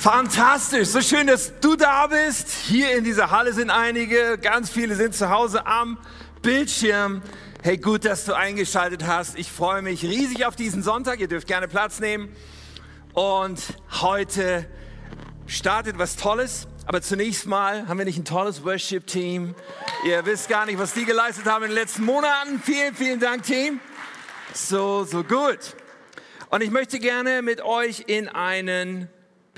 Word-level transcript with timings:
Fantastisch, 0.00 0.88
so 0.88 1.02
schön, 1.02 1.26
dass 1.26 1.52
du 1.60 1.76
da 1.76 2.06
bist. 2.06 2.48
Hier 2.48 2.96
in 2.96 3.04
dieser 3.04 3.30
Halle 3.30 3.52
sind 3.52 3.68
einige, 3.68 4.38
ganz 4.38 4.70
viele 4.70 4.94
sind 4.94 5.14
zu 5.14 5.28
Hause 5.28 5.66
am 5.66 5.98
Bildschirm. 6.40 7.20
Hey, 7.62 7.76
gut, 7.76 8.06
dass 8.06 8.24
du 8.24 8.32
eingeschaltet 8.32 9.06
hast. 9.06 9.38
Ich 9.38 9.52
freue 9.52 9.82
mich 9.82 10.02
riesig 10.02 10.46
auf 10.46 10.56
diesen 10.56 10.82
Sonntag. 10.82 11.20
Ihr 11.20 11.28
dürft 11.28 11.46
gerne 11.46 11.68
Platz 11.68 12.00
nehmen. 12.00 12.34
Und 13.12 13.60
heute 14.00 14.64
startet 15.46 15.98
was 15.98 16.16
Tolles. 16.16 16.66
Aber 16.86 17.02
zunächst 17.02 17.46
mal 17.46 17.86
haben 17.86 17.98
wir 17.98 18.06
nicht 18.06 18.18
ein 18.18 18.24
tolles 18.24 18.64
Worship-Team. 18.64 19.54
Ihr 20.06 20.24
wisst 20.24 20.48
gar 20.48 20.64
nicht, 20.64 20.78
was 20.78 20.94
die 20.94 21.04
geleistet 21.04 21.44
haben 21.44 21.64
in 21.64 21.72
den 21.72 21.76
letzten 21.78 22.06
Monaten. 22.06 22.58
Vielen, 22.64 22.94
vielen 22.94 23.20
Dank, 23.20 23.42
Team. 23.42 23.80
So, 24.54 25.04
so 25.04 25.22
gut. 25.22 25.76
Und 26.48 26.62
ich 26.62 26.70
möchte 26.70 26.98
gerne 27.00 27.42
mit 27.42 27.60
euch 27.60 28.04
in 28.06 28.28
einen 28.28 29.10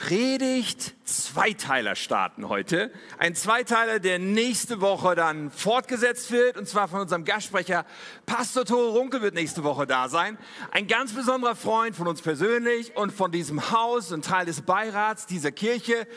Predigt 0.03 0.95
Zweiteiler 1.05 1.95
starten 1.95 2.49
heute. 2.49 2.90
Ein 3.18 3.36
Zweiteiler, 3.36 4.00
der 4.00 4.18
nächste 4.18 4.81
Woche 4.81 5.14
dann 5.14 5.53
fortgesetzt 5.53 6.32
wird, 6.32 6.57
und 6.57 6.67
zwar 6.67 6.89
von 6.89 7.03
unserem 7.03 7.25
Gastsprecher 7.25 7.86
Pastor 8.26 8.64
Tore 8.64 8.99
Runke 8.99 9.23
wird 9.23 9.35
nächste 9.35 9.62
Woche 9.62 9.86
da 9.86 10.09
sein. 10.09 10.39
Ein 10.73 10.89
ganz 10.89 11.12
besonderer 11.12 11.54
Freund 11.54 11.95
von 11.95 12.09
uns 12.09 12.21
persönlich 12.21 12.96
und 12.96 13.12
von 13.12 13.31
diesem 13.31 13.71
Haus 13.71 14.11
und 14.11 14.25
Teil 14.25 14.45
des 14.45 14.62
Beirats 14.62 15.26
dieser 15.26 15.53
Kirche. 15.53 16.09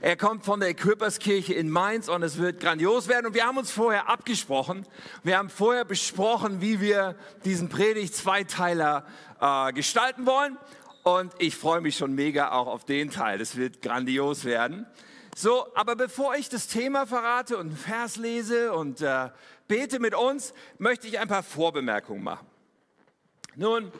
Er 0.00 0.16
kommt 0.16 0.46
von 0.46 0.60
der 0.60 0.70
Equiperskirche 0.70 1.52
in 1.52 1.68
Mainz 1.68 2.08
und 2.08 2.22
es 2.22 2.38
wird 2.38 2.60
grandios 2.60 3.08
werden. 3.08 3.26
Und 3.26 3.34
wir 3.34 3.44
haben 3.44 3.58
uns 3.58 3.70
vorher 3.70 4.08
abgesprochen. 4.08 4.86
Wir 5.22 5.36
haben 5.36 5.50
vorher 5.50 5.84
besprochen, 5.84 6.62
wie 6.62 6.80
wir 6.80 7.14
diesen 7.44 7.68
Predigt 7.68 8.14
Zweiteiler 8.14 9.04
äh, 9.38 9.74
gestalten 9.74 10.24
wollen. 10.24 10.56
Und 11.04 11.34
ich 11.38 11.54
freue 11.54 11.82
mich 11.82 11.96
schon 11.96 12.14
mega 12.14 12.52
auch 12.52 12.66
auf 12.66 12.86
den 12.86 13.10
Teil. 13.10 13.38
Das 13.38 13.56
wird 13.56 13.82
grandios 13.82 14.44
werden. 14.44 14.86
So, 15.36 15.66
aber 15.74 15.96
bevor 15.96 16.34
ich 16.34 16.48
das 16.48 16.66
Thema 16.66 17.06
verrate 17.06 17.58
und 17.58 17.66
einen 17.68 17.76
Vers 17.76 18.16
lese 18.16 18.72
und 18.72 19.02
äh, 19.02 19.28
bete 19.68 19.98
mit 19.98 20.14
uns, 20.14 20.54
möchte 20.78 21.06
ich 21.06 21.18
ein 21.18 21.28
paar 21.28 21.42
Vorbemerkungen 21.42 22.24
machen. 22.24 22.46
Nun, 23.54 23.92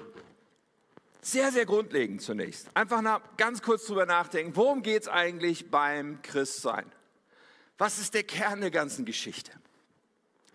sehr, 1.21 1.53
sehr 1.53 1.67
grundlegend 1.67 2.23
zunächst. 2.23 2.69
Einfach 2.75 3.03
nach, 3.03 3.21
ganz 3.37 3.61
kurz 3.61 3.87
drüber 3.87 4.07
nachdenken, 4.07 4.57
worum 4.57 4.83
geht 4.83 5.03
es 5.03 5.09
eigentlich 5.09 5.71
beim 5.71 6.23
Christsein? 6.23 6.91
Was 7.77 7.99
ist 7.99 8.15
der 8.15 8.25
Kern 8.25 8.63
der 8.63 8.71
ganzen 8.71 9.05
Geschichte? 9.05 9.51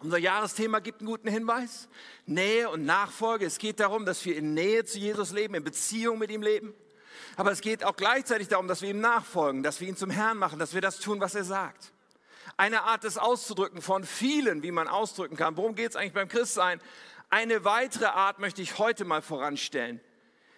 Unser 0.02 0.18
Jahresthema 0.18 0.80
gibt 0.80 1.02
einen 1.02 1.10
guten 1.10 1.28
Hinweis. 1.28 1.90
Nähe 2.26 2.70
und 2.70 2.86
Nachfolge. 2.86 3.46
Es 3.46 3.58
geht 3.58 3.80
darum, 3.80 4.06
dass 4.06 4.24
wir 4.24 4.36
in 4.38 4.54
Nähe 4.54 4.86
zu 4.86 4.98
Jesus 4.98 5.32
leben, 5.32 5.56
in 5.56 5.64
Beziehung 5.64 6.20
mit 6.20 6.32
ihm 6.32 6.42
leben. 6.42 6.74
Aber 7.36 7.52
es 7.52 7.62
geht 7.62 7.84
auch 7.84 7.96
gleichzeitig 7.96 8.48
darum, 8.48 8.68
dass 8.68 8.82
wir 8.82 8.90
ihm 8.90 9.02
nachfolgen, 9.02 9.62
dass 9.62 9.82
wir 9.82 9.88
ihn 9.88 9.98
zum 9.98 10.10
Herrn 10.10 10.38
machen, 10.38 10.58
dass 10.58 10.74
wir 10.74 10.82
das 10.82 11.00
tun, 11.00 11.20
was 11.20 11.36
er 11.36 11.44
sagt. 11.44 11.92
Eine 12.56 12.84
Art 12.84 13.04
des 13.04 13.18
Auszudrücken 13.18 13.82
von 13.82 14.04
vielen, 14.04 14.64
wie 14.64 14.72
man 14.72 14.88
ausdrücken 14.88 15.36
kann. 15.36 15.58
Worum 15.58 15.76
geht 15.76 15.92
es 15.92 15.96
eigentlich 15.96 16.14
beim 16.14 16.30
Christsein? 16.30 16.82
Eine 17.30 17.64
weitere 17.66 18.06
Art 18.06 18.40
möchte 18.40 18.62
ich 18.62 18.78
heute 18.78 19.06
mal 19.06 19.22
voranstellen. 19.22 20.00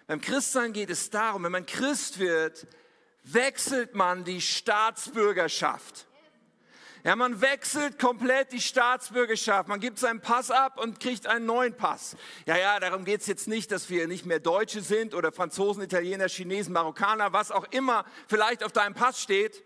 Beim 0.06 0.20
Christsein 0.20 0.72
geht 0.72 0.90
es 0.90 1.10
darum, 1.10 1.44
wenn 1.44 1.52
man 1.52 1.66
Christ 1.66 2.18
wird, 2.18 2.66
wechselt 3.24 3.94
man 3.94 4.24
die 4.24 4.40
Staatsbürgerschaft. 4.40 6.06
Ja, 7.04 7.16
man 7.16 7.40
wechselt 7.40 7.98
komplett 7.98 8.52
die 8.52 8.60
Staatsbürgerschaft. 8.60 9.68
Man 9.68 9.80
gibt 9.80 9.98
seinen 9.98 10.20
Pass 10.20 10.52
ab 10.52 10.78
und 10.78 11.00
kriegt 11.00 11.26
einen 11.26 11.46
neuen 11.46 11.76
Pass. 11.76 12.16
Ja, 12.46 12.56
ja, 12.56 12.78
darum 12.78 13.04
geht's 13.04 13.26
jetzt 13.26 13.48
nicht, 13.48 13.72
dass 13.72 13.90
wir 13.90 14.06
nicht 14.06 14.24
mehr 14.24 14.38
Deutsche 14.38 14.82
sind 14.82 15.12
oder 15.12 15.32
Franzosen, 15.32 15.82
Italiener, 15.82 16.28
Chinesen, 16.28 16.72
Marokkaner, 16.72 17.32
was 17.32 17.50
auch 17.50 17.66
immer 17.72 18.04
vielleicht 18.28 18.62
auf 18.62 18.70
deinem 18.70 18.94
Pass 18.94 19.20
steht, 19.20 19.64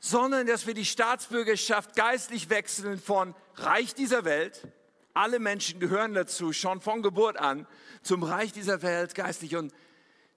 sondern 0.00 0.48
dass 0.48 0.66
wir 0.66 0.74
die 0.74 0.84
Staatsbürgerschaft 0.84 1.94
geistlich 1.94 2.50
wechseln 2.50 3.00
von 3.00 3.36
Reich 3.54 3.94
dieser 3.94 4.24
Welt. 4.24 4.66
Alle 5.14 5.38
Menschen 5.38 5.78
gehören 5.78 6.12
dazu, 6.12 6.52
schon 6.52 6.80
von 6.80 7.02
Geburt 7.02 7.36
an, 7.36 7.68
zum 8.02 8.24
Reich 8.24 8.52
dieser 8.52 8.82
Welt 8.82 9.14
geistlich 9.14 9.54
und 9.54 9.72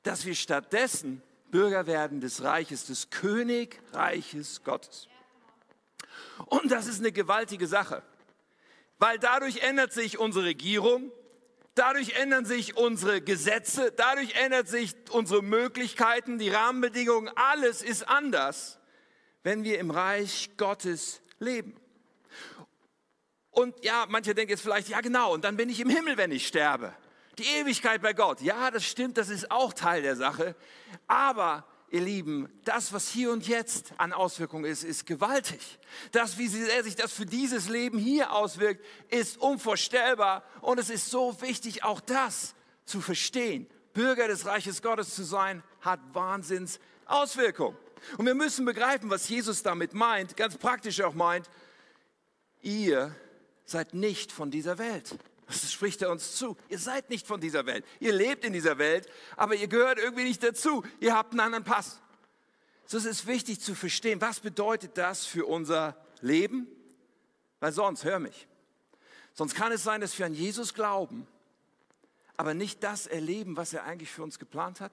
dass 0.03 0.23
wir 0.25 0.35
stattdessen 0.35 1.23
Bürger 1.49 1.87
werden 1.87 2.21
des 2.21 2.43
Reiches, 2.43 2.85
des 2.85 3.09
Königreiches 3.09 4.63
Gottes. 4.63 5.07
Und 6.45 6.71
das 6.71 6.87
ist 6.87 6.99
eine 6.99 7.11
gewaltige 7.11 7.67
Sache, 7.67 8.03
weil 8.97 9.19
dadurch 9.19 9.57
ändert 9.57 9.93
sich 9.93 10.17
unsere 10.17 10.45
Regierung, 10.45 11.11
dadurch 11.75 12.17
ändern 12.19 12.45
sich 12.45 12.77
unsere 12.77 13.21
Gesetze, 13.21 13.91
dadurch 13.95 14.35
ändert 14.35 14.67
sich 14.67 14.95
unsere 15.11 15.43
Möglichkeiten, 15.43 16.39
die 16.39 16.49
Rahmenbedingungen, 16.49 17.31
alles 17.35 17.81
ist 17.81 18.07
anders, 18.07 18.79
wenn 19.43 19.63
wir 19.63 19.79
im 19.79 19.91
Reich 19.91 20.51
Gottes 20.57 21.21
leben. 21.39 21.79
Und 23.51 23.85
ja, 23.85 24.05
manche 24.09 24.35
denken 24.35 24.51
jetzt 24.51 24.61
vielleicht, 24.61 24.89
ja 24.89 24.99
genau, 25.01 25.33
und 25.33 25.45
dann 25.45 25.55
bin 25.55 25.69
ich 25.69 25.79
im 25.79 25.89
Himmel, 25.89 26.17
wenn 26.17 26.31
ich 26.31 26.45
sterbe. 26.45 26.93
Die 27.37 27.45
Ewigkeit 27.45 28.01
bei 28.01 28.13
Gott. 28.13 28.41
Ja, 28.41 28.71
das 28.71 28.85
stimmt, 28.85 29.17
das 29.17 29.29
ist 29.29 29.51
auch 29.51 29.73
Teil 29.73 30.01
der 30.01 30.15
Sache. 30.15 30.55
Aber 31.07 31.65
ihr 31.89 32.01
Lieben, 32.01 32.49
das, 32.63 32.93
was 32.93 33.09
hier 33.09 33.31
und 33.31 33.47
jetzt 33.47 33.93
an 33.97 34.13
Auswirkungen 34.13 34.65
ist, 34.65 34.83
ist 34.83 35.05
gewaltig. 35.05 35.79
Das, 36.11 36.37
wie 36.37 36.47
sehr 36.47 36.83
sich 36.83 36.95
das 36.95 37.13
für 37.13 37.25
dieses 37.25 37.69
Leben 37.69 37.97
hier 37.97 38.33
auswirkt, 38.33 38.83
ist 39.09 39.37
unvorstellbar. 39.37 40.43
Und 40.61 40.79
es 40.79 40.89
ist 40.89 41.09
so 41.09 41.39
wichtig, 41.41 41.83
auch 41.83 42.01
das 42.01 42.55
zu 42.85 43.01
verstehen. 43.01 43.67
Bürger 43.93 44.27
des 44.27 44.45
Reiches 44.45 44.81
Gottes 44.81 45.15
zu 45.15 45.23
sein, 45.23 45.63
hat 45.81 45.99
Wahnsinns 46.13 46.79
Auswirkungen. 47.05 47.77
Und 48.17 48.25
wir 48.25 48.35
müssen 48.35 48.65
begreifen, 48.65 49.09
was 49.09 49.29
Jesus 49.29 49.63
damit 49.63 49.93
meint, 49.93 50.35
ganz 50.35 50.57
praktisch 50.57 51.01
auch 51.01 51.13
meint. 51.13 51.49
Ihr 52.61 53.15
seid 53.65 53.93
nicht 53.93 54.31
von 54.31 54.51
dieser 54.51 54.77
Welt. 54.77 55.15
Das 55.47 55.71
spricht 55.71 56.01
er 56.01 56.09
uns 56.09 56.35
zu. 56.35 56.57
Ihr 56.69 56.79
seid 56.79 57.09
nicht 57.09 57.27
von 57.27 57.39
dieser 57.39 57.65
Welt. 57.65 57.85
Ihr 57.99 58.13
lebt 58.13 58.43
in 58.45 58.53
dieser 58.53 58.77
Welt, 58.77 59.07
aber 59.35 59.55
ihr 59.55 59.67
gehört 59.67 59.99
irgendwie 59.99 60.23
nicht 60.23 60.43
dazu. 60.43 60.83
Ihr 60.99 61.15
habt 61.15 61.31
einen 61.31 61.39
anderen 61.39 61.63
Pass. 61.63 62.01
So 62.85 62.97
ist 62.97 63.05
es 63.05 63.27
wichtig 63.27 63.59
zu 63.59 63.75
verstehen, 63.75 64.21
was 64.21 64.39
bedeutet 64.39 64.97
das 64.97 65.25
für 65.25 65.45
unser 65.45 65.97
Leben? 66.21 66.67
Weil 67.59 67.71
sonst, 67.71 68.03
hör 68.03 68.19
mich, 68.19 68.47
sonst 69.33 69.55
kann 69.55 69.71
es 69.71 69.83
sein, 69.83 70.01
dass 70.01 70.17
wir 70.17 70.25
an 70.25 70.33
Jesus 70.33 70.73
glauben, 70.73 71.27
aber 72.37 72.53
nicht 72.53 72.83
das 72.83 73.07
erleben, 73.07 73.57
was 73.57 73.73
er 73.73 73.85
eigentlich 73.85 74.11
für 74.11 74.23
uns 74.23 74.39
geplant 74.39 74.81
hat. 74.81 74.91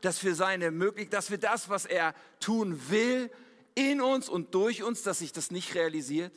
Dass 0.00 0.22
wir 0.22 0.36
seine 0.36 0.70
Möglichkeit, 0.70 1.14
dass 1.14 1.30
wir 1.30 1.38
das, 1.38 1.68
was 1.68 1.86
er 1.86 2.14
tun 2.38 2.90
will, 2.90 3.30
in 3.74 4.00
uns 4.00 4.28
und 4.28 4.54
durch 4.54 4.82
uns, 4.82 5.02
dass 5.02 5.20
sich 5.20 5.32
das 5.32 5.50
nicht 5.50 5.74
realisiert. 5.74 6.32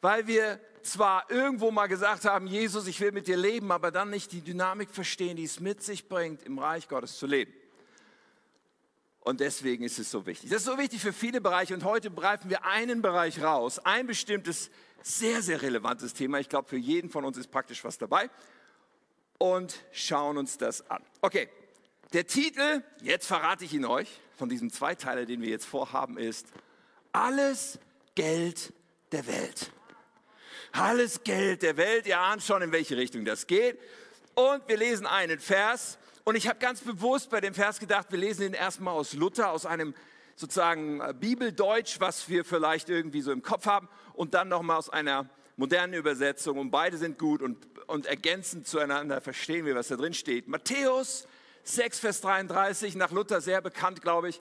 Weil 0.00 0.26
wir 0.26 0.58
zwar 0.86 1.30
irgendwo 1.30 1.70
mal 1.70 1.86
gesagt 1.86 2.24
haben, 2.24 2.46
Jesus, 2.46 2.86
ich 2.86 3.00
will 3.00 3.12
mit 3.12 3.26
dir 3.26 3.36
leben, 3.36 3.72
aber 3.72 3.90
dann 3.90 4.10
nicht 4.10 4.32
die 4.32 4.40
Dynamik 4.40 4.90
verstehen, 4.90 5.36
die 5.36 5.44
es 5.44 5.60
mit 5.60 5.82
sich 5.82 6.08
bringt, 6.08 6.42
im 6.42 6.58
Reich 6.58 6.88
Gottes 6.88 7.18
zu 7.18 7.26
leben. 7.26 7.52
Und 9.20 9.40
deswegen 9.40 9.84
ist 9.84 9.98
es 9.98 10.10
so 10.10 10.26
wichtig. 10.26 10.50
Das 10.50 10.58
ist 10.60 10.64
so 10.64 10.78
wichtig 10.78 11.00
für 11.00 11.12
viele 11.12 11.40
Bereiche 11.40 11.74
und 11.74 11.84
heute 11.84 12.10
greifen 12.10 12.50
wir 12.50 12.64
einen 12.64 13.02
Bereich 13.02 13.40
raus, 13.42 13.78
ein 13.78 14.06
bestimmtes, 14.06 14.70
sehr, 15.02 15.42
sehr 15.42 15.62
relevantes 15.62 16.12
Thema. 16.14 16.40
Ich 16.40 16.48
glaube, 16.48 16.68
für 16.68 16.76
jeden 16.76 17.08
von 17.08 17.24
uns 17.24 17.36
ist 17.36 17.50
praktisch 17.50 17.84
was 17.84 17.98
dabei 17.98 18.30
und 19.38 19.84
schauen 19.92 20.38
uns 20.38 20.58
das 20.58 20.88
an. 20.90 21.02
Okay, 21.20 21.48
der 22.12 22.26
Titel, 22.26 22.82
jetzt 23.00 23.26
verrate 23.26 23.64
ich 23.64 23.72
ihn 23.72 23.84
euch, 23.84 24.08
von 24.36 24.48
diesem 24.48 24.70
Zweiteiler, 24.70 25.24
den 25.24 25.40
wir 25.40 25.48
jetzt 25.48 25.66
vorhaben, 25.66 26.18
ist 26.18 26.48
Alles 27.12 27.78
Geld 28.14 28.72
der 29.12 29.26
Welt. 29.26 29.70
Alles 30.72 31.22
Geld 31.22 31.62
der 31.62 31.76
Welt, 31.76 32.06
ihr 32.06 32.18
ahnt 32.18 32.42
schon, 32.42 32.62
in 32.62 32.72
welche 32.72 32.96
Richtung 32.96 33.26
das 33.26 33.46
geht. 33.46 33.78
Und 34.34 34.66
wir 34.66 34.78
lesen 34.78 35.06
einen 35.06 35.38
Vers. 35.38 35.98
Und 36.24 36.34
ich 36.34 36.48
habe 36.48 36.58
ganz 36.58 36.80
bewusst 36.80 37.28
bei 37.28 37.42
dem 37.42 37.52
Vers 37.52 37.78
gedacht, 37.78 38.06
wir 38.10 38.18
lesen 38.18 38.46
ihn 38.46 38.54
erstmal 38.54 38.94
aus 38.94 39.12
Luther, 39.12 39.50
aus 39.50 39.66
einem 39.66 39.94
sozusagen 40.34 41.00
äh, 41.00 41.12
Bibeldeutsch, 41.12 42.00
was 42.00 42.28
wir 42.30 42.44
vielleicht 42.44 42.88
irgendwie 42.88 43.20
so 43.20 43.32
im 43.32 43.42
Kopf 43.42 43.66
haben, 43.66 43.88
und 44.14 44.32
dann 44.32 44.48
nochmal 44.48 44.78
aus 44.78 44.88
einer 44.88 45.28
modernen 45.56 45.92
Übersetzung. 45.92 46.58
Und 46.58 46.70
beide 46.70 46.96
sind 46.96 47.18
gut 47.18 47.42
und, 47.42 47.58
und 47.86 48.06
ergänzend 48.06 48.66
zueinander 48.66 49.20
verstehen 49.20 49.66
wir, 49.66 49.74
was 49.74 49.88
da 49.88 49.96
drin 49.96 50.14
steht. 50.14 50.48
Matthäus 50.48 51.28
6, 51.64 51.98
Vers 51.98 52.20
33, 52.22 52.94
nach 52.94 53.10
Luther 53.10 53.42
sehr 53.42 53.60
bekannt, 53.60 54.00
glaube 54.00 54.30
ich. 54.30 54.40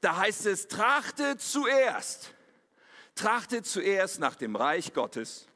Da 0.00 0.16
heißt 0.16 0.46
es, 0.46 0.66
trachtet 0.66 1.40
zuerst, 1.40 2.32
trachtet 3.14 3.64
zuerst 3.64 4.18
nach 4.18 4.34
dem 4.34 4.56
Reich 4.56 4.92
Gottes 4.92 5.46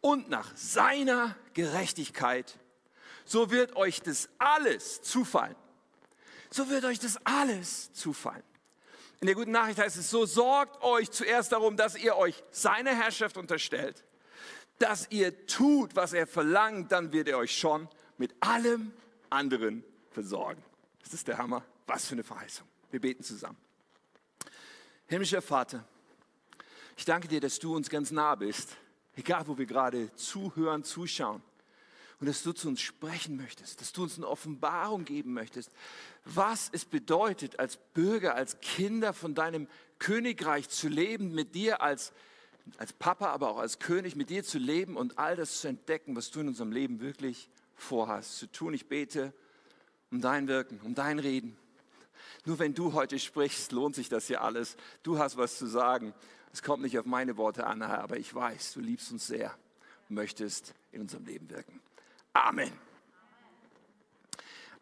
und 0.00 0.28
nach 0.28 0.56
seiner 0.56 1.36
Gerechtigkeit, 1.54 2.58
so 3.24 3.50
wird 3.50 3.76
euch 3.76 4.00
das 4.00 4.28
alles 4.38 5.02
zufallen. 5.02 5.56
So 6.50 6.70
wird 6.70 6.84
euch 6.84 6.98
das 6.98 7.18
alles 7.24 7.92
zufallen. 7.92 8.42
In 9.20 9.26
der 9.26 9.34
guten 9.34 9.50
Nachricht 9.50 9.78
heißt 9.78 9.96
es 9.96 10.10
so, 10.10 10.26
sorgt 10.26 10.82
euch 10.82 11.10
zuerst 11.10 11.52
darum, 11.52 11.76
dass 11.76 11.96
ihr 11.96 12.16
euch 12.16 12.42
seine 12.50 12.94
Herrschaft 12.94 13.36
unterstellt, 13.36 14.04
dass 14.78 15.10
ihr 15.10 15.46
tut, 15.46 15.96
was 15.96 16.12
er 16.12 16.26
verlangt, 16.26 16.92
dann 16.92 17.12
wird 17.12 17.28
er 17.28 17.38
euch 17.38 17.56
schon 17.56 17.88
mit 18.16 18.34
allem 18.40 18.92
anderen 19.28 19.84
versorgen. 20.12 20.62
Das 21.02 21.12
ist 21.14 21.26
der 21.26 21.38
Hammer. 21.38 21.64
Was 21.86 22.06
für 22.06 22.12
eine 22.12 22.22
Verheißung. 22.22 22.66
Wir 22.90 23.00
beten 23.00 23.22
zusammen. 23.22 23.56
Himmlischer 25.06 25.40
Vater, 25.40 25.84
ich 26.96 27.04
danke 27.04 27.28
dir, 27.28 27.40
dass 27.40 27.58
du 27.58 27.74
uns 27.74 27.88
ganz 27.88 28.10
nah 28.10 28.34
bist, 28.34 28.76
egal 29.18 29.48
wo 29.48 29.58
wir 29.58 29.66
gerade 29.66 30.14
zuhören, 30.14 30.84
zuschauen. 30.84 31.42
Und 32.20 32.26
dass 32.26 32.42
du 32.42 32.52
zu 32.52 32.68
uns 32.68 32.80
sprechen 32.80 33.36
möchtest, 33.36 33.80
dass 33.80 33.92
du 33.92 34.02
uns 34.02 34.16
eine 34.16 34.26
Offenbarung 34.26 35.04
geben 35.04 35.34
möchtest, 35.34 35.70
was 36.24 36.68
es 36.72 36.84
bedeutet, 36.84 37.60
als 37.60 37.76
Bürger, 37.94 38.34
als 38.34 38.60
Kinder 38.60 39.12
von 39.12 39.34
deinem 39.34 39.68
Königreich 39.98 40.68
zu 40.68 40.88
leben, 40.88 41.32
mit 41.34 41.54
dir 41.54 41.80
als, 41.80 42.12
als 42.76 42.92
Papa, 42.92 43.26
aber 43.28 43.50
auch 43.50 43.58
als 43.58 43.78
König, 43.78 44.16
mit 44.16 44.30
dir 44.30 44.42
zu 44.42 44.58
leben 44.58 44.96
und 44.96 45.18
all 45.18 45.36
das 45.36 45.60
zu 45.60 45.68
entdecken, 45.68 46.16
was 46.16 46.30
du 46.30 46.40
in 46.40 46.48
unserem 46.48 46.72
Leben 46.72 47.00
wirklich 47.00 47.50
vorhast, 47.76 48.38
zu 48.38 48.50
tun. 48.50 48.74
Ich 48.74 48.88
bete 48.88 49.32
um 50.10 50.20
dein 50.20 50.48
Wirken, 50.48 50.80
um 50.82 50.94
dein 50.94 51.18
Reden. 51.18 51.56
Nur 52.44 52.58
wenn 52.58 52.74
du 52.74 52.94
heute 52.94 53.18
sprichst, 53.18 53.72
lohnt 53.72 53.94
sich 53.94 54.08
das 54.08 54.26
hier 54.26 54.42
alles. 54.42 54.76
Du 55.02 55.18
hast 55.18 55.36
was 55.36 55.58
zu 55.58 55.66
sagen. 55.66 56.14
Es 56.52 56.62
kommt 56.62 56.82
nicht 56.82 56.98
auf 56.98 57.06
meine 57.06 57.36
Worte 57.36 57.66
an, 57.66 57.86
Herr, 57.86 58.00
aber 58.00 58.16
ich 58.16 58.34
weiß, 58.34 58.72
du 58.74 58.80
liebst 58.80 59.12
uns 59.12 59.26
sehr 59.26 59.54
und 60.08 60.16
möchtest 60.16 60.74
in 60.92 61.02
unserem 61.02 61.24
Leben 61.24 61.50
wirken. 61.50 61.80
Amen. 62.32 62.72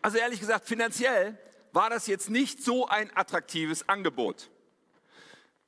Also 0.02 0.18
ehrlich 0.18 0.40
gesagt, 0.40 0.66
finanziell 0.66 1.38
war 1.72 1.90
das 1.90 2.06
jetzt 2.06 2.30
nicht 2.30 2.62
so 2.62 2.86
ein 2.86 3.14
attraktives 3.16 3.88
Angebot. 3.88 4.50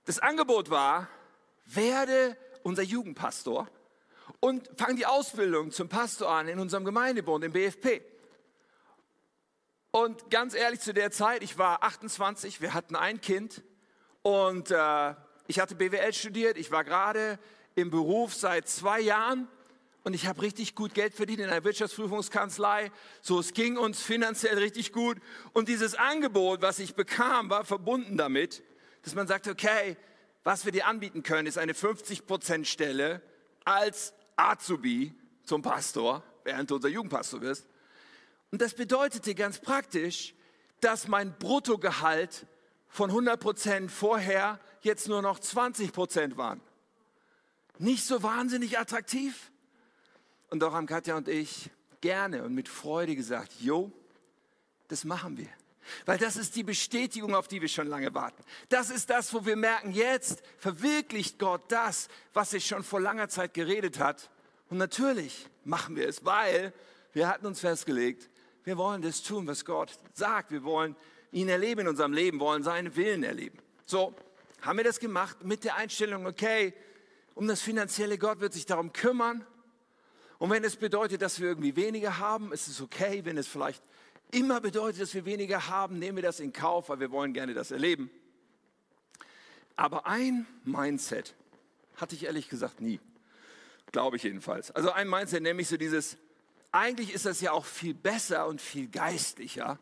Das 0.04 0.18
Angebot 0.20 0.70
war, 0.70 1.08
werde 1.66 2.36
unser 2.62 2.82
Jugendpastor 2.82 3.68
und 4.40 4.70
fang 4.76 4.96
die 4.96 5.06
Ausbildung 5.06 5.70
zum 5.70 5.88
Pastor 5.88 6.30
an 6.30 6.48
in 6.48 6.58
unserem 6.58 6.84
Gemeindebund, 6.84 7.44
im 7.44 7.52
BFP. 7.52 8.02
Und 9.90 10.30
ganz 10.30 10.54
ehrlich, 10.54 10.80
zu 10.80 10.94
der 10.94 11.10
Zeit, 11.10 11.42
ich 11.42 11.58
war 11.58 11.82
28, 11.82 12.60
wir 12.60 12.74
hatten 12.74 12.94
ein 12.94 13.20
Kind 13.20 13.62
und 14.22 14.70
äh, 14.70 15.14
ich 15.48 15.58
hatte 15.58 15.74
BWL 15.74 16.12
studiert, 16.12 16.58
ich 16.58 16.70
war 16.70 16.84
gerade 16.84 17.38
im 17.74 17.90
Beruf 17.90 18.34
seit 18.34 18.68
zwei 18.68 19.00
Jahren 19.00 19.48
und 20.04 20.12
ich 20.12 20.26
habe 20.26 20.42
richtig 20.42 20.74
gut 20.74 20.94
Geld 20.94 21.14
verdient 21.14 21.40
in 21.40 21.48
einer 21.48 21.64
Wirtschaftsprüfungskanzlei. 21.64 22.92
So, 23.22 23.40
es 23.40 23.54
ging 23.54 23.76
uns 23.78 24.00
finanziell 24.00 24.58
richtig 24.58 24.92
gut. 24.92 25.18
Und 25.54 25.68
dieses 25.68 25.94
Angebot, 25.94 26.62
was 26.62 26.78
ich 26.78 26.94
bekam, 26.94 27.50
war 27.50 27.64
verbunden 27.64 28.16
damit, 28.16 28.62
dass 29.02 29.14
man 29.14 29.26
sagt, 29.26 29.48
okay, 29.48 29.96
was 30.44 30.64
wir 30.64 30.72
dir 30.72 30.86
anbieten 30.86 31.22
können, 31.22 31.46
ist 31.46 31.58
eine 31.58 31.72
50% 31.72 32.64
Stelle 32.64 33.22
als 33.64 34.12
Azubi 34.36 35.14
zum 35.44 35.62
Pastor, 35.62 36.22
während 36.44 36.70
du 36.70 36.76
unser 36.76 36.88
Jugendpastor 36.88 37.40
wirst. 37.40 37.66
Und 38.50 38.60
das 38.60 38.74
bedeutete 38.74 39.34
ganz 39.34 39.58
praktisch, 39.58 40.34
dass 40.80 41.08
mein 41.08 41.36
Bruttogehalt 41.38 42.46
von 42.88 43.10
100 43.10 43.40
Prozent 43.40 43.90
vorher 43.90 44.58
jetzt 44.80 45.08
nur 45.08 45.22
noch 45.22 45.38
20 45.38 45.92
Prozent 45.92 46.36
waren. 46.36 46.60
Nicht 47.78 48.04
so 48.04 48.22
wahnsinnig 48.22 48.78
attraktiv. 48.78 49.50
Und 50.50 50.60
doch 50.60 50.72
haben 50.72 50.86
Katja 50.86 51.16
und 51.16 51.28
ich 51.28 51.70
gerne 52.00 52.42
und 52.42 52.54
mit 52.54 52.68
Freude 52.68 53.14
gesagt, 53.14 53.52
jo, 53.60 53.92
das 54.88 55.04
machen 55.04 55.36
wir. 55.36 55.48
Weil 56.06 56.18
das 56.18 56.36
ist 56.36 56.56
die 56.56 56.62
Bestätigung, 56.62 57.34
auf 57.34 57.48
die 57.48 57.60
wir 57.60 57.68
schon 57.68 57.86
lange 57.86 58.12
warten. 58.14 58.42
Das 58.68 58.90
ist 58.90 59.10
das, 59.10 59.32
wo 59.32 59.44
wir 59.46 59.56
merken, 59.56 59.92
jetzt 59.92 60.42
verwirklicht 60.58 61.38
Gott 61.38 61.62
das, 61.68 62.08
was 62.34 62.52
er 62.52 62.60
schon 62.60 62.82
vor 62.82 63.00
langer 63.00 63.28
Zeit 63.28 63.54
geredet 63.54 63.98
hat. 63.98 64.30
Und 64.68 64.78
natürlich 64.78 65.48
machen 65.64 65.96
wir 65.96 66.08
es, 66.08 66.24
weil 66.24 66.72
wir 67.12 67.28
hatten 67.28 67.46
uns 67.46 67.60
festgelegt, 67.60 68.28
wir 68.64 68.76
wollen 68.76 69.00
das 69.00 69.22
tun, 69.22 69.46
was 69.46 69.64
Gott 69.64 69.98
sagt. 70.12 70.50
Wir 70.50 70.62
wollen 70.62 70.94
ihn 71.32 71.48
erleben 71.48 71.82
in 71.82 71.88
unserem 71.88 72.12
Leben, 72.12 72.40
wollen 72.40 72.62
seinen 72.62 72.96
Willen 72.96 73.22
erleben. 73.22 73.58
So 73.84 74.14
haben 74.62 74.76
wir 74.76 74.84
das 74.84 75.00
gemacht 75.00 75.44
mit 75.44 75.64
der 75.64 75.76
Einstellung, 75.76 76.26
okay, 76.26 76.74
um 77.34 77.46
das 77.46 77.62
finanzielle, 77.62 78.18
Gott 78.18 78.40
wird 78.40 78.52
sich 78.52 78.66
darum 78.66 78.92
kümmern. 78.92 79.46
Und 80.38 80.50
wenn 80.50 80.64
es 80.64 80.76
bedeutet, 80.76 81.22
dass 81.22 81.40
wir 81.40 81.48
irgendwie 81.48 81.76
weniger 81.76 82.18
haben, 82.18 82.52
ist 82.52 82.68
es 82.68 82.80
okay. 82.80 83.24
Wenn 83.24 83.38
es 83.38 83.46
vielleicht 83.46 83.82
immer 84.30 84.60
bedeutet, 84.60 85.00
dass 85.02 85.14
wir 85.14 85.24
weniger 85.24 85.68
haben, 85.68 85.98
nehmen 85.98 86.16
wir 86.16 86.22
das 86.22 86.40
in 86.40 86.52
Kauf, 86.52 86.88
weil 86.88 87.00
wir 87.00 87.10
wollen 87.10 87.32
gerne 87.32 87.54
das 87.54 87.70
erleben. 87.70 88.10
Aber 89.76 90.06
ein 90.06 90.46
Mindset 90.64 91.34
hatte 91.96 92.14
ich 92.14 92.24
ehrlich 92.24 92.48
gesagt 92.48 92.80
nie. 92.80 93.00
Glaube 93.92 94.16
ich 94.16 94.24
jedenfalls. 94.24 94.70
Also 94.72 94.90
ein 94.90 95.08
Mindset, 95.08 95.42
nämlich 95.42 95.68
so 95.68 95.76
dieses, 95.76 96.18
eigentlich 96.72 97.14
ist 97.14 97.26
das 97.26 97.40
ja 97.40 97.52
auch 97.52 97.64
viel 97.64 97.94
besser 97.94 98.46
und 98.46 98.60
viel 98.60 98.88
geistlicher, 98.88 99.78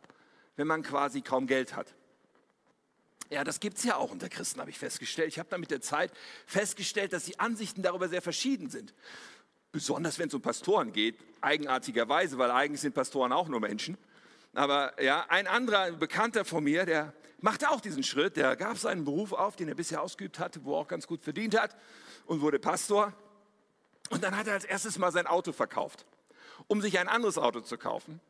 wenn 0.57 0.67
man 0.67 0.83
quasi 0.83 1.21
kaum 1.21 1.47
Geld 1.47 1.77
hat. 1.77 1.95
Ja, 3.31 3.45
das 3.45 3.61
gibt 3.61 3.79
es 3.79 3.85
ja 3.85 3.97
auch 3.97 4.11
unter 4.11 4.29
Christen, 4.29 4.61
habe 4.61 4.71
ich 4.71 4.79
festgestellt. 4.79 5.29
Ich 5.29 5.39
habe 5.39 5.49
da 5.49 5.59
mit 5.59 5.71
der 5.71 5.81
Zeit 5.81 6.13
festgestellt, 6.47 7.13
dass 7.13 7.25
die 7.25 7.41
Ansichten 7.41 7.83
darüber 7.83 8.09
sehr 8.09 8.23
verschieden 8.23 8.71
sind. 8.71 8.95
Besonders 9.73 10.19
wenn 10.19 10.29
es 10.29 10.35
um 10.35 10.43
Pastoren 10.43 10.93
geht, 10.93 11.17
eigenartigerweise, 11.41 12.39
weil 12.39 12.51
eigentlich 12.51 12.81
sind 12.81 12.95
Pastoren 12.95 13.33
auch 13.33 13.49
nur 13.49 13.61
Menschen. 13.61 13.99
Aber 14.55 15.01
ja, 15.03 15.27
ein 15.29 15.47
anderer 15.47 15.81
ein 15.81 15.99
Bekannter 15.99 16.45
von 16.45 16.65
mir, 16.65 16.87
der 16.87 17.13
machte 17.41 17.69
auch 17.71 17.81
diesen 17.81 18.03
Schritt, 18.03 18.37
der 18.37 18.57
gab 18.57 18.79
seinen 18.79 19.05
Beruf 19.05 19.33
auf, 19.33 19.57
den 19.57 19.69
er 19.69 19.75
bisher 19.75 20.01
ausgeübt 20.01 20.39
hatte, 20.39 20.65
wo 20.65 20.75
er 20.75 20.79
auch 20.79 20.89
ganz 20.89 21.07
gut 21.07 21.23
verdient 21.23 21.61
hat 21.61 21.77
und 22.27 22.41
wurde 22.41 22.59
Pastor. 22.59 23.13
Und 24.09 24.23
dann 24.23 24.37
hat 24.37 24.47
er 24.47 24.55
als 24.55 24.65
erstes 24.65 24.99
mal 24.99 25.11
sein 25.11 25.27
Auto 25.27 25.53
verkauft 25.53 26.07
um 26.67 26.81
sich 26.81 26.99
ein 26.99 27.09
anderes 27.09 27.39
Auto 27.39 27.61
zu 27.61 27.79
kaufen. 27.79 28.21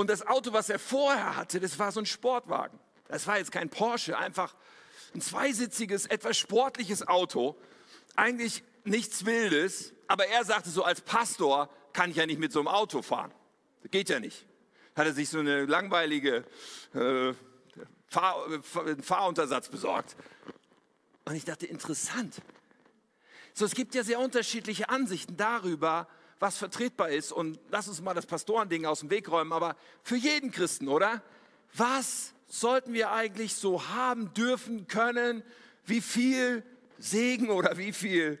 Und 0.00 0.08
das 0.08 0.26
Auto, 0.26 0.54
was 0.54 0.70
er 0.70 0.78
vorher 0.78 1.36
hatte, 1.36 1.60
das 1.60 1.78
war 1.78 1.92
so 1.92 2.00
ein 2.00 2.06
Sportwagen. 2.06 2.80
Das 3.08 3.26
war 3.26 3.36
jetzt 3.36 3.52
kein 3.52 3.68
Porsche, 3.68 4.16
einfach 4.16 4.54
ein 5.14 5.20
zweisitziges, 5.20 6.06
etwas 6.06 6.38
sportliches 6.38 7.06
Auto. 7.06 7.54
Eigentlich 8.16 8.64
nichts 8.84 9.26
Wildes, 9.26 9.92
aber 10.06 10.26
er 10.26 10.42
sagte 10.46 10.70
so, 10.70 10.84
als 10.84 11.02
Pastor 11.02 11.68
kann 11.92 12.10
ich 12.10 12.16
ja 12.16 12.24
nicht 12.24 12.38
mit 12.38 12.50
so 12.50 12.60
einem 12.60 12.68
Auto 12.68 13.02
fahren. 13.02 13.30
Das 13.82 13.90
geht 13.90 14.08
ja 14.08 14.20
nicht. 14.20 14.46
Hat 14.96 15.06
er 15.06 15.12
sich 15.12 15.28
so 15.28 15.40
eine 15.40 15.66
langweilige 15.66 16.46
äh, 16.94 17.34
Fahr 18.06 18.46
Fahruntersatz 19.02 19.68
besorgt. 19.68 20.16
Und 21.26 21.34
ich 21.34 21.44
dachte, 21.44 21.66
interessant. 21.66 22.40
So, 23.52 23.66
es 23.66 23.74
gibt 23.74 23.94
ja 23.94 24.02
sehr 24.02 24.18
unterschiedliche 24.18 24.88
Ansichten 24.88 25.36
darüber, 25.36 26.08
was 26.40 26.56
vertretbar 26.56 27.10
ist. 27.10 27.30
Und 27.30 27.60
lass 27.70 27.86
uns 27.86 28.00
mal 28.00 28.14
das 28.14 28.26
Pastorending 28.26 28.86
aus 28.86 29.00
dem 29.00 29.10
Weg 29.10 29.30
räumen, 29.30 29.52
aber 29.52 29.76
für 30.02 30.16
jeden 30.16 30.50
Christen, 30.50 30.88
oder? 30.88 31.22
Was 31.74 32.32
sollten 32.48 32.92
wir 32.94 33.12
eigentlich 33.12 33.54
so 33.54 33.88
haben 33.90 34.34
dürfen 34.34 34.88
können? 34.88 35.44
Wie 35.84 36.00
viel 36.00 36.64
Segen 36.98 37.50
oder 37.50 37.78
wie 37.78 37.92
viel 37.92 38.40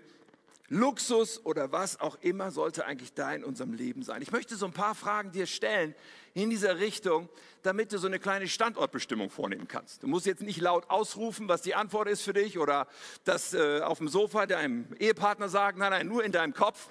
Luxus 0.68 1.44
oder 1.44 1.72
was 1.72 2.00
auch 2.00 2.16
immer 2.20 2.50
sollte 2.50 2.86
eigentlich 2.86 3.12
da 3.12 3.32
in 3.34 3.44
unserem 3.44 3.74
Leben 3.74 4.02
sein? 4.02 4.22
Ich 4.22 4.32
möchte 4.32 4.56
so 4.56 4.66
ein 4.66 4.72
paar 4.72 4.94
Fragen 4.94 5.30
dir 5.30 5.46
stellen 5.46 5.94
in 6.32 6.48
dieser 6.48 6.78
Richtung, 6.78 7.28
damit 7.62 7.92
du 7.92 7.98
so 7.98 8.06
eine 8.06 8.18
kleine 8.18 8.48
Standortbestimmung 8.48 9.30
vornehmen 9.30 9.68
kannst. 9.68 10.02
Du 10.02 10.06
musst 10.06 10.26
jetzt 10.26 10.42
nicht 10.42 10.60
laut 10.60 10.88
ausrufen, 10.88 11.48
was 11.48 11.62
die 11.62 11.74
Antwort 11.74 12.08
ist 12.08 12.22
für 12.22 12.32
dich 12.32 12.58
oder 12.58 12.86
das 13.24 13.52
äh, 13.52 13.80
auf 13.80 13.98
dem 13.98 14.08
Sofa 14.08 14.46
deinem 14.46 14.86
Ehepartner 14.98 15.48
sagen, 15.48 15.80
nein, 15.80 15.90
nein, 15.90 16.08
nur 16.08 16.24
in 16.24 16.32
deinem 16.32 16.54
Kopf. 16.54 16.88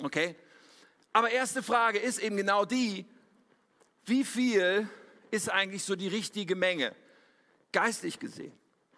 Okay? 0.00 0.36
Aber 1.12 1.30
erste 1.30 1.62
Frage 1.62 1.98
ist 1.98 2.18
eben 2.18 2.36
genau 2.36 2.64
die, 2.64 3.06
wie 4.06 4.24
viel 4.24 4.88
ist 5.30 5.50
eigentlich 5.50 5.84
so 5.84 5.96
die 5.96 6.08
richtige 6.08 6.56
Menge, 6.56 6.94
geistlich 7.72 8.18
gesehen, 8.18 8.52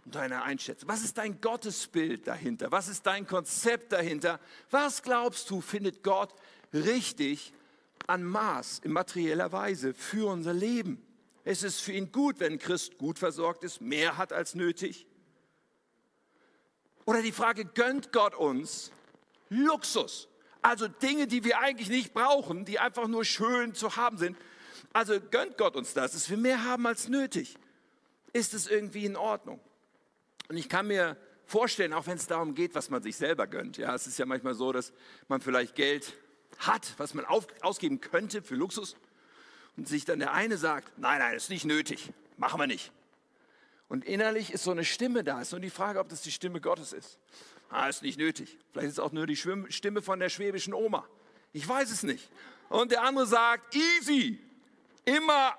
deine 0.05 0.43
Einschätzung? 0.43 0.89
Was 0.89 1.03
ist 1.03 1.19
dein 1.19 1.41
Gottesbild 1.41 2.27
dahinter? 2.27 2.73
Was 2.73 2.89
ist 2.89 3.07
dein 3.07 3.27
Konzept 3.27 3.93
dahinter? 3.93 4.41
Was 4.71 5.03
glaubst 5.03 5.51
du, 5.51 5.61
findet 5.61 6.03
Gott 6.03 6.35
richtig 6.73 7.53
an 8.07 8.25
Maß 8.25 8.81
in 8.81 8.93
materieller 8.93 9.53
Weise 9.53 9.95
für 9.95 10.31
unser 10.31 10.53
Leben? 10.53 11.03
Ist 11.45 11.65
es 11.65 11.81
für 11.81 11.93
ihn 11.93 12.11
gut, 12.11 12.41
wenn 12.41 12.55
ein 12.55 12.59
Christ 12.59 12.99
gut 12.99 13.19
versorgt 13.19 13.63
ist, 13.63 13.81
mehr 13.81 14.17
hat 14.17 14.33
als 14.33 14.55
nötig? 14.55 15.07
Oder 17.05 17.23
die 17.23 17.33
Frage, 17.33 17.65
gönnt 17.65 18.13
Gott 18.13 18.35
uns 18.35 18.91
Luxus? 19.49 20.29
Also 20.63 20.89
Dinge, 20.89 21.27
die 21.27 21.45
wir 21.45 21.61
eigentlich 21.61 21.89
nicht 21.89 22.15
brauchen, 22.15 22.65
die 22.65 22.79
einfach 22.79 23.07
nur 23.07 23.25
schön 23.25 23.75
zu 23.75 23.97
haben 23.97 24.19
sind. 24.19 24.37
Also 24.93 25.21
gönnt 25.21 25.59
Gott 25.59 25.77
uns 25.77 25.95
das, 25.95 26.13
dass 26.13 26.31
wir 26.31 26.37
mehr 26.37 26.65
haben 26.65 26.87
als 26.87 27.09
nötig. 27.09 27.57
Ist 28.33 28.55
es 28.55 28.67
irgendwie 28.67 29.05
in 29.05 29.17
Ordnung? 29.17 29.61
Und 30.49 30.57
ich 30.57 30.69
kann 30.69 30.87
mir 30.87 31.17
vorstellen, 31.47 31.93
auch 31.93 32.07
wenn 32.07 32.17
es 32.17 32.27
darum 32.27 32.55
geht, 32.55 32.75
was 32.75 32.91
man 32.91 33.03
sich 33.03 33.17
selber 33.17 33.47
gönnt. 33.47 33.77
Ja, 33.77 33.95
es 33.95 34.07
ist 34.07 34.19
ja 34.19 34.27
manchmal 34.27 34.55
so, 34.55 34.73
dass 34.73 34.93
man 35.29 35.41
vielleicht 35.41 35.75
Geld 35.75 36.15
hat, 36.59 36.95
was 36.99 37.15
man 37.15 37.25
auf, 37.25 37.47
ausgeben 37.63 38.01
könnte 38.01 38.43
für 38.43 38.55
Luxus 38.55 38.97
und 39.77 39.89
sich 39.89 40.05
dann 40.05 40.19
der 40.19 40.33
eine 40.33 40.57
sagt, 40.57 40.99
nein, 40.99 41.19
nein, 41.19 41.37
ist 41.37 41.51
nicht 41.51 41.65
nötig, 41.65 42.11
machen 42.37 42.59
wir 42.59 42.67
nicht. 42.67 42.93
Und 43.89 44.05
innerlich 44.05 44.53
ist 44.53 44.65
so 44.65 44.73
eine 44.73 44.85
Stimme 44.85 45.23
da. 45.23 45.41
Ist 45.41 45.53
nur 45.53 45.61
die 45.61 45.71
Frage, 45.71 46.01
ob 46.01 46.09
das 46.09 46.23
die 46.23 46.33
Stimme 46.33 46.61
Gottes 46.61 46.93
ist. 46.93 47.19
Ah, 47.69 47.89
ist 47.89 48.03
nicht 48.03 48.19
nötig. 48.19 48.59
Vielleicht 48.73 48.89
ist 48.89 48.93
es 48.95 48.99
auch 48.99 49.13
nur 49.13 49.27
die 49.27 49.37
Stimme 49.37 50.03
von 50.03 50.19
der 50.19 50.29
schwäbischen 50.29 50.75
Oma. 50.75 51.07
Ich 51.53 51.67
weiß 51.67 51.91
es 51.91 52.03
nicht. 52.03 52.29
Und 52.69 52.91
der 52.91 53.03
andere 53.03 53.27
sagt, 53.27 53.75
easy, 53.75 54.41
immer 55.05 55.55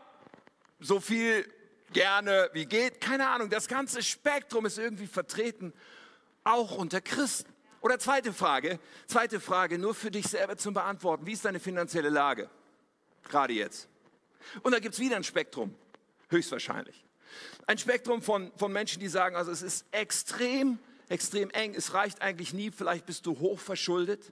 so 0.79 0.99
viel 0.99 1.51
gerne, 1.93 2.49
wie 2.53 2.65
geht, 2.65 3.01
keine 3.01 3.27
Ahnung. 3.29 3.49
Das 3.49 3.67
ganze 3.67 4.03
Spektrum 4.03 4.65
ist 4.65 4.77
irgendwie 4.77 5.07
vertreten, 5.07 5.73
auch 6.43 6.77
unter 6.77 7.01
Christen. 7.01 7.51
Oder 7.81 7.99
zweite 7.99 8.33
Frage, 8.33 8.79
zweite 9.05 9.39
Frage, 9.39 9.77
nur 9.77 9.95
für 9.95 10.11
dich 10.11 10.27
selber 10.27 10.57
zum 10.57 10.73
Beantworten. 10.73 11.25
Wie 11.25 11.33
ist 11.33 11.45
deine 11.45 11.59
finanzielle 11.59 12.09
Lage? 12.09 12.49
Gerade 13.29 13.53
jetzt. 13.53 13.87
Und 14.63 14.73
da 14.73 14.79
gibt 14.79 14.95
es 14.95 14.99
wieder 14.99 15.15
ein 15.15 15.23
Spektrum, 15.23 15.75
höchstwahrscheinlich. 16.29 17.06
Ein 17.65 17.77
Spektrum 17.77 18.21
von, 18.21 18.51
von 18.55 18.71
Menschen, 18.71 18.99
die 18.99 19.07
sagen, 19.07 19.35
also 19.35 19.51
es 19.51 19.61
ist 19.61 19.85
extrem, 19.91 20.79
extrem 21.09 21.49
eng, 21.51 21.75
es 21.75 21.93
reicht 21.93 22.21
eigentlich 22.21 22.53
nie, 22.53 22.71
vielleicht 22.71 23.05
bist 23.05 23.25
du 23.25 23.39
hochverschuldet, 23.39 24.31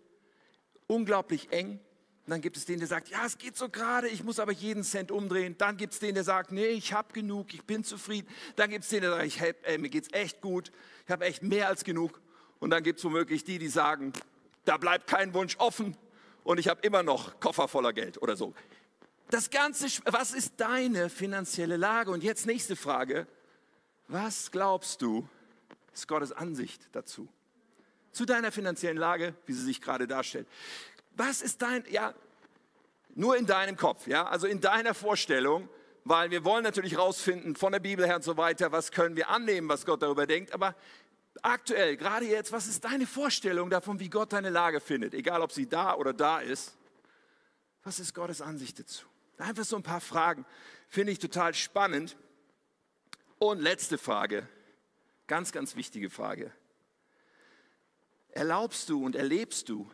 unglaublich 0.87 1.51
eng. 1.51 1.79
Und 2.25 2.31
dann 2.31 2.41
gibt 2.41 2.57
es 2.57 2.65
den, 2.65 2.79
der 2.79 2.87
sagt, 2.87 3.09
ja, 3.09 3.23
es 3.25 3.37
geht 3.37 3.55
so 3.55 3.69
gerade, 3.69 4.07
ich 4.07 4.23
muss 4.23 4.39
aber 4.39 4.51
jeden 4.51 4.83
Cent 4.83 5.11
umdrehen. 5.11 5.55
Dann 5.59 5.77
gibt 5.77 5.93
es 5.93 5.99
den, 5.99 6.15
der 6.15 6.23
sagt, 6.23 6.51
nee, 6.51 6.67
ich 6.67 6.91
habe 6.91 7.13
genug, 7.13 7.53
ich 7.53 7.63
bin 7.63 7.83
zufrieden. 7.83 8.27
Dann 8.55 8.71
gibt 8.71 8.83
es 8.83 8.89
den, 8.89 9.01
der 9.01 9.11
sagt, 9.11 9.25
ich, 9.25 9.39
hey, 9.39 9.53
ey, 9.61 9.77
mir 9.77 9.89
geht's 9.89 10.09
echt 10.11 10.41
gut, 10.41 10.71
ich 11.05 11.11
habe 11.11 11.25
echt 11.25 11.43
mehr 11.43 11.67
als 11.67 11.83
genug. 11.83 12.19
Und 12.59 12.71
dann 12.71 12.81
gibt 12.81 12.97
es 12.97 13.05
womöglich 13.05 13.43
die, 13.43 13.59
die 13.59 13.67
sagen, 13.67 14.11
da 14.63 14.77
bleibt 14.77 15.07
kein 15.07 15.35
Wunsch 15.35 15.55
offen 15.59 15.95
und 16.43 16.59
ich 16.59 16.67
habe 16.67 16.81
immer 16.81 17.03
noch 17.03 17.39
Koffer 17.39 17.67
voller 17.67 17.93
Geld 17.93 18.21
oder 18.21 18.35
so. 18.35 18.55
Das 19.29 19.49
Ganze, 19.49 19.87
was 20.05 20.33
ist 20.33 20.53
deine 20.57 21.09
finanzielle 21.09 21.77
Lage? 21.77 22.11
Und 22.11 22.23
jetzt 22.23 22.45
nächste 22.45 22.75
Frage. 22.75 23.27
Was 24.07 24.51
glaubst 24.51 25.01
du, 25.01 25.27
ist 25.93 26.07
Gottes 26.07 26.31
Ansicht 26.31 26.87
dazu? 26.91 27.27
Zu 28.11 28.25
deiner 28.25 28.51
finanziellen 28.51 28.97
Lage, 28.97 29.33
wie 29.45 29.53
sie 29.53 29.63
sich 29.63 29.81
gerade 29.81 30.07
darstellt. 30.07 30.47
Was 31.15 31.41
ist 31.41 31.61
dein, 31.61 31.83
ja, 31.89 32.13
nur 33.15 33.35
in 33.35 33.45
deinem 33.45 33.77
Kopf, 33.77 34.05
ja, 34.05 34.27
also 34.27 34.45
in 34.45 34.61
deiner 34.61 34.93
Vorstellung, 34.93 35.69
weil 36.03 36.29
wir 36.29 36.45
wollen 36.45 36.63
natürlich 36.63 36.97
rausfinden 36.97 37.55
von 37.55 37.71
der 37.71 37.79
Bibel 37.79 38.05
her 38.05 38.17
und 38.17 38.23
so 38.23 38.37
weiter, 38.37 38.71
was 38.71 38.91
können 38.91 39.15
wir 39.15 39.29
annehmen, 39.29 39.67
was 39.67 39.85
Gott 39.85 40.03
darüber 40.03 40.27
denkt, 40.27 40.53
aber 40.53 40.75
aktuell, 41.41 41.97
gerade 41.97 42.25
jetzt, 42.25 42.51
was 42.51 42.67
ist 42.67 42.85
deine 42.85 43.07
Vorstellung 43.07 43.69
davon, 43.69 43.99
wie 43.99 44.09
Gott 44.09 44.33
deine 44.33 44.51
Lage 44.51 44.79
findet, 44.79 45.13
egal 45.13 45.41
ob 45.41 45.51
sie 45.51 45.67
da 45.67 45.95
oder 45.95 46.13
da 46.13 46.39
ist? 46.39 46.75
Was 47.83 47.99
ist 47.99 48.13
Gottes 48.13 48.41
Ansicht 48.41 48.79
dazu? 48.79 49.05
Einfach 49.37 49.65
so 49.65 49.75
ein 49.75 49.83
paar 49.83 50.01
Fragen, 50.01 50.45
finde 50.87 51.11
ich 51.11 51.19
total 51.19 51.53
spannend. 51.53 52.15
Und 53.37 53.61
letzte 53.61 53.97
Frage, 53.97 54.47
ganz, 55.27 55.51
ganz 55.51 55.75
wichtige 55.75 56.09
Frage. 56.09 56.51
Erlaubst 58.29 58.89
du 58.89 59.05
und 59.05 59.15
erlebst 59.15 59.69
du, 59.69 59.89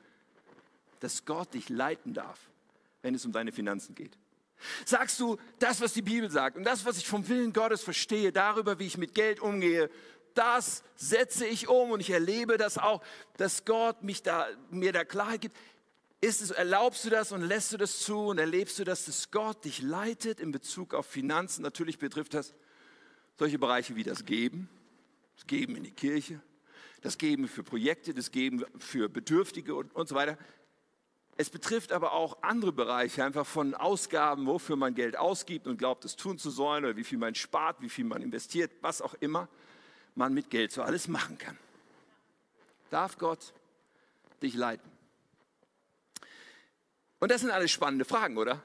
dass 1.00 1.26
Gott 1.26 1.54
dich 1.54 1.70
leiten 1.70 2.14
darf, 2.14 2.40
wenn 3.02 3.16
es 3.16 3.26
um 3.26 3.32
deine 3.32 3.52
Finanzen 3.52 3.96
geht? 3.96 4.18
Sagst 4.86 5.20
du, 5.20 5.38
das, 5.60 5.82
was 5.82 5.94
die 5.94 6.02
Bibel 6.02 6.30
sagt 6.30 6.56
und 6.56 6.64
das, 6.64 6.86
was 6.86 6.98
ich 6.98 7.08
vom 7.08 7.28
Willen 7.28 7.52
Gottes 7.52 7.82
verstehe, 7.84 8.32
darüber, 8.32 8.78
wie 8.80 8.86
ich 8.86 8.98
mit 8.98 9.16
Geld 9.16 9.40
umgehe, 9.40 9.90
das 10.34 10.84
setze 10.96 11.46
ich 11.46 11.68
um 11.68 11.92
und 11.92 12.00
ich 12.00 12.12
erlebe 12.12 12.58
das 12.58 12.78
auch, 12.78 13.02
dass 13.38 13.66
Gott 13.66 14.04
mich 14.04 14.24
da, 14.24 14.48
mir 14.70 14.94
da 14.94 15.04
Klarheit 15.04 15.42
gibt. 15.42 15.58
Ist 16.24 16.42
es, 16.42 16.52
erlaubst 16.52 17.04
du 17.04 17.10
das 17.10 17.32
und 17.32 17.42
lässt 17.42 17.74
du 17.74 17.78
das 17.78 17.98
zu 18.00 18.28
und 18.28 18.38
erlebst 18.38 18.78
du, 18.78 18.84
dass 18.84 19.06
das 19.06 19.32
Gott 19.32 19.66
dich 19.66 19.82
leitet 19.82 20.40
in 20.40 20.52
Bezug 20.52 20.94
auf 20.94 21.08
Finanzen? 21.08 21.64
Natürlich 21.64 21.98
betrifft 21.98 22.36
das 22.36 22.54
solche 23.40 23.58
Bereiche 23.58 23.96
wie 23.96 24.04
das 24.04 24.24
Geben, 24.24 24.70
das 25.36 25.48
Geben 25.48 25.76
in 25.76 25.84
die 25.84 25.92
Kirche, 25.92 26.40
das 27.02 27.18
Geben 27.18 27.48
für 27.48 27.64
Projekte, 27.64 28.14
das 28.14 28.30
Geben 28.30 28.64
für 28.78 29.10
Bedürftige 29.10 29.74
und, 29.74 29.96
und 29.96 30.08
so 30.08 30.14
weiter. 30.14 30.38
Es 31.38 31.50
betrifft 31.50 31.92
aber 31.92 32.12
auch 32.12 32.44
andere 32.44 32.72
Bereiche, 32.72 33.24
einfach 33.24 33.48
von 33.48 33.74
Ausgaben, 33.74 34.46
wofür 34.46 34.76
man 34.76 34.94
Geld 34.94 35.18
ausgibt 35.18 35.66
und 35.66 35.78
glaubt, 35.78 36.06
es 36.06 36.16
tun 36.16 36.38
zu 36.38 36.52
sollen 36.52 36.86
oder 36.86 36.98
wie 36.98 37.04
viel 37.04 37.18
man 37.18 37.34
spart, 37.34 37.82
wie 37.82 37.90
viel 37.90 38.06
man 38.06 38.22
investiert, 38.22 38.72
was 38.82 39.02
auch 39.02 39.16
immer 39.16 39.50
man 40.14 40.36
mit 40.36 40.52
Geld 40.52 40.72
so 40.72 40.84
alles 40.84 41.08
machen 41.08 41.40
kann. 41.40 41.58
Darf 42.92 43.18
Gott 43.18 43.54
dich 44.44 44.54
leiten? 44.54 44.91
Und 47.22 47.32
das 47.32 47.42
sind 47.42 47.52
alles 47.52 47.72
spannende 47.72 48.04
Fragen, 48.04 48.38
oder? 48.38 48.62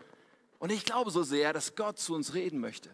Und 0.58 0.72
ich 0.72 0.86
glaube 0.86 1.10
so 1.10 1.22
sehr, 1.22 1.52
dass 1.52 1.76
Gott 1.76 1.98
zu 1.98 2.14
uns 2.14 2.32
reden 2.32 2.58
möchte. 2.58 2.88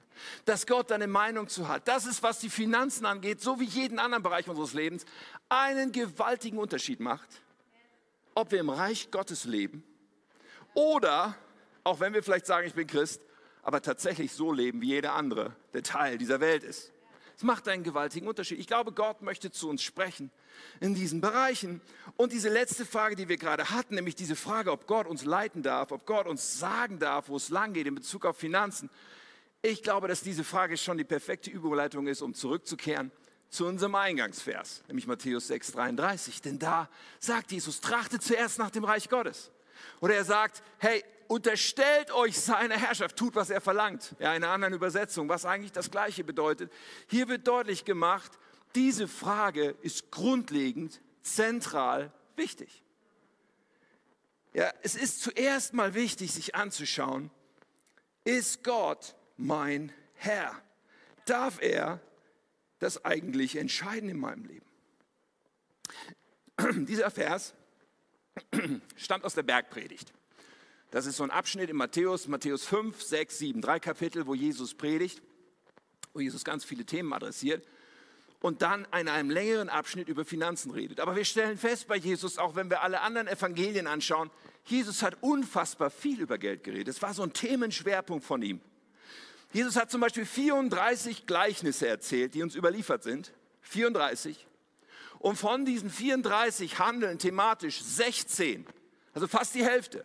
Dass 0.44 0.66
Gott 0.66 0.90
eine 0.90 1.06
Meinung 1.06 1.48
zu 1.48 1.68
hat. 1.68 1.86
Das 1.86 2.04
ist, 2.04 2.22
was 2.24 2.40
die 2.40 2.50
Finanzen 2.50 3.06
angeht, 3.06 3.40
so 3.40 3.60
wie 3.60 3.64
jeden 3.64 4.00
anderen 4.00 4.24
Bereich 4.24 4.48
unseres 4.48 4.74
Lebens, 4.74 5.06
einen 5.48 5.92
gewaltigen 5.92 6.58
Unterschied 6.58 6.98
macht. 6.98 7.28
Ob 8.34 8.50
wir 8.50 8.58
im 8.58 8.70
Reich 8.70 9.12
Gottes 9.12 9.44
leben 9.44 9.84
oder, 10.74 11.36
auch 11.84 12.00
wenn 12.00 12.12
wir 12.12 12.24
vielleicht 12.24 12.46
sagen, 12.46 12.66
ich 12.66 12.74
bin 12.74 12.88
Christ, 12.88 13.22
aber 13.62 13.80
tatsächlich 13.82 14.32
so 14.32 14.52
leben, 14.52 14.80
wie 14.80 14.88
jeder 14.88 15.12
andere, 15.12 15.54
der 15.74 15.84
Teil 15.84 16.18
dieser 16.18 16.40
Welt 16.40 16.64
ist. 16.64 16.92
Es 17.36 17.42
macht 17.42 17.68
einen 17.68 17.82
gewaltigen 17.82 18.28
Unterschied. 18.28 18.58
Ich 18.58 18.66
glaube, 18.66 18.92
Gott 18.92 19.22
möchte 19.22 19.50
zu 19.50 19.68
uns 19.68 19.82
sprechen 19.82 20.30
in 20.80 20.94
diesen 20.94 21.20
Bereichen. 21.20 21.80
Und 22.16 22.32
diese 22.32 22.48
letzte 22.48 22.84
Frage, 22.84 23.16
die 23.16 23.28
wir 23.28 23.36
gerade 23.36 23.70
hatten, 23.70 23.94
nämlich 23.94 24.14
diese 24.14 24.36
Frage, 24.36 24.72
ob 24.72 24.86
Gott 24.86 25.06
uns 25.06 25.24
leiten 25.24 25.62
darf, 25.62 25.92
ob 25.92 26.06
Gott 26.06 26.26
uns 26.26 26.58
sagen 26.58 26.98
darf, 26.98 27.28
wo 27.28 27.36
es 27.36 27.48
lang 27.48 27.72
geht 27.72 27.86
in 27.86 27.94
Bezug 27.94 28.26
auf 28.26 28.36
Finanzen. 28.36 28.90
Ich 29.62 29.82
glaube, 29.82 30.08
dass 30.08 30.22
diese 30.22 30.44
Frage 30.44 30.76
schon 30.76 30.98
die 30.98 31.04
perfekte 31.04 31.50
Überleitung 31.50 32.06
ist, 32.06 32.22
um 32.22 32.34
zurückzukehren 32.34 33.12
zu 33.48 33.66
unserem 33.66 33.94
Eingangsvers, 33.94 34.82
nämlich 34.88 35.06
Matthäus 35.06 35.46
6, 35.48 35.72
33. 35.72 36.40
Denn 36.40 36.58
da 36.58 36.88
sagt 37.20 37.52
Jesus, 37.52 37.80
trachtet 37.80 38.22
zuerst 38.22 38.58
nach 38.58 38.70
dem 38.70 38.84
Reich 38.84 39.08
Gottes. 39.08 39.50
Oder 40.00 40.14
er 40.14 40.24
sagt, 40.24 40.62
hey, 40.78 41.04
unterstellt 41.32 42.10
euch 42.12 42.38
seine 42.38 42.78
Herrschaft, 42.78 43.16
tut, 43.16 43.34
was 43.34 43.48
er 43.48 43.62
verlangt. 43.62 44.14
Ja, 44.18 44.34
in 44.34 44.44
einer 44.44 44.52
anderen 44.52 44.74
Übersetzung, 44.74 45.30
was 45.30 45.46
eigentlich 45.46 45.72
das 45.72 45.90
Gleiche 45.90 46.24
bedeutet. 46.24 46.70
Hier 47.08 47.26
wird 47.28 47.48
deutlich 47.48 47.86
gemacht, 47.86 48.38
diese 48.74 49.08
Frage 49.08 49.74
ist 49.80 50.10
grundlegend, 50.10 51.00
zentral 51.22 52.12
wichtig. 52.36 52.82
Ja, 54.52 54.70
es 54.82 54.94
ist 54.94 55.22
zuerst 55.22 55.72
mal 55.72 55.94
wichtig, 55.94 56.32
sich 56.32 56.54
anzuschauen, 56.54 57.30
ist 58.24 58.62
Gott 58.62 59.16
mein 59.38 59.90
Herr? 60.14 60.54
Darf 61.24 61.62
er 61.62 62.00
das 62.78 63.06
eigentlich 63.06 63.56
entscheiden 63.56 64.10
in 64.10 64.18
meinem 64.18 64.44
Leben? 64.44 64.66
Dieser 66.86 67.10
Vers 67.10 67.54
stammt 68.96 69.24
aus 69.24 69.34
der 69.34 69.44
Bergpredigt. 69.44 70.12
Das 70.92 71.06
ist 71.06 71.16
so 71.16 71.24
ein 71.24 71.30
Abschnitt 71.30 71.70
in 71.70 71.76
Matthäus, 71.76 72.28
Matthäus 72.28 72.66
5, 72.66 73.02
6, 73.02 73.38
7, 73.38 73.60
drei 73.62 73.80
Kapitel, 73.80 74.26
wo 74.26 74.34
Jesus 74.34 74.74
predigt, 74.74 75.22
wo 76.12 76.20
Jesus 76.20 76.44
ganz 76.44 76.66
viele 76.66 76.84
Themen 76.84 77.14
adressiert 77.14 77.66
und 78.40 78.60
dann 78.60 78.86
in 79.00 79.08
einem 79.08 79.30
längeren 79.30 79.70
Abschnitt 79.70 80.08
über 80.08 80.26
Finanzen 80.26 80.70
redet. 80.70 81.00
Aber 81.00 81.16
wir 81.16 81.24
stellen 81.24 81.56
fest 81.56 81.88
bei 81.88 81.96
Jesus, 81.96 82.36
auch 82.36 82.56
wenn 82.56 82.68
wir 82.68 82.82
alle 82.82 83.00
anderen 83.00 83.26
Evangelien 83.26 83.86
anschauen, 83.86 84.30
Jesus 84.66 85.02
hat 85.02 85.16
unfassbar 85.22 85.88
viel 85.88 86.20
über 86.20 86.36
Geld 86.36 86.62
geredet. 86.62 86.88
Es 86.88 87.00
war 87.00 87.14
so 87.14 87.22
ein 87.22 87.32
Themenschwerpunkt 87.32 88.22
von 88.22 88.42
ihm. 88.42 88.60
Jesus 89.54 89.76
hat 89.76 89.90
zum 89.90 90.02
Beispiel 90.02 90.26
34 90.26 91.24
Gleichnisse 91.24 91.88
erzählt, 91.88 92.34
die 92.34 92.42
uns 92.42 92.54
überliefert 92.54 93.02
sind. 93.02 93.32
34. 93.62 94.46
Und 95.20 95.36
von 95.36 95.64
diesen 95.64 95.88
34 95.88 96.78
handeln 96.78 97.18
thematisch 97.18 97.80
16, 97.82 98.66
also 99.14 99.26
fast 99.26 99.54
die 99.54 99.64
Hälfte, 99.64 100.04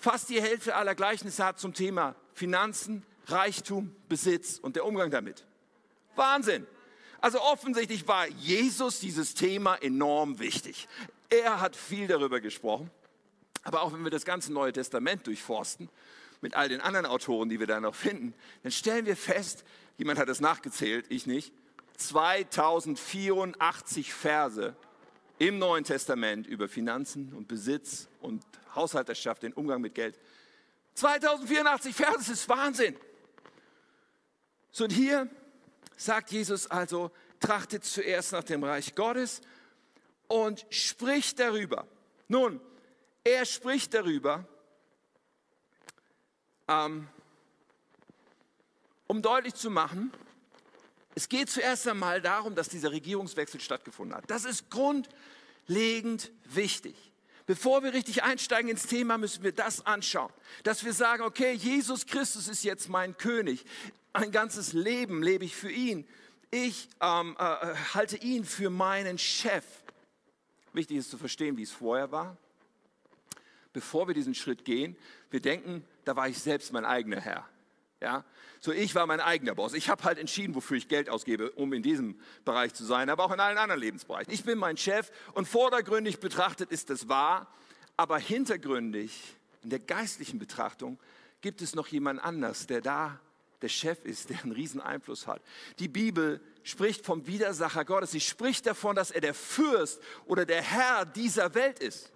Fast 0.00 0.30
die 0.30 0.40
Hälfte 0.40 0.74
aller 0.74 0.94
Gleichnisse 0.94 1.44
hat 1.44 1.60
zum 1.60 1.74
Thema 1.74 2.14
Finanzen, 2.32 3.04
Reichtum, 3.26 3.94
Besitz 4.08 4.58
und 4.58 4.76
der 4.76 4.86
Umgang 4.86 5.10
damit. 5.10 5.44
Wahnsinn. 6.16 6.66
Also 7.20 7.42
offensichtlich 7.42 8.08
war 8.08 8.26
Jesus 8.26 9.00
dieses 9.00 9.34
Thema 9.34 9.76
enorm 9.76 10.38
wichtig. 10.38 10.88
Er 11.28 11.60
hat 11.60 11.76
viel 11.76 12.06
darüber 12.06 12.40
gesprochen. 12.40 12.90
Aber 13.62 13.82
auch 13.82 13.92
wenn 13.92 14.02
wir 14.02 14.10
das 14.10 14.24
ganze 14.24 14.54
Neue 14.54 14.72
Testament 14.72 15.26
durchforsten, 15.26 15.90
mit 16.40 16.54
all 16.54 16.70
den 16.70 16.80
anderen 16.80 17.04
Autoren, 17.04 17.50
die 17.50 17.60
wir 17.60 17.66
da 17.66 17.78
noch 17.78 17.94
finden, 17.94 18.32
dann 18.62 18.72
stellen 18.72 19.04
wir 19.04 19.18
fest, 19.18 19.64
jemand 19.98 20.18
hat 20.18 20.30
es 20.30 20.40
nachgezählt, 20.40 21.04
ich 21.10 21.26
nicht, 21.26 21.52
2084 21.98 24.14
Verse 24.14 24.74
im 25.40 25.58
Neuen 25.58 25.84
Testament 25.84 26.46
über 26.46 26.68
Finanzen 26.68 27.32
und 27.32 27.48
Besitz 27.48 28.08
und 28.20 28.44
Haushalterschaft, 28.74 29.42
den 29.42 29.54
Umgang 29.54 29.80
mit 29.80 29.94
Geld. 29.94 30.20
2084 30.94 31.96
Verse, 31.96 32.18
das 32.18 32.28
ist 32.28 32.48
Wahnsinn. 32.50 32.94
So 34.70 34.84
und 34.84 34.92
hier 34.92 35.30
sagt 35.96 36.30
Jesus 36.30 36.66
also, 36.66 37.10
trachtet 37.40 37.84
zuerst 37.84 38.32
nach 38.32 38.44
dem 38.44 38.62
Reich 38.62 38.94
Gottes 38.94 39.40
und 40.28 40.66
spricht 40.68 41.40
darüber. 41.40 41.88
Nun, 42.28 42.60
er 43.24 43.46
spricht 43.46 43.94
darüber, 43.94 44.46
ähm, 46.68 47.08
um 49.06 49.22
deutlich 49.22 49.54
zu 49.54 49.70
machen, 49.70 50.12
es 51.20 51.28
geht 51.28 51.50
zuerst 51.50 51.86
einmal 51.86 52.22
darum, 52.22 52.54
dass 52.54 52.70
dieser 52.70 52.92
Regierungswechsel 52.92 53.60
stattgefunden 53.60 54.16
hat. 54.16 54.24
Das 54.30 54.46
ist 54.46 54.70
grundlegend 54.70 56.32
wichtig. 56.46 56.96
bevor 57.44 57.82
wir 57.82 57.92
richtig 57.92 58.22
einsteigen 58.22 58.70
ins 58.70 58.86
Thema, 58.86 59.18
müssen 59.18 59.42
wir 59.42 59.52
das 59.52 59.84
anschauen. 59.84 60.32
Dass 60.62 60.82
wir 60.82 60.94
sagen, 60.94 61.22
okay, 61.22 61.52
Jesus 61.52 62.06
Christus 62.06 62.48
ist 62.48 62.64
jetzt 62.64 62.88
mein 62.88 63.18
König. 63.18 63.66
Ein 64.14 64.32
ganzes 64.32 64.72
Leben 64.72 65.22
lebe 65.22 65.44
ich 65.44 65.54
für 65.54 65.70
ihn. 65.70 66.08
Ich 66.50 66.88
ähm, 67.02 67.36
äh, 67.38 67.74
halte 67.92 68.16
ihn 68.16 68.46
für 68.46 68.70
meinen 68.70 69.18
Chef. 69.18 69.64
Wichtig 70.72 70.96
ist 70.96 71.10
zu 71.10 71.18
verstehen, 71.18 71.58
wie 71.58 71.64
es 71.64 71.72
vorher 71.72 72.10
war. 72.10 72.38
Bevor 73.74 74.08
wir 74.08 74.14
diesen 74.14 74.34
Schritt 74.34 74.64
gehen, 74.64 74.96
wir 75.30 75.40
denken, 75.40 75.84
da 76.06 76.16
war 76.16 76.28
ich 76.28 76.38
selbst 76.38 76.72
mein 76.72 76.86
eigener 76.86 77.20
Herr. 77.20 77.46
Ja, 78.02 78.24
so 78.60 78.72
ich 78.72 78.94
war 78.94 79.06
mein 79.06 79.20
eigener 79.20 79.54
Boss. 79.54 79.74
Ich 79.74 79.90
habe 79.90 80.04
halt 80.04 80.18
entschieden, 80.18 80.54
wofür 80.54 80.76
ich 80.78 80.88
Geld 80.88 81.10
ausgebe, 81.10 81.50
um 81.52 81.72
in 81.74 81.82
diesem 81.82 82.18
Bereich 82.44 82.72
zu 82.72 82.84
sein, 82.84 83.10
aber 83.10 83.24
auch 83.24 83.32
in 83.32 83.40
allen 83.40 83.58
anderen 83.58 83.80
Lebensbereichen. 83.80 84.32
Ich 84.32 84.44
bin 84.44 84.58
mein 84.58 84.78
Chef 84.78 85.10
und 85.34 85.46
vordergründig 85.46 86.18
betrachtet 86.18 86.70
ist 86.70 86.88
das 86.88 87.08
wahr, 87.08 87.52
aber 87.98 88.18
hintergründig 88.18 89.36
in 89.62 89.70
der 89.70 89.80
geistlichen 89.80 90.38
Betrachtung 90.38 90.98
gibt 91.42 91.60
es 91.60 91.74
noch 91.74 91.88
jemand 91.88 92.24
anders, 92.24 92.66
der 92.66 92.80
da 92.80 93.20
der 93.60 93.68
Chef 93.68 94.02
ist, 94.04 94.30
der 94.30 94.42
einen 94.42 94.52
riesen 94.52 94.80
Einfluss 94.80 95.26
hat. 95.26 95.42
Die 95.78 95.88
Bibel 95.88 96.40
spricht 96.62 97.04
vom 97.04 97.26
Widersacher 97.26 97.84
Gottes. 97.84 98.12
Sie 98.12 98.20
spricht 98.20 98.66
davon, 98.66 98.96
dass 98.96 99.10
er 99.10 99.20
der 99.20 99.34
Fürst 99.34 100.00
oder 100.24 100.46
der 100.46 100.62
Herr 100.62 101.04
dieser 101.04 101.54
Welt 101.54 101.78
ist. 101.78 102.10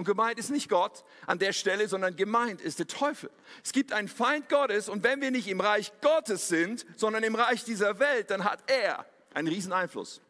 Und 0.00 0.06
gemeint 0.06 0.38
ist 0.38 0.48
nicht 0.48 0.70
Gott 0.70 1.04
an 1.26 1.38
der 1.38 1.52
Stelle, 1.52 1.86
sondern 1.86 2.16
gemeint 2.16 2.62
ist 2.62 2.78
der 2.78 2.86
Teufel. 2.86 3.28
Es 3.62 3.70
gibt 3.70 3.92
einen 3.92 4.08
Feind 4.08 4.48
Gottes 4.48 4.88
und 4.88 5.04
wenn 5.04 5.20
wir 5.20 5.30
nicht 5.30 5.46
im 5.46 5.60
Reich 5.60 5.92
Gottes 6.00 6.48
sind, 6.48 6.86
sondern 6.96 7.22
im 7.22 7.34
Reich 7.34 7.64
dieser 7.64 7.98
Welt, 7.98 8.30
dann 8.30 8.44
hat 8.44 8.60
er 8.66 9.04
einen 9.34 9.46
riesen 9.46 9.74
Einfluss 9.74 10.22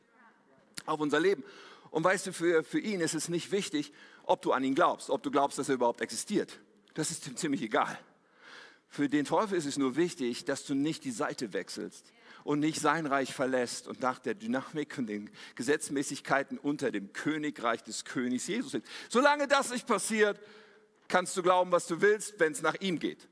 auf 0.86 0.98
unser 0.98 1.20
Leben. 1.20 1.44
Und 1.92 2.02
weißt 2.02 2.26
du, 2.26 2.32
für, 2.32 2.64
für 2.64 2.80
ihn 2.80 3.00
ist 3.00 3.14
es 3.14 3.28
nicht 3.28 3.52
wichtig, 3.52 3.92
ob 4.24 4.42
du 4.42 4.50
an 4.50 4.64
ihn 4.64 4.74
glaubst, 4.74 5.08
ob 5.08 5.22
du 5.22 5.30
glaubst, 5.30 5.56
dass 5.60 5.68
er 5.68 5.76
überhaupt 5.76 6.00
existiert. 6.00 6.58
Das 6.94 7.12
ist 7.12 7.28
ihm 7.28 7.36
ziemlich 7.36 7.62
egal. 7.62 7.96
Für 8.88 9.08
den 9.08 9.24
Teufel 9.24 9.56
ist 9.56 9.66
es 9.66 9.78
nur 9.78 9.94
wichtig, 9.94 10.46
dass 10.46 10.64
du 10.64 10.74
nicht 10.74 11.04
die 11.04 11.12
Seite 11.12 11.52
wechselst 11.52 12.10
und 12.44 12.60
nicht 12.60 12.80
sein 12.80 13.06
Reich 13.06 13.34
verlässt 13.34 13.88
und 13.88 14.00
nach 14.00 14.18
der 14.18 14.34
Dynamik 14.34 14.96
und 14.98 15.06
den 15.06 15.30
Gesetzmäßigkeiten 15.54 16.58
unter 16.58 16.90
dem 16.90 17.12
Königreich 17.12 17.82
des 17.82 18.04
Königs 18.04 18.46
Jesus 18.46 18.74
ist. 18.74 18.86
Solange 19.08 19.48
das 19.48 19.70
nicht 19.70 19.86
passiert, 19.86 20.38
kannst 21.08 21.36
du 21.36 21.42
glauben, 21.42 21.72
was 21.72 21.86
du 21.86 22.00
willst, 22.00 22.38
wenn 22.38 22.52
es 22.52 22.62
nach 22.62 22.76
ihm 22.80 22.98
geht. 22.98 23.28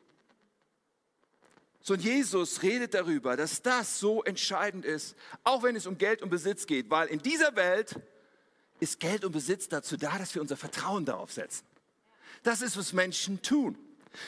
So, 1.81 1.95
und 1.95 2.03
Jesus 2.03 2.63
redet 2.63 2.93
darüber, 2.93 3.37
dass 3.37 3.63
das 3.63 3.99
so 3.99 4.23
entscheidend 4.23 4.85
ist, 4.85 5.17
auch 5.45 5.63
wenn 5.63 5.75
es 5.75 5.87
um 5.87 5.97
Geld 5.97 6.21
und 6.21 6.29
Besitz 6.29 6.67
geht, 6.67 6.91
weil 6.91 7.09
in 7.09 7.21
dieser 7.21 7.57
Welt 7.57 7.95
ist 8.81 9.01
Geld 9.01 9.25
und 9.25 9.33
Besitz 9.33 9.69
dazu 9.69 9.97
da, 9.97 10.19
dass 10.19 10.35
wir 10.35 10.43
unser 10.43 10.57
Vertrauen 10.57 11.05
darauf 11.05 11.33
setzen. 11.33 11.65
Das 12.43 12.63
ist, 12.63 12.77
was 12.77 12.93
Menschen 12.93 13.43
tun. 13.43 13.79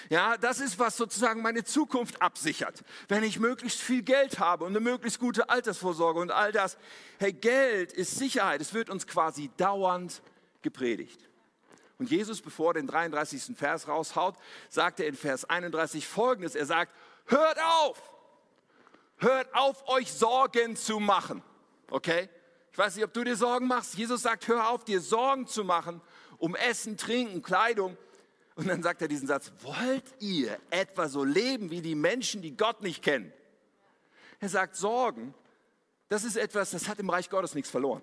Ja, 0.09 0.37
das 0.37 0.61
ist, 0.61 0.79
was 0.79 0.97
sozusagen 0.97 1.43
meine 1.43 1.65
Zukunft 1.65 2.21
absichert. 2.21 2.83
Wenn 3.09 3.23
ich 3.23 3.39
möglichst 3.39 3.81
viel 3.81 4.03
Geld 4.03 4.39
habe 4.39 4.65
und 4.65 4.73
eine 4.73 4.81
möglichst 4.81 5.19
gute 5.19 5.51
Altersvorsorge 5.51 6.21
und 6.21 6.31
all 6.31 6.53
das. 6.53 6.77
Hey, 7.19 7.33
Geld 7.33 7.93
ist 7.93 8.17
Sicherheit. 8.17 8.61
Es 8.61 8.75
wird 8.75 8.91
uns 8.91 9.07
quasi 9.07 9.51
dauernd 9.57 10.23
gepredigt. 10.63 11.29
Und 11.99 12.11
Jesus, 12.11 12.41
bevor 12.41 12.71
er 12.71 12.75
den 12.75 12.87
33. 12.87 13.57
Vers 13.57 13.89
raushaut, 13.89 14.37
sagt 14.69 15.01
er 15.01 15.07
in 15.07 15.15
Vers 15.15 15.45
31 15.45 16.07
folgendes. 16.07 16.55
Er 16.55 16.67
sagt, 16.67 16.95
hört 17.27 17.59
auf! 17.63 18.03
Hört 19.19 19.55
auf, 19.55 19.87
euch 19.89 20.11
Sorgen 20.11 20.77
zu 20.77 20.99
machen. 20.99 21.43
Okay? 21.91 22.31
Ich 22.73 22.79
weiß 22.79 22.97
nicht, 22.97 23.05
ob 23.05 23.13
du 23.13 23.23
dir 23.23 23.37
Sorgen 23.37 23.67
machst. 23.67 23.95
Jesus 23.95 24.23
sagt, 24.23 24.49
hör 24.49 24.71
auf, 24.71 24.85
dir 24.85 25.01
Sorgen 25.01 25.47
zu 25.47 25.63
machen 25.63 26.01
um 26.41 26.57
Essen, 26.57 26.97
Trinken, 26.97 27.43
Kleidung. 27.43 27.97
Und 28.61 28.69
dann 28.69 28.83
sagt 28.83 29.01
er 29.01 29.09
diesen 29.09 29.27
Satz, 29.27 29.51
wollt 29.63 30.05
ihr 30.19 30.59
etwa 30.69 31.09
so 31.09 31.25
leben 31.25 31.71
wie 31.71 31.81
die 31.81 31.95
Menschen, 31.95 32.43
die 32.43 32.59
Gott 32.59 32.83
nicht 32.83 33.03
kennen? 33.03 33.33
Er 34.39 34.51
sagt, 34.51 34.77
Sorgen, 34.77 35.33
das 36.11 36.25
ist 36.25 36.37
etwas, 36.37 36.73
das 36.73 36.87
hat 36.87 36.99
im 36.99 37.09
Reich 37.09 37.31
Gottes 37.31 37.55
nichts 37.55 37.71
verloren. 37.71 38.03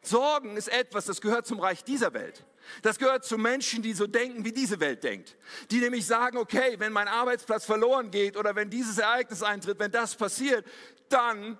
Sorgen 0.00 0.56
ist 0.56 0.68
etwas, 0.68 1.06
das 1.06 1.20
gehört 1.20 1.48
zum 1.48 1.58
Reich 1.58 1.82
dieser 1.82 2.14
Welt. 2.14 2.44
Das 2.82 3.00
gehört 3.00 3.24
zu 3.24 3.38
Menschen, 3.38 3.82
die 3.82 3.92
so 3.92 4.06
denken, 4.06 4.44
wie 4.44 4.52
diese 4.52 4.78
Welt 4.78 5.02
denkt. 5.02 5.36
Die 5.72 5.80
nämlich 5.80 6.06
sagen, 6.06 6.38
okay, 6.38 6.76
wenn 6.78 6.92
mein 6.92 7.08
Arbeitsplatz 7.08 7.64
verloren 7.64 8.12
geht 8.12 8.36
oder 8.36 8.54
wenn 8.54 8.70
dieses 8.70 8.98
Ereignis 8.98 9.42
eintritt, 9.42 9.80
wenn 9.80 9.90
das 9.90 10.14
passiert, 10.14 10.64
dann, 11.08 11.58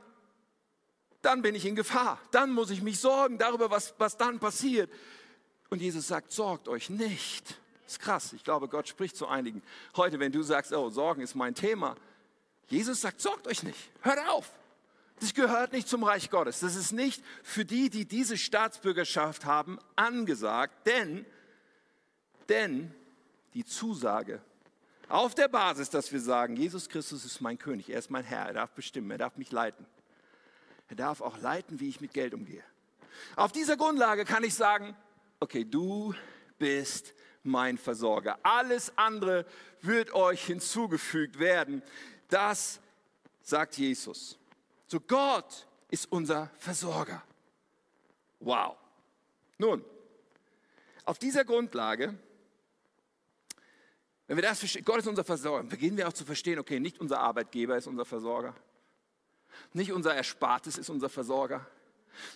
dann 1.23 1.43
bin 1.43 1.57
ich 1.57 1.67
in 1.67 1.75
Gefahr. 1.75 2.21
Dann 2.31 2.53
muss 2.53 2.71
ich 2.71 2.83
mich 2.83 3.01
sorgen 3.01 3.37
darüber, 3.37 3.69
was, 3.69 3.95
was 3.99 4.17
dann 4.17 4.39
passiert. 4.39 4.93
Und 5.71 5.83
Jesus 5.83 6.07
sagt, 6.07 6.31
sorgt 6.31 6.69
euch 6.69 6.89
nicht. 6.89 7.61
Ist 7.93 8.01
krass. 8.01 8.33
Ich 8.33 8.43
glaube, 8.43 8.69
Gott 8.69 8.89
spricht 8.89 9.19
zu 9.19 9.29
einigen. 9.29 9.63
Heute, 9.99 10.19
wenn 10.19 10.33
du 10.33 10.43
sagst, 10.43 10.73
oh, 10.73 10.89
Sorgen 10.89 11.21
ist 11.21 11.35
mein 11.35 11.55
Thema. 11.55 11.95
Jesus 12.69 13.03
sagt, 13.03 13.21
sorgt 13.21 13.47
euch 13.47 13.63
nicht. 13.63 13.79
Hört 14.01 14.19
auf. 14.31 14.51
Das 15.21 15.35
gehört 15.35 15.75
nicht 15.75 15.87
zum 15.87 16.03
Reich 16.03 16.31
Gottes. 16.31 16.61
Das 16.61 16.75
ist 16.75 16.93
nicht 16.93 17.23
für 17.43 17.67
die, 17.67 17.91
die 17.91 18.07
diese 18.07 18.39
Staatsbürgerschaft 18.39 19.45
haben, 19.45 19.79
angesagt. 19.95 20.87
Denn, 20.87 21.27
denn 22.49 22.95
die 23.53 23.67
Zusage 23.67 24.41
auf 25.11 25.35
der 25.35 25.49
Basis, 25.49 25.91
dass 25.91 26.13
wir 26.13 26.21
sagen, 26.21 26.57
Jesus 26.57 26.89
Christus 26.89 27.27
ist 27.27 27.43
mein 27.43 27.59
König, 27.59 27.91
er 27.91 27.99
ist 27.99 28.09
mein 28.09 28.25
Herr, 28.25 28.47
er 28.47 28.55
darf 28.55 28.71
bestimmen, 28.71 29.11
er 29.11 29.19
darf 29.19 29.37
mich 29.37 29.53
leiten. 29.53 29.85
Er 30.89 30.97
darf 30.97 31.21
auch 31.21 31.37
leiten, 31.43 31.79
wie 31.79 31.91
ich 31.91 32.01
mit 32.01 32.15
Geld 32.15 32.33
umgehe. 32.33 32.65
Auf 33.37 33.53
dieser 33.53 33.77
Grundlage 33.77 34.25
kann 34.25 34.45
ich 34.45 34.55
sagen, 34.55 34.97
okay, 35.41 35.67
du 35.67 36.15
bist 36.57 37.13
mein 37.43 37.79
Versorger. 37.79 38.39
Alles 38.43 38.93
andere 38.97 39.47
wird 39.81 40.13
euch 40.15 40.45
hinzugefügt 40.45 41.39
werden. 41.39 41.83
Das 42.29 42.81
sagt 43.43 43.77
Jesus. 43.77 44.39
So 44.87 45.01
Gott 45.01 45.67
ist 45.91 46.11
unser 46.11 46.51
Versorger. 46.59 47.23
Wow. 48.41 48.77
Nun, 49.59 49.85
auf 51.05 51.19
dieser 51.19 51.45
Grundlage, 51.45 52.15
wenn 54.27 54.37
wir 54.37 54.43
das 54.43 54.61
verstehen, 54.61 54.85
Gott 54.85 54.99
ist 54.99 55.09
unser 55.09 55.25
Versorger, 55.25 55.69
beginnen 55.69 55.97
wir 55.97 56.09
auch 56.09 56.13
zu 56.13 56.25
verstehen, 56.25 56.59
okay, 56.59 56.81
nicht 56.81 57.01
unser 57.01 57.21
Arbeitgeber 57.21 57.77
ist 57.77 57.87
unser 57.87 58.05
Versorger, 58.05 58.55
nicht 59.73 59.93
unser 59.93 60.15
Erspartes 60.15 60.79
ist 60.79 60.89
unser 60.89 61.09
Versorger, 61.09 61.67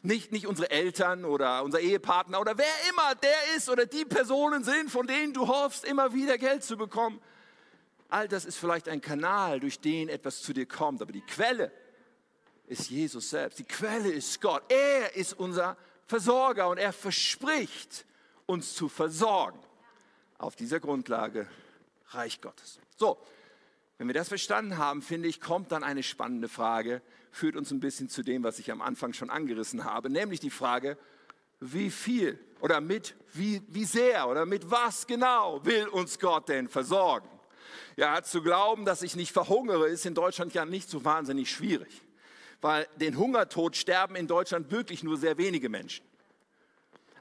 nicht, 0.02 0.32
nicht 0.32 0.46
unsere 0.46 0.70
Eltern 0.70 1.24
oder 1.24 1.62
unser 1.62 1.80
Ehepartner 1.80 2.40
oder 2.40 2.58
wer 2.58 2.66
immer 2.90 3.14
der 3.14 3.56
ist 3.56 3.68
oder 3.68 3.86
die 3.86 4.04
Personen 4.04 4.64
sind, 4.64 4.90
von 4.90 5.06
denen 5.06 5.32
du 5.32 5.46
hoffst, 5.48 5.84
immer 5.84 6.12
wieder 6.12 6.38
Geld 6.38 6.64
zu 6.64 6.76
bekommen. 6.76 7.20
All 8.08 8.28
das 8.28 8.44
ist 8.44 8.56
vielleicht 8.56 8.88
ein 8.88 9.00
Kanal, 9.00 9.60
durch 9.60 9.80
den 9.80 10.08
etwas 10.08 10.42
zu 10.42 10.52
dir 10.52 10.66
kommt, 10.66 11.02
aber 11.02 11.12
die 11.12 11.22
Quelle 11.22 11.72
ist 12.66 12.90
Jesus 12.90 13.30
selbst. 13.30 13.58
Die 13.58 13.64
Quelle 13.64 14.10
ist 14.10 14.40
Gott. 14.40 14.62
Er 14.68 15.14
ist 15.16 15.32
unser 15.34 15.76
Versorger 16.06 16.68
und 16.68 16.78
er 16.78 16.92
verspricht, 16.92 18.04
uns 18.46 18.74
zu 18.74 18.88
versorgen. 18.88 19.58
Auf 20.38 20.54
dieser 20.56 20.80
Grundlage 20.80 21.48
Reich 22.10 22.40
Gottes. 22.40 22.78
So, 22.96 23.18
wenn 23.98 24.06
wir 24.06 24.14
das 24.14 24.28
verstanden 24.28 24.78
haben, 24.78 25.02
finde 25.02 25.28
ich, 25.28 25.40
kommt 25.40 25.72
dann 25.72 25.82
eine 25.82 26.02
spannende 26.02 26.48
Frage, 26.48 27.02
führt 27.36 27.56
uns 27.56 27.70
ein 27.70 27.80
bisschen 27.80 28.08
zu 28.08 28.22
dem, 28.22 28.42
was 28.42 28.58
ich 28.58 28.70
am 28.70 28.80
Anfang 28.80 29.12
schon 29.12 29.28
angerissen 29.28 29.84
habe, 29.84 30.08
nämlich 30.08 30.40
die 30.40 30.50
Frage, 30.50 30.96
wie 31.60 31.90
viel 31.90 32.38
oder 32.60 32.80
mit 32.80 33.14
wie, 33.34 33.62
wie 33.68 33.84
sehr 33.84 34.28
oder 34.28 34.46
mit 34.46 34.70
was 34.70 35.06
genau 35.06 35.64
will 35.64 35.86
uns 35.88 36.18
Gott 36.18 36.48
denn 36.48 36.68
versorgen? 36.68 37.28
Ja, 37.96 38.22
zu 38.22 38.42
glauben, 38.42 38.84
dass 38.84 39.02
ich 39.02 39.16
nicht 39.16 39.32
verhungere, 39.32 39.88
ist 39.88 40.06
in 40.06 40.14
Deutschland 40.14 40.54
ja 40.54 40.64
nicht 40.64 40.88
so 40.88 41.04
wahnsinnig 41.04 41.50
schwierig, 41.50 42.02
weil 42.60 42.86
den 42.96 43.18
Hungertod 43.18 43.76
sterben 43.76 44.16
in 44.16 44.26
Deutschland 44.26 44.70
wirklich 44.70 45.02
nur 45.02 45.18
sehr 45.18 45.36
wenige 45.36 45.68
Menschen. 45.68 46.04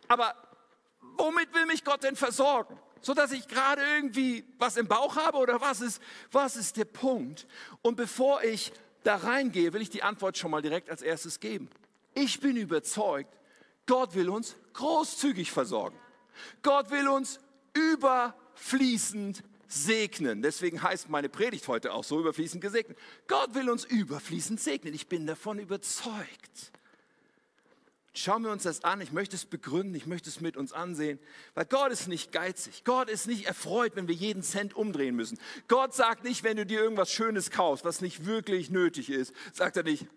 Aber 0.08 0.34
womit 1.01 1.54
will 1.54 1.65
mich 1.65 1.84
Gott 1.84 2.04
denn 2.04 2.15
versorgen? 2.15 2.80
so 3.01 3.13
dass 3.13 3.32
ich 3.32 3.47
gerade 3.47 3.84
irgendwie 3.84 4.43
was 4.58 4.78
im 4.78 4.88
Bauch 4.88 5.15
habe 5.15 5.38
oder 5.38 5.62
was 5.62 5.80
ist, 5.80 6.01
was 6.32 6.56
ist 6.56 6.75
der 6.75 6.86
Punkt? 6.86 7.45
Und 7.84 7.97
bevor 7.97 8.43
ich 8.43 8.71
da 9.05 9.17
reingehe, 9.17 9.73
will 9.73 9.81
ich 9.81 9.89
die 9.89 10.03
Antwort 10.03 10.37
schon 10.37 10.51
mal 10.51 10.61
direkt 10.61 10.89
als 10.89 11.01
erstes 11.01 11.39
geben. 11.39 11.69
Ich 12.13 12.39
bin 12.39 12.57
überzeugt, 12.57 13.33
Gott 13.85 14.15
will 14.15 14.29
uns 14.29 14.55
großzügig 14.73 15.51
versorgen. 15.51 15.97
Gott 16.63 16.89
will 16.89 17.07
uns 17.07 17.39
überfließend 17.73 19.43
segnen. 19.67 20.41
Deswegen 20.41 20.81
heißt 20.81 21.09
meine 21.09 21.29
Predigt 21.29 21.67
heute 21.67 21.93
auch 21.93 22.03
so 22.03 22.19
überfließend 22.19 22.61
gesegnet. 22.61 22.97
Gott 23.27 23.53
will 23.53 23.69
uns 23.69 23.85
überfließend 23.85 24.59
segnen. 24.59 24.93
Ich 24.93 25.07
bin 25.07 25.27
davon 25.27 25.59
überzeugt. 25.59 26.71
Schauen 28.17 28.43
wir 28.43 28.51
uns 28.51 28.63
das 28.63 28.86
an. 28.86 29.01
Ich 29.01 29.12
möchte 29.12 29.36
es 29.36 29.45
begründen. 29.45 29.93
Ich 29.93 30.08
möchte 30.08 30.30
es 30.30 30.39
mit 30.39 30.56
uns 30.56 30.71
ansehen. 30.71 31.19
Weil 31.54 31.65
Gott 31.65 31.91
ist 31.91 32.08
nicht 32.08 32.32
geizig. 32.32 32.84
Gott 32.86 33.10
ist 33.10 33.28
nicht 33.28 33.45
erfreut, 33.45 33.91
wenn 33.95 34.08
wir 34.08 34.15
jeden 34.15 34.41
Cent 34.41 34.73
umdrehen 34.73 35.15
müssen. 35.15 35.38
Gott 35.67 35.93
sagt 35.93 36.23
nicht, 36.23 36.43
wenn 36.43 36.56
du 36.56 36.65
dir 36.65 36.80
irgendwas 36.80 37.12
Schönes 37.12 37.51
kaufst, 37.51 37.84
was 37.84 37.99
nicht 37.99 38.25
wirklich 38.25 38.69
nötig 38.69 39.10
ist, 39.10 39.34
sagt 39.54 39.75
er 39.75 39.84
nicht, 39.84 40.08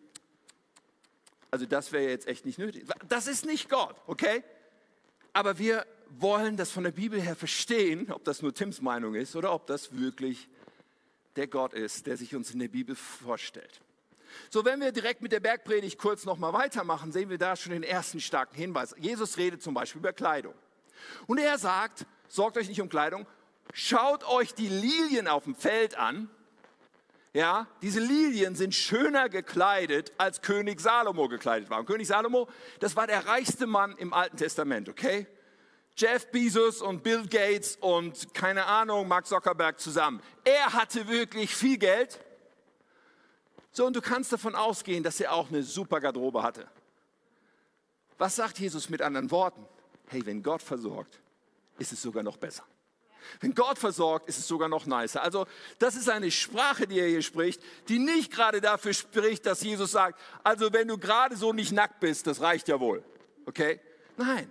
also 1.51 1.67
das 1.67 1.91
wäre 1.91 2.09
jetzt 2.09 2.29
echt 2.29 2.47
nicht 2.47 2.59
nötig. 2.59 2.87
Das 3.09 3.27
ist 3.27 3.45
nicht 3.45 3.69
Gott, 3.69 3.97
okay? 4.07 4.45
Aber 5.33 5.59
wir 5.59 5.85
wollen 6.11 6.57
das 6.57 6.71
von 6.71 6.85
der 6.85 6.93
Bibel 6.93 7.21
her 7.21 7.35
verstehen, 7.35 8.13
ob 8.13 8.23
das 8.25 8.43
nur 8.43 8.55
Tims 8.55 8.81
Meinung 8.81 9.17
ist 9.17 9.35
oder 9.35 9.53
ob 9.53 9.67
das 9.67 9.97
wirklich 9.99 10.49
der 11.35 11.49
Gott 11.49 11.75
ist, 11.75 12.07
der 12.07 12.17
sich 12.17 12.35
uns 12.37 12.53
in 12.53 12.61
der 12.61 12.69
Bibel 12.69 12.95
vorstellt. 12.95 13.81
So, 14.51 14.65
wenn 14.65 14.81
wir 14.81 14.93
direkt 14.93 15.23
mit 15.23 15.33
der 15.33 15.41
Bergpredigt 15.41 15.99
kurz 15.99 16.25
nochmal 16.25 16.53
weitermachen, 16.53 17.13
sehen 17.13 17.31
wir 17.31 17.39
da 17.39 17.57
schon 17.57 17.73
den 17.73 17.83
ersten 17.83 18.21
starken 18.21 18.57
Hinweis. 18.57 18.95
Jesus 18.99 19.37
redet 19.37 19.63
zum 19.63 19.75
Beispiel 19.75 20.01
über 20.01 20.13
Kleidung. 20.13 20.55
Und 21.27 21.39
er 21.39 21.59
sagt, 21.59 22.07
sorgt 22.29 22.57
euch 22.57 22.69
nicht 22.69 22.81
um 22.81 22.89
Kleidung, 22.89 23.27
schaut 23.73 24.25
euch 24.25 24.55
die 24.55 24.69
Lilien 24.69 25.29
auf 25.29 25.45
dem 25.45 25.55
Feld 25.55 25.97
an. 25.97 26.31
Ja, 27.35 27.67
diese 27.83 28.01
Lilien 28.01 28.57
sind 28.57 28.75
schöner 28.75 29.29
gekleidet, 29.29 30.13
als 30.17 30.41
König 30.41 30.81
Salomo 30.81 31.29
gekleidet 31.29 31.69
war. 31.71 31.81
Und 31.81 31.87
König 31.87 32.09
Salomo, 32.09 32.49
das 32.81 32.97
war 32.97 33.07
der 33.07 33.27
reichste 33.27 33.67
Mann 33.67 33.97
im 33.99 34.13
Alten 34.13 34.39
Testament, 34.39 34.89
okay? 34.89 35.27
Jeff 35.95 36.31
Bezos 36.31 36.81
und 36.81 37.03
Bill 37.03 37.27
Gates 37.27 37.77
und 37.81 38.33
keine 38.33 38.67
Ahnung, 38.67 39.09
Mark 39.09 39.27
Zuckerberg 39.27 39.81
zusammen. 39.81 40.23
Er 40.45 40.73
hatte 40.73 41.09
wirklich 41.09 41.55
viel 41.55 41.77
Geld. 41.77 42.21
So, 43.79 43.87
und 43.87 43.95
du 43.95 44.01
kannst 44.01 44.33
davon 44.33 44.57
ausgehen, 44.57 45.05
dass 45.05 45.21
er 45.21 45.33
auch 45.33 45.51
eine 45.51 45.63
super 45.63 46.01
Garderobe 46.01 46.43
hatte. 46.43 46.67
Was 48.19 48.35
sagt 48.35 48.59
Jesus 48.59 48.89
mit 48.89 49.01
anderen 49.01 49.31
Worten? 49.31 49.65
Hey, 50.09 50.27
wenn 50.27 50.43
Gott 50.43 50.63
versorgt, 50.63 51.21
ist 51.79 51.93
es 51.93 52.03
sogar 52.03 52.25
noch 52.25 52.39
besser. 52.39 52.65
Wenn 53.39 53.55
Gott 53.55 53.79
versorgt, 53.79 54.29
ist 54.29 54.37
es 54.37 54.49
sogar 54.49 54.69
noch 54.69 54.85
nicer. 54.87 55.23
Also 55.23 55.47
das 55.79 55.95
ist 55.95 56.09
eine 56.11 56.33
Sprache, 56.33 56.89
die 56.89 56.99
er 56.99 57.07
hier 57.07 57.23
spricht, 57.23 57.63
die 57.87 58.01
nicht 58.01 58.33
gerade 58.33 58.61
dafür 58.61 58.95
spricht, 58.95 59.47
dass 59.47 59.63
Jesus 59.63 59.93
sagt, 59.93 60.19
also 60.43 60.73
wenn 60.73 60.89
du 60.89 60.99
gerade 60.99 61.37
so 61.37 61.53
nicht 61.53 61.71
nackt 61.71 62.01
bist, 62.01 62.27
das 62.27 62.41
reicht 62.41 62.67
ja 62.67 62.81
wohl. 62.81 63.05
Okay? 63.47 63.81
Nein, 64.17 64.51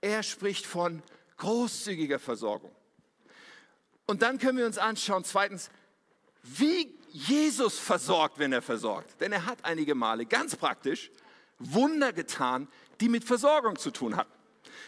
er 0.00 0.22
spricht 0.22 0.64
von 0.64 1.02
großzügiger 1.38 2.20
Versorgung. 2.20 2.70
Und 4.06 4.22
dann 4.22 4.38
können 4.38 4.58
wir 4.58 4.66
uns 4.66 4.78
anschauen, 4.78 5.24
zweitens, 5.24 5.70
wie 6.44 6.97
Jesus 7.10 7.78
versorgt, 7.78 8.38
wenn 8.38 8.52
er 8.52 8.62
versorgt. 8.62 9.20
Denn 9.20 9.32
er 9.32 9.46
hat 9.46 9.58
einige 9.62 9.94
Male 9.94 10.26
ganz 10.26 10.56
praktisch 10.56 11.10
Wunder 11.58 12.12
getan, 12.12 12.68
die 13.00 13.08
mit 13.08 13.24
Versorgung 13.24 13.76
zu 13.76 13.90
tun 13.90 14.16
hatten. 14.16 14.32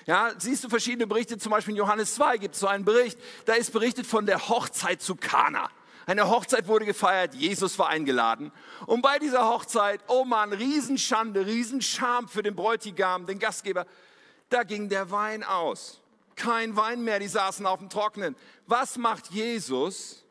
Ja, 0.06 0.32
siehst 0.38 0.64
du 0.64 0.68
verschiedene 0.68 1.06
Berichte, 1.06 1.38
zum 1.38 1.50
Beispiel 1.50 1.72
in 1.72 1.78
Johannes 1.78 2.14
2 2.14 2.38
gibt 2.38 2.54
es 2.54 2.60
so 2.60 2.66
einen 2.66 2.84
Bericht, 2.84 3.18
da 3.44 3.54
ist 3.54 3.72
berichtet 3.72 4.06
von 4.06 4.26
der 4.26 4.48
Hochzeit 4.48 5.02
zu 5.02 5.16
Kana. 5.16 5.70
Eine 6.06 6.28
Hochzeit 6.28 6.66
wurde 6.66 6.86
gefeiert, 6.86 7.34
Jesus 7.34 7.78
war 7.78 7.88
eingeladen. 7.88 8.50
Und 8.86 9.02
bei 9.02 9.18
dieser 9.18 9.46
Hochzeit, 9.46 10.00
oh 10.08 10.24
Mann, 10.24 10.52
Riesenschande, 10.52 11.46
Riesenscham 11.46 12.28
für 12.28 12.42
den 12.42 12.56
Bräutigam, 12.56 13.26
den 13.26 13.38
Gastgeber 13.38 13.86
da 14.50 14.64
ging 14.64 14.88
der 14.88 15.10
Wein 15.10 15.44
aus. 15.44 16.00
Kein 16.36 16.76
Wein 16.76 17.02
mehr, 17.02 17.20
die 17.20 17.28
saßen 17.28 17.64
auf 17.66 17.78
dem 17.78 17.88
Trocknen. 17.88 18.36
Was 18.66 18.98
macht 18.98 19.30
Jesus? 19.30 20.24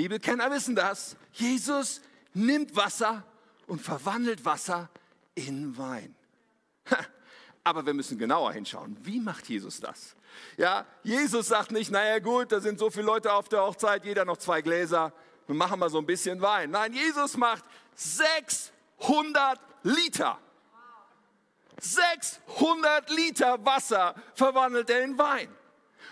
Bibelkenner 0.00 0.50
wissen 0.50 0.74
das. 0.74 1.14
Jesus 1.32 2.00
nimmt 2.32 2.74
Wasser 2.74 3.22
und 3.66 3.82
verwandelt 3.82 4.46
Wasser 4.46 4.88
in 5.34 5.76
Wein. 5.76 6.14
Aber 7.64 7.84
wir 7.84 7.92
müssen 7.92 8.16
genauer 8.16 8.54
hinschauen. 8.54 8.96
Wie 9.02 9.20
macht 9.20 9.50
Jesus 9.50 9.78
das? 9.78 10.16
Ja, 10.56 10.86
Jesus 11.02 11.48
sagt 11.48 11.70
nicht, 11.70 11.90
naja 11.90 12.18
gut, 12.18 12.50
da 12.50 12.60
sind 12.60 12.78
so 12.78 12.88
viele 12.88 13.04
Leute 13.04 13.30
auf 13.30 13.50
der 13.50 13.60
Hochzeit, 13.60 14.06
jeder 14.06 14.24
noch 14.24 14.38
zwei 14.38 14.62
Gläser, 14.62 15.12
wir 15.46 15.54
machen 15.54 15.78
mal 15.78 15.90
so 15.90 15.98
ein 15.98 16.06
bisschen 16.06 16.40
Wein. 16.40 16.70
Nein, 16.70 16.94
Jesus 16.94 17.36
macht 17.36 17.64
600 17.94 19.60
Liter. 19.82 20.38
600 21.78 23.10
Liter 23.10 23.62
Wasser 23.66 24.14
verwandelt 24.32 24.88
er 24.88 25.02
in 25.02 25.18
Wein. 25.18 25.48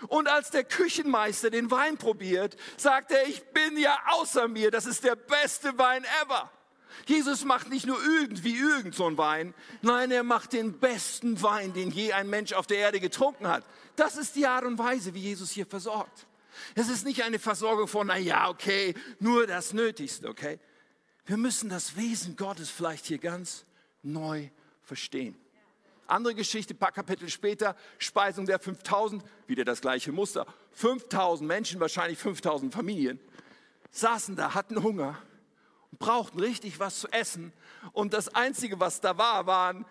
Und 0.07 0.27
als 0.27 0.51
der 0.51 0.63
Küchenmeister 0.63 1.49
den 1.49 1.71
Wein 1.71 1.97
probiert, 1.97 2.55
sagt 2.77 3.11
er, 3.11 3.27
ich 3.27 3.43
bin 3.47 3.77
ja 3.77 3.97
außer 4.07 4.47
mir, 4.47 4.71
das 4.71 4.85
ist 4.85 5.03
der 5.03 5.15
beste 5.15 5.77
Wein 5.77 6.05
ever. 6.23 6.51
Jesus 7.05 7.45
macht 7.45 7.69
nicht 7.69 7.85
nur 7.85 7.97
irgendwie 8.03 8.55
irgend 8.55 8.95
so 8.95 9.05
einen 9.05 9.17
Wein, 9.17 9.53
nein, 9.81 10.11
er 10.11 10.23
macht 10.23 10.53
den 10.53 10.79
besten 10.79 11.41
Wein, 11.41 11.73
den 11.73 11.91
je 11.91 12.13
ein 12.13 12.29
Mensch 12.29 12.53
auf 12.53 12.67
der 12.67 12.77
Erde 12.77 12.99
getrunken 12.99 13.47
hat. 13.47 13.63
Das 13.95 14.17
ist 14.17 14.35
die 14.35 14.47
Art 14.47 14.65
und 14.65 14.77
Weise, 14.77 15.13
wie 15.13 15.21
Jesus 15.21 15.51
hier 15.51 15.65
versorgt. 15.65 16.27
Es 16.75 16.89
ist 16.89 17.05
nicht 17.05 17.23
eine 17.23 17.39
Versorgung 17.39 17.87
von, 17.87 18.07
na 18.07 18.17
ja, 18.17 18.49
okay, 18.49 18.93
nur 19.19 19.47
das 19.47 19.73
Nötigste, 19.73 20.27
okay? 20.27 20.59
Wir 21.25 21.37
müssen 21.37 21.69
das 21.69 21.95
Wesen 21.95 22.35
Gottes 22.35 22.69
vielleicht 22.69 23.05
hier 23.05 23.19
ganz 23.19 23.65
neu 24.01 24.49
verstehen. 24.81 25.37
Andere 26.09 26.35
Geschichte, 26.35 26.73
ein 26.73 26.77
paar 26.77 26.91
Kapitel 26.91 27.29
später, 27.29 27.75
Speisung 27.97 28.45
der 28.45 28.59
5000, 28.59 29.23
wieder 29.47 29.65
das 29.65 29.81
gleiche 29.81 30.11
Muster. 30.11 30.45
5000 30.71 31.47
Menschen, 31.47 31.79
wahrscheinlich 31.79 32.17
5000 32.17 32.73
Familien, 32.73 33.19
saßen 33.91 34.35
da, 34.35 34.53
hatten 34.53 34.81
Hunger 34.83 35.17
und 35.91 35.99
brauchten 35.99 36.39
richtig 36.39 36.79
was 36.79 36.99
zu 36.99 37.07
essen. 37.09 37.53
Und 37.93 38.13
das 38.13 38.33
Einzige, 38.33 38.79
was 38.79 39.01
da 39.01 39.17
war, 39.17 39.45
war 39.45 39.73
ein, 39.73 39.85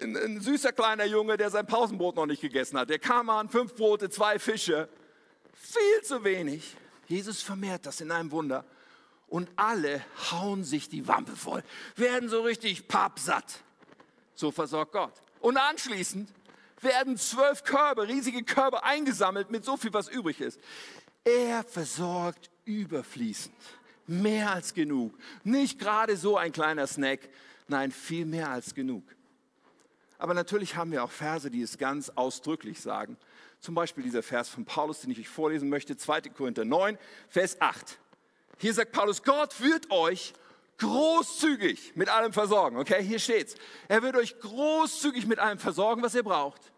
ein, 0.00 0.16
ein 0.16 0.40
süßer 0.40 0.72
kleiner 0.72 1.04
Junge, 1.04 1.36
der 1.36 1.50
sein 1.50 1.66
Pausenbrot 1.66 2.16
noch 2.16 2.26
nicht 2.26 2.40
gegessen 2.40 2.78
hat. 2.78 2.90
Der 2.90 2.98
kam 2.98 3.30
an, 3.30 3.48
fünf 3.48 3.74
Brote, 3.74 4.10
zwei 4.10 4.38
Fische. 4.38 4.88
Viel 5.54 6.02
zu 6.02 6.24
wenig. 6.24 6.76
Jesus 7.06 7.42
vermehrt 7.42 7.86
das 7.86 8.00
in 8.00 8.10
einem 8.10 8.30
Wunder. 8.30 8.64
Und 9.28 9.48
alle 9.56 10.04
hauen 10.30 10.62
sich 10.62 10.88
die 10.90 11.08
Wampe 11.08 11.36
voll, 11.36 11.62
werden 11.96 12.28
so 12.28 12.42
richtig 12.42 12.86
pappsatt. 12.86 13.62
So 14.34 14.50
versorgt 14.50 14.92
Gott. 14.92 15.22
Und 15.42 15.56
anschließend 15.56 16.32
werden 16.80 17.16
zwölf 17.16 17.64
Körbe, 17.64 18.06
riesige 18.06 18.44
Körbe 18.44 18.84
eingesammelt 18.84 19.50
mit 19.50 19.64
so 19.64 19.76
viel, 19.76 19.92
was 19.92 20.08
übrig 20.08 20.40
ist. 20.40 20.60
Er 21.24 21.64
versorgt 21.64 22.48
überfließend. 22.64 23.54
Mehr 24.06 24.52
als 24.52 24.72
genug. 24.72 25.18
Nicht 25.42 25.80
gerade 25.80 26.16
so 26.16 26.36
ein 26.36 26.52
kleiner 26.52 26.86
Snack, 26.86 27.28
nein, 27.66 27.90
viel 27.90 28.24
mehr 28.24 28.50
als 28.50 28.72
genug. 28.72 29.04
Aber 30.16 30.32
natürlich 30.32 30.76
haben 30.76 30.92
wir 30.92 31.02
auch 31.02 31.10
Verse, 31.10 31.50
die 31.50 31.62
es 31.62 31.76
ganz 31.76 32.08
ausdrücklich 32.10 32.80
sagen. 32.80 33.16
Zum 33.58 33.74
Beispiel 33.74 34.04
dieser 34.04 34.22
Vers 34.22 34.48
von 34.48 34.64
Paulus, 34.64 35.00
den 35.00 35.10
ich 35.10 35.18
euch 35.18 35.28
vorlesen 35.28 35.68
möchte, 35.68 35.96
2. 35.96 36.22
Korinther 36.22 36.64
9, 36.64 36.96
Vers 37.28 37.60
8. 37.60 37.98
Hier 38.58 38.74
sagt 38.74 38.92
Paulus, 38.92 39.24
Gott 39.24 39.60
wird 39.60 39.90
euch 39.90 40.34
großzügig 40.78 41.92
mit 41.94 42.08
allem 42.08 42.32
versorgen. 42.32 42.76
Okay, 42.76 43.02
hier 43.02 43.18
steht's. 43.18 43.54
Er 43.88 44.02
wird 44.02 44.16
euch 44.16 44.38
großzügig 44.40 45.26
mit 45.26 45.38
allem 45.38 45.58
versorgen, 45.58 46.02
was 46.02 46.14
ihr 46.14 46.22
braucht. 46.22 46.72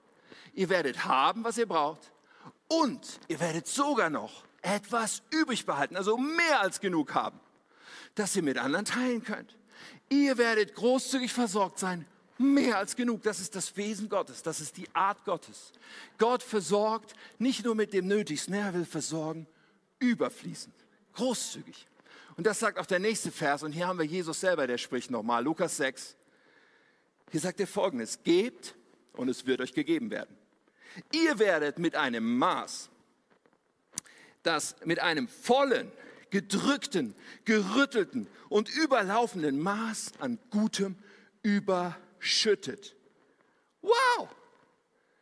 Ihr 0.54 0.68
werdet 0.68 1.04
haben, 1.04 1.44
was 1.44 1.58
ihr 1.58 1.66
braucht. 1.66 2.12
Und 2.68 3.20
ihr 3.28 3.40
werdet 3.40 3.66
sogar 3.66 4.10
noch 4.10 4.44
etwas 4.62 5.22
übrig 5.30 5.66
behalten, 5.66 5.96
also 5.96 6.16
mehr 6.16 6.60
als 6.60 6.80
genug 6.80 7.14
haben, 7.14 7.38
dass 8.14 8.34
ihr 8.34 8.42
mit 8.42 8.58
anderen 8.58 8.84
teilen 8.84 9.22
könnt. 9.22 9.56
Ihr 10.08 10.38
werdet 10.38 10.74
großzügig 10.74 11.32
versorgt 11.32 11.78
sein, 11.78 12.06
mehr 12.38 12.78
als 12.78 12.96
genug. 12.96 13.22
Das 13.22 13.40
ist 13.40 13.54
das 13.54 13.76
Wesen 13.76 14.08
Gottes, 14.08 14.42
das 14.42 14.60
ist 14.60 14.76
die 14.76 14.88
Art 14.94 15.24
Gottes. 15.24 15.72
Gott 16.18 16.42
versorgt 16.42 17.14
nicht 17.38 17.64
nur 17.64 17.74
mit 17.74 17.92
dem 17.92 18.06
Nötigsten, 18.06 18.54
er 18.54 18.72
will 18.72 18.86
versorgen 18.86 19.46
überfließend, 19.98 20.74
großzügig. 21.12 21.86
Und 22.36 22.46
das 22.46 22.58
sagt 22.58 22.78
auch 22.78 22.86
der 22.86 22.98
nächste 22.98 23.30
Vers. 23.30 23.62
Und 23.62 23.72
hier 23.72 23.86
haben 23.86 23.98
wir 23.98 24.06
Jesus 24.06 24.40
selber, 24.40 24.66
der 24.66 24.78
spricht 24.78 25.10
nochmal. 25.10 25.44
Lukas 25.44 25.76
6. 25.76 26.16
Hier 27.30 27.40
sagt 27.40 27.60
er 27.60 27.66
folgendes. 27.66 28.22
Gebt 28.22 28.74
und 29.12 29.28
es 29.28 29.46
wird 29.46 29.60
euch 29.60 29.72
gegeben 29.72 30.10
werden. 30.10 30.36
Ihr 31.12 31.38
werdet 31.38 31.78
mit 31.78 31.96
einem 31.96 32.38
Maß, 32.38 32.88
das 34.42 34.76
mit 34.84 35.00
einem 35.00 35.28
vollen, 35.28 35.90
gedrückten, 36.30 37.14
gerüttelten 37.44 38.28
und 38.48 38.68
überlaufenden 38.68 39.58
Maß 39.60 40.12
an 40.18 40.38
Gutem 40.50 40.96
überschüttet. 41.42 42.96
Wow! 43.82 44.28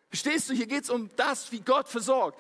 Verstehst 0.09 0.51
du, 0.51 0.55
hier 0.55 0.67
geht 0.67 0.85
es 0.85 0.91
um 0.91 1.11
das, 1.17 1.53
wie 1.53 1.61
Gott 1.61 1.89
versorgt. 1.89 2.39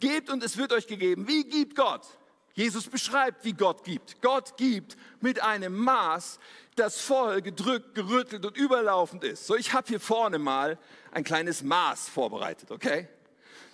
Gebt 0.00 0.30
und 0.30 0.42
es 0.42 0.56
wird 0.56 0.72
euch 0.72 0.88
gegeben. 0.88 1.28
Wie 1.28 1.44
gibt 1.44 1.76
Gott? 1.76 2.06
Jesus 2.54 2.86
beschreibt, 2.86 3.44
wie 3.44 3.54
Gott 3.54 3.84
gibt. 3.84 4.20
Gott 4.20 4.56
gibt 4.56 4.96
mit 5.20 5.42
einem 5.42 5.74
Maß, 5.74 6.38
das 6.76 7.00
voll 7.00 7.40
gedrückt, 7.40 7.94
gerüttelt 7.94 8.44
und 8.44 8.56
überlaufend 8.56 9.24
ist. 9.24 9.46
So, 9.46 9.56
ich 9.56 9.72
habe 9.72 9.88
hier 9.88 10.00
vorne 10.00 10.38
mal 10.38 10.78
ein 11.12 11.24
kleines 11.24 11.62
Maß 11.62 12.08
vorbereitet, 12.08 12.70
okay? 12.70 13.08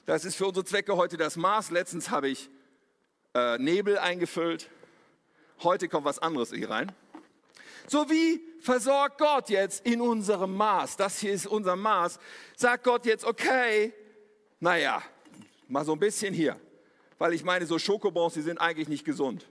Das 0.06 0.24
ist 0.24 0.36
für 0.36 0.46
unsere 0.46 0.64
Zwecke 0.64 0.96
heute 0.96 1.16
das 1.16 1.36
Maß. 1.36 1.70
Letztens 1.70 2.10
habe 2.10 2.28
ich 2.28 2.48
äh, 3.34 3.58
Nebel 3.58 3.98
eingefüllt. 3.98 4.70
Heute 5.62 5.88
kommt 5.88 6.04
was 6.04 6.20
anderes 6.20 6.52
hier 6.52 6.70
rein. 6.70 6.92
So 7.88 8.08
wie 8.08 8.40
versorgt 8.60 9.18
Gott 9.18 9.50
jetzt 9.50 9.84
in 9.86 10.00
unserem 10.00 10.54
Maß? 10.56 10.96
Das 10.96 11.18
hier 11.18 11.32
ist 11.32 11.46
unser 11.46 11.74
Maß. 11.74 12.18
Sagt 12.56 12.84
Gott 12.84 13.06
jetzt, 13.06 13.24
okay, 13.24 13.92
naja, 14.60 15.02
mal 15.66 15.84
so 15.84 15.92
ein 15.92 15.98
bisschen 15.98 16.32
hier 16.32 16.60
weil 17.18 17.32
ich 17.34 17.44
meine, 17.44 17.66
so 17.66 17.78
Schokobons, 17.78 18.34
die 18.34 18.42
sind 18.42 18.58
eigentlich 18.58 18.88
nicht 18.88 19.04
gesund. 19.04 19.46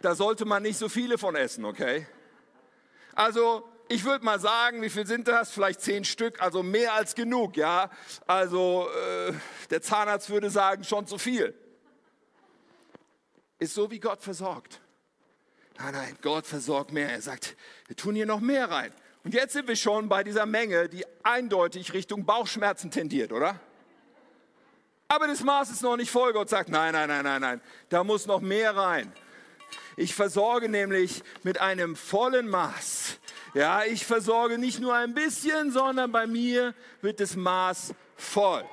Da 0.00 0.14
sollte 0.14 0.44
man 0.44 0.62
nicht 0.62 0.78
so 0.78 0.88
viele 0.88 1.18
von 1.18 1.36
essen, 1.36 1.64
okay? 1.64 2.06
Also 3.14 3.68
ich 3.88 4.04
würde 4.04 4.24
mal 4.24 4.40
sagen, 4.40 4.82
wie 4.82 4.90
viel 4.90 5.06
sind 5.06 5.28
das? 5.28 5.50
Vielleicht 5.50 5.80
zehn 5.80 6.04
Stück, 6.04 6.40
also 6.40 6.62
mehr 6.62 6.94
als 6.94 7.14
genug, 7.14 7.56
ja. 7.56 7.90
Also 8.26 8.88
äh, 8.88 9.32
der 9.70 9.82
Zahnarzt 9.82 10.30
würde 10.30 10.50
sagen, 10.50 10.82
schon 10.82 11.06
zu 11.06 11.18
viel. 11.18 11.54
Ist 13.58 13.74
so, 13.74 13.90
wie 13.90 14.00
Gott 14.00 14.22
versorgt. 14.22 14.80
Nein, 15.78 15.94
nein, 15.94 16.18
Gott 16.20 16.46
versorgt 16.46 16.92
mehr. 16.92 17.10
Er 17.10 17.20
sagt, 17.22 17.56
wir 17.86 17.96
tun 17.96 18.14
hier 18.14 18.26
noch 18.26 18.40
mehr 18.40 18.70
rein. 18.70 18.92
Und 19.24 19.34
jetzt 19.34 19.52
sind 19.52 19.68
wir 19.68 19.76
schon 19.76 20.08
bei 20.08 20.24
dieser 20.24 20.46
Menge, 20.46 20.88
die 20.88 21.04
eindeutig 21.22 21.92
Richtung 21.92 22.24
Bauchschmerzen 22.24 22.90
tendiert, 22.90 23.32
oder? 23.32 23.60
Aber 25.12 25.26
das 25.26 25.44
Maß 25.44 25.70
ist 25.70 25.82
noch 25.82 25.98
nicht 25.98 26.10
voll. 26.10 26.32
Gott 26.32 26.48
sagt, 26.48 26.70
nein, 26.70 26.94
nein, 26.94 27.06
nein, 27.06 27.22
nein, 27.22 27.40
nein, 27.42 27.60
da 27.90 28.02
muss 28.02 28.24
noch 28.24 28.40
mehr 28.40 28.74
rein. 28.74 29.12
Ich 29.98 30.14
versorge 30.14 30.70
nämlich 30.70 31.22
mit 31.42 31.60
einem 31.60 31.96
vollen 31.96 32.48
Maß. 32.48 33.18
Ja, 33.52 33.84
ich 33.84 34.06
versorge 34.06 34.56
nicht 34.56 34.80
nur 34.80 34.94
ein 34.94 35.12
bisschen, 35.12 35.70
sondern 35.70 36.12
bei 36.12 36.26
mir 36.26 36.74
wird 37.02 37.20
das 37.20 37.36
Maß 37.36 37.92
voll. 38.16 38.64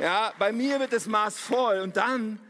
Ja, 0.00 0.32
bei 0.36 0.50
mir 0.50 0.80
wird 0.80 0.92
das 0.92 1.06
Maß 1.06 1.38
voll 1.38 1.78
und 1.78 1.96
dann 1.96 2.40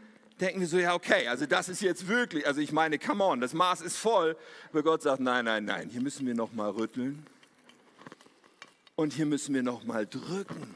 denken 0.41 0.61
wir 0.61 0.67
so, 0.67 0.79
ja, 0.79 0.95
okay, 0.95 1.27
also 1.27 1.45
das 1.45 1.69
ist 1.69 1.83
jetzt 1.83 2.07
wirklich, 2.07 2.47
also 2.47 2.61
ich 2.61 2.71
meine, 2.71 2.97
come 2.97 3.23
on, 3.23 3.41
das 3.41 3.53
Maß 3.53 3.81
ist 3.81 3.97
voll. 3.97 4.35
Aber 4.71 4.81
Gott 4.81 5.03
sagt, 5.03 5.19
nein, 5.19 5.45
nein, 5.45 5.65
nein, 5.65 5.89
hier 5.89 6.01
müssen 6.01 6.25
wir 6.25 6.33
noch 6.33 6.51
mal 6.51 6.71
rütteln 6.71 7.27
und 8.95 9.13
hier 9.13 9.27
müssen 9.27 9.53
wir 9.53 9.61
noch 9.61 9.83
mal 9.83 10.07
drücken. 10.07 10.75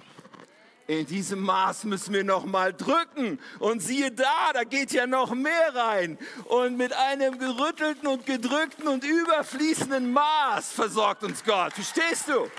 In 0.89 1.05
diesem 1.05 1.41
Maß 1.41 1.83
müssen 1.83 2.15
wir 2.15 2.23
noch 2.23 2.45
mal 2.45 2.73
drücken 2.73 3.37
und 3.59 3.79
siehe 3.79 4.11
da, 4.11 4.53
da 4.55 4.63
geht 4.63 4.91
ja 4.91 5.05
noch 5.05 5.35
mehr 5.35 5.75
rein 5.75 6.17
und 6.45 6.77
mit 6.77 6.93
einem 6.93 7.37
gerüttelten 7.37 8.07
und 8.07 8.25
gedrückten 8.25 8.87
und 8.87 9.03
überfließenden 9.03 10.11
Maß 10.11 10.71
versorgt 10.71 11.21
uns 11.23 11.43
Gott. 11.43 11.73
Verstehst 11.73 12.27
du? 12.29 12.49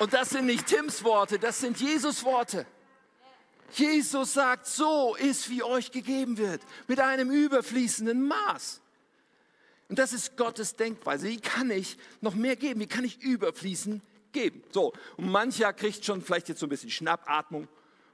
Und 0.00 0.12
das 0.12 0.28
sind 0.28 0.44
nicht 0.44 0.66
Tims 0.66 1.02
Worte, 1.02 1.38
das 1.38 1.60
sind 1.60 1.80
Jesus 1.80 2.22
Worte. 2.24 2.66
Jesus 3.72 4.34
sagt, 4.34 4.66
so 4.66 5.14
ist, 5.14 5.48
wie 5.48 5.62
euch 5.62 5.90
gegeben 5.90 6.36
wird, 6.36 6.60
mit 6.88 7.00
einem 7.00 7.30
überfließenden 7.30 8.22
Maß. 8.28 8.82
Und 9.88 9.98
das 9.98 10.12
ist 10.12 10.36
Gottes 10.36 10.76
Denkweise. 10.76 11.26
Wie 11.26 11.40
kann 11.40 11.70
ich 11.70 11.96
noch 12.20 12.34
mehr 12.34 12.56
geben? 12.56 12.80
Wie 12.80 12.86
kann 12.86 13.04
ich 13.06 13.22
überfließen 13.22 14.02
geben? 14.34 14.62
So, 14.70 14.92
und 15.16 15.30
mancher 15.30 15.72
kriegt 15.72 16.04
schon 16.04 16.20
vielleicht 16.20 16.50
jetzt 16.50 16.60
so 16.60 16.66
ein 16.66 16.68
bisschen 16.68 16.90
Schnappatmung, 16.90 17.68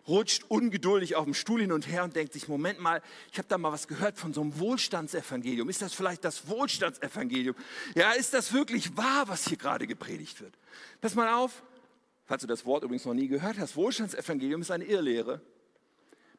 rutscht 0.06 0.44
ungeduldig 0.48 1.16
auf 1.16 1.24
dem 1.24 1.35
Stuhl 1.35 1.61
hin 1.61 1.72
und 1.72 1.88
her 1.88 2.04
und 2.04 2.14
denkt 2.14 2.33
sich, 2.33 2.48
Moment 2.48 2.78
mal, 2.80 3.02
ich 3.33 3.38
habe 3.38 3.48
da 3.48 3.59
mal 3.59 3.72
was 3.72 3.88
gehört 3.88 4.18
von 4.18 4.33
so 4.33 4.40
einem 4.40 4.59
Wohlstandsevangelium. 4.59 5.68
Ist 5.68 5.83
das 5.83 5.94
vielleicht 5.94 6.24
das 6.24 6.48
Wohlstandsevangelium? 6.48 7.56
Ja, 7.94 8.12
ist 8.12 8.33
das 8.35 8.52
wirklich 8.52 8.96
wahr, 8.96 9.28
was 9.28 9.48
hier 9.48 9.56
gerade 9.56 9.87
gepredigt 9.87 10.40
wird? 10.40 10.54
Pass 11.00 11.14
mal 11.14 11.35
auf, 11.35 11.62
falls 12.24 12.42
du 12.42 12.46
das 12.46 12.64
Wort 12.64 12.85
übrigens 12.85 13.04
noch 13.04 13.14
nie 13.14 13.28
gehört 13.28 13.59
hast, 13.59 13.76
Wohlstandsevangelium 13.76 14.61
ist 14.61 14.70
eine 14.70 14.85
Irrlehre, 14.85 15.40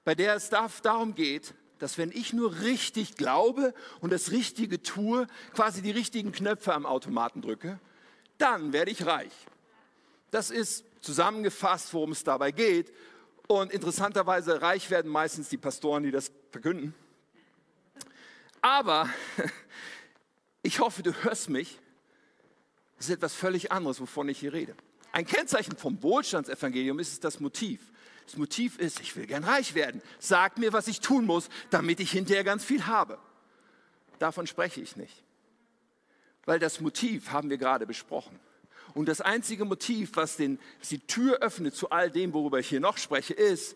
bei 0.04 0.15
der 0.15 0.36
es 0.36 0.50
darum 0.50 1.15
geht, 1.15 1.54
dass 1.78 1.98
wenn 1.98 2.12
ich 2.12 2.34
nur 2.34 2.62
richtig 2.62 3.15
glaube 3.15 3.74
und 4.02 4.12
das 4.12 4.32
Richtige 4.32 4.84
tue, 4.84 5.28
quasi 5.54 5.82
die 5.82 5.91
richtigen 5.91 6.32
Knöpfe 6.32 6.74
am 6.74 6.86
Automaten 6.86 7.41
drücke, 7.41 7.80
dann 8.38 8.74
werde 8.74 8.91
ich 8.91 9.06
reich. 9.06 9.34
Das 10.32 10.50
ist 10.50 10.86
zusammengefasst, 11.02 11.94
worum 11.94 12.13
es 12.13 12.24
dabei 12.24 12.52
geht. 12.52 12.91
Und 13.48 13.72
interessanterweise 13.72 14.62
reich 14.62 14.89
werden 14.89 15.12
meistens 15.12 15.50
die 15.50 15.58
Pastoren, 15.58 16.04
die 16.04 16.12
das 16.12 16.32
verkünden. 16.52 16.96
Aber 18.62 19.10
ich 20.63 20.80
hoffe, 20.80 21.04
du 21.04 21.13
hörst 21.24 21.50
mich. 21.50 21.80
Es 22.98 23.08
ist 23.08 23.15
etwas 23.15 23.34
völlig 23.34 23.72
anderes, 23.72 24.00
wovon 24.00 24.30
ich 24.30 24.39
hier 24.39 24.54
rede. 24.54 24.76
Ein 25.12 25.26
Kennzeichen 25.26 25.76
vom 25.76 26.02
Wohlstandsevangelium 26.02 27.00
ist 27.00 27.24
das 27.24 27.39
Motiv. 27.39 27.82
Das 28.26 28.38
Motiv 28.38 28.78
ist, 28.78 29.02
ich 29.02 29.15
will 29.15 29.26
gern 29.26 29.44
reich 29.44 29.76
werden. 29.76 30.02
Sag 30.20 30.58
mir, 30.58 30.72
was 30.72 30.88
ich 30.88 31.02
tun 31.02 31.26
muss, 31.26 31.50
damit 31.72 32.00
ich 32.00 32.12
hinterher 32.12 32.46
ganz 32.46 32.63
viel 32.63 32.86
habe. 32.86 33.20
Davon 34.20 34.48
spreche 34.48 34.80
ich 34.80 34.96
nicht. 34.96 35.24
Weil 36.46 36.60
das 36.60 36.80
Motiv 36.80 37.32
haben 37.32 37.50
wir 37.50 37.58
gerade 37.58 37.86
besprochen. 37.86 38.39
Und 38.93 39.08
das 39.08 39.21
einzige 39.21 39.65
Motiv, 39.65 40.12
was, 40.15 40.38
den, 40.38 40.60
die 40.89 40.99
Tür 40.99 41.39
öffnet 41.39 41.75
zu 41.75 41.89
all 41.89 42.10
dem, 42.10 42.34
worüber 42.34 42.60
ich 42.60 42.69
hier 42.69 42.80
noch 42.80 42.97
spreche, 42.97 43.34
ist, 43.34 43.75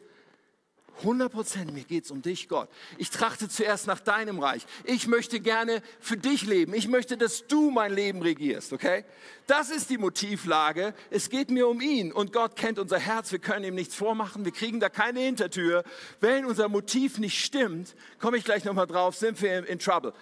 100 0.99 1.31
Prozent, 1.31 1.73
mir 1.73 1.83
geht 1.83 2.05
es 2.05 2.11
um 2.11 2.21
dich, 2.21 2.47
Gott. 2.47 2.69
Ich 2.97 3.09
trachte 3.09 3.49
zuerst 3.49 3.85
nach 3.85 3.99
deinem 3.99 4.39
Reich. 4.39 4.65
Ich 4.85 5.07
möchte 5.07 5.41
gerne 5.41 5.81
für 5.99 6.15
dich 6.15 6.45
leben. 6.45 6.73
Ich 6.73 6.87
möchte, 6.87 7.17
dass 7.17 7.47
du 7.47 7.69
mein 7.69 7.93
Leben 7.93 8.21
regierst, 8.21 8.71
okay? 8.71 9.03
Das 9.45 9.69
ist 9.69 9.89
die 9.89 9.97
Motivlage. 9.97 10.93
Es 11.09 11.29
geht 11.29 11.51
mir 11.51 11.67
um 11.67 11.81
ihn 11.81 12.13
und 12.13 12.31
Gott 12.31 12.55
kennt 12.55 12.79
unser 12.79 12.97
Herz. 12.97 13.31
Wir 13.31 13.39
können 13.39 13.65
ihm 13.65 13.75
nichts 13.75 13.93
vormachen. 13.93 14.45
Wir 14.45 14.53
kriegen 14.53 14.79
da 14.79 14.87
keine 14.87 15.19
Hintertür. 15.19 15.83
Wenn 16.21 16.45
unser 16.45 16.69
Motiv 16.69 17.17
nicht 17.19 17.43
stimmt, 17.43 17.93
komme 18.19 18.37
ich 18.37 18.45
gleich 18.45 18.63
nochmal 18.63 18.87
drauf, 18.87 19.15
sind 19.15 19.41
wir 19.41 19.67
in 19.67 19.79
Trouble. 19.79 20.13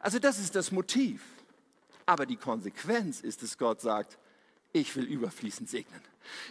Also 0.00 0.18
das 0.18 0.40
ist 0.40 0.56
das 0.56 0.72
Motiv. 0.72 1.22
Aber 2.04 2.26
die 2.26 2.36
Konsequenz 2.36 3.20
ist, 3.20 3.42
dass 3.42 3.58
Gott 3.58 3.80
sagt, 3.80 4.18
ich 4.80 4.94
will 4.96 5.04
überfließend 5.04 5.68
segnen. 5.68 6.00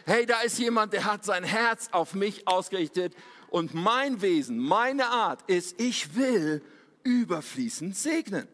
Hey, 0.05 0.25
da 0.25 0.41
ist 0.41 0.57
jemand, 0.59 0.93
der 0.93 1.05
hat 1.05 1.25
sein 1.25 1.43
Herz 1.43 1.89
auf 1.91 2.13
mich 2.13 2.47
ausgerichtet 2.47 3.13
und 3.49 3.73
mein 3.73 4.21
Wesen, 4.21 4.57
meine 4.57 5.07
Art 5.07 5.41
ist, 5.47 5.79
ich 5.79 6.15
will 6.15 6.61
überfließend 7.03 7.95
segnen. 7.95 8.47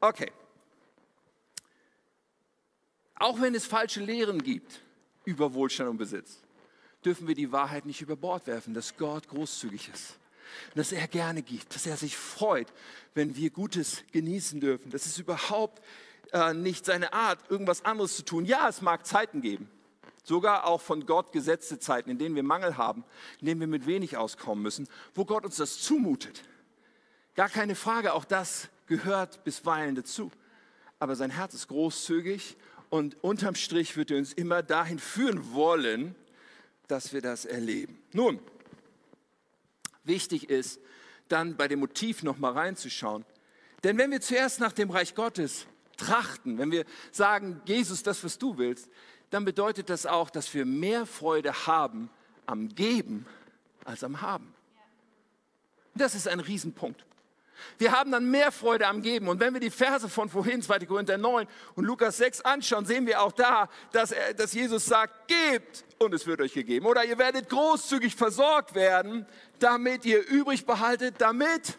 Okay. 0.00 0.30
Auch 3.16 3.40
wenn 3.40 3.54
es 3.54 3.66
falsche 3.66 4.00
Lehren 4.00 4.42
gibt 4.42 4.80
über 5.24 5.54
Wohlstand 5.54 5.90
und 5.90 5.96
Besitz, 5.96 6.38
dürfen 7.04 7.26
wir 7.26 7.34
die 7.34 7.50
Wahrheit 7.50 7.86
nicht 7.86 8.02
über 8.02 8.16
Bord 8.16 8.46
werfen, 8.46 8.74
dass 8.74 8.96
Gott 8.96 9.26
großzügig 9.28 9.90
ist. 9.92 10.18
Dass 10.74 10.92
er 10.92 11.06
gerne 11.08 11.42
gibt, 11.42 11.74
dass 11.74 11.86
er 11.86 11.96
sich 11.96 12.16
freut, 12.16 12.72
wenn 13.14 13.36
wir 13.36 13.50
Gutes 13.50 14.04
genießen 14.12 14.60
dürfen. 14.60 14.90
Das 14.90 15.06
ist 15.06 15.18
überhaupt 15.18 15.82
äh, 16.32 16.54
nicht 16.54 16.84
seine 16.84 17.12
Art, 17.12 17.38
irgendwas 17.50 17.84
anderes 17.84 18.16
zu 18.16 18.24
tun. 18.24 18.44
Ja, 18.44 18.68
es 18.68 18.82
mag 18.82 19.06
Zeiten 19.06 19.40
geben, 19.40 19.70
sogar 20.24 20.66
auch 20.66 20.80
von 20.80 21.06
Gott 21.06 21.32
gesetzte 21.32 21.78
Zeiten, 21.78 22.10
in 22.10 22.18
denen 22.18 22.34
wir 22.34 22.42
Mangel 22.42 22.76
haben, 22.76 23.04
in 23.40 23.46
denen 23.46 23.60
wir 23.60 23.68
mit 23.68 23.86
wenig 23.86 24.16
auskommen 24.16 24.62
müssen, 24.62 24.88
wo 25.14 25.24
Gott 25.24 25.44
uns 25.44 25.56
das 25.56 25.80
zumutet. 25.80 26.42
Gar 27.34 27.48
keine 27.48 27.74
Frage, 27.74 28.14
auch 28.14 28.24
das 28.24 28.68
gehört 28.86 29.44
bisweilen 29.44 29.94
dazu. 29.94 30.30
Aber 30.98 31.16
sein 31.16 31.30
Herz 31.30 31.54
ist 31.54 31.68
großzügig 31.68 32.56
und 32.88 33.22
unterm 33.22 33.54
Strich 33.54 33.96
wird 33.96 34.10
er 34.10 34.18
uns 34.18 34.32
immer 34.32 34.62
dahin 34.62 34.98
führen 34.98 35.52
wollen, 35.52 36.14
dass 36.88 37.12
wir 37.12 37.20
das 37.20 37.44
erleben. 37.44 37.98
Nun, 38.12 38.40
wichtig 40.06 40.50
ist, 40.50 40.80
dann 41.28 41.56
bei 41.56 41.68
dem 41.68 41.80
Motiv 41.80 42.22
noch 42.22 42.38
mal 42.38 42.52
reinzuschauen. 42.52 43.24
Denn 43.84 43.98
wenn 43.98 44.10
wir 44.10 44.20
zuerst 44.20 44.60
nach 44.60 44.72
dem 44.72 44.90
Reich 44.90 45.14
Gottes 45.14 45.66
trachten, 45.96 46.58
wenn 46.58 46.70
wir 46.70 46.84
sagen, 47.10 47.60
Jesus, 47.64 48.02
das, 48.02 48.22
was 48.24 48.38
du 48.38 48.58
willst, 48.58 48.88
dann 49.30 49.44
bedeutet 49.44 49.90
das 49.90 50.06
auch, 50.06 50.30
dass 50.30 50.52
wir 50.54 50.64
mehr 50.64 51.06
Freude 51.06 51.66
haben 51.66 52.10
am 52.46 52.68
Geben 52.68 53.26
als 53.84 54.04
am 54.04 54.20
Haben. 54.20 54.52
Das 55.94 56.14
ist 56.14 56.28
ein 56.28 56.40
Riesenpunkt. 56.40 57.05
Wir 57.78 57.92
haben 57.92 58.10
dann 58.10 58.30
mehr 58.30 58.52
Freude 58.52 58.86
am 58.86 59.02
Geben. 59.02 59.28
Und 59.28 59.40
wenn 59.40 59.52
wir 59.52 59.60
die 59.60 59.70
Verse 59.70 60.08
von 60.08 60.28
vorhin, 60.28 60.62
2. 60.62 60.80
Korinther 60.80 61.18
9 61.18 61.46
und 61.74 61.84
Lukas 61.84 62.16
6 62.18 62.42
anschauen, 62.42 62.86
sehen 62.86 63.06
wir 63.06 63.22
auch 63.22 63.32
da, 63.32 63.68
dass, 63.92 64.12
er, 64.12 64.34
dass 64.34 64.52
Jesus 64.52 64.86
sagt, 64.86 65.28
gebt 65.28 65.84
und 65.98 66.14
es 66.14 66.26
wird 66.26 66.40
euch 66.40 66.52
gegeben. 66.52 66.86
Oder 66.86 67.04
ihr 67.04 67.18
werdet 67.18 67.48
großzügig 67.48 68.14
versorgt 68.14 68.74
werden, 68.74 69.26
damit 69.58 70.04
ihr 70.04 70.26
übrig 70.26 70.66
behaltet, 70.66 71.16
damit 71.18 71.78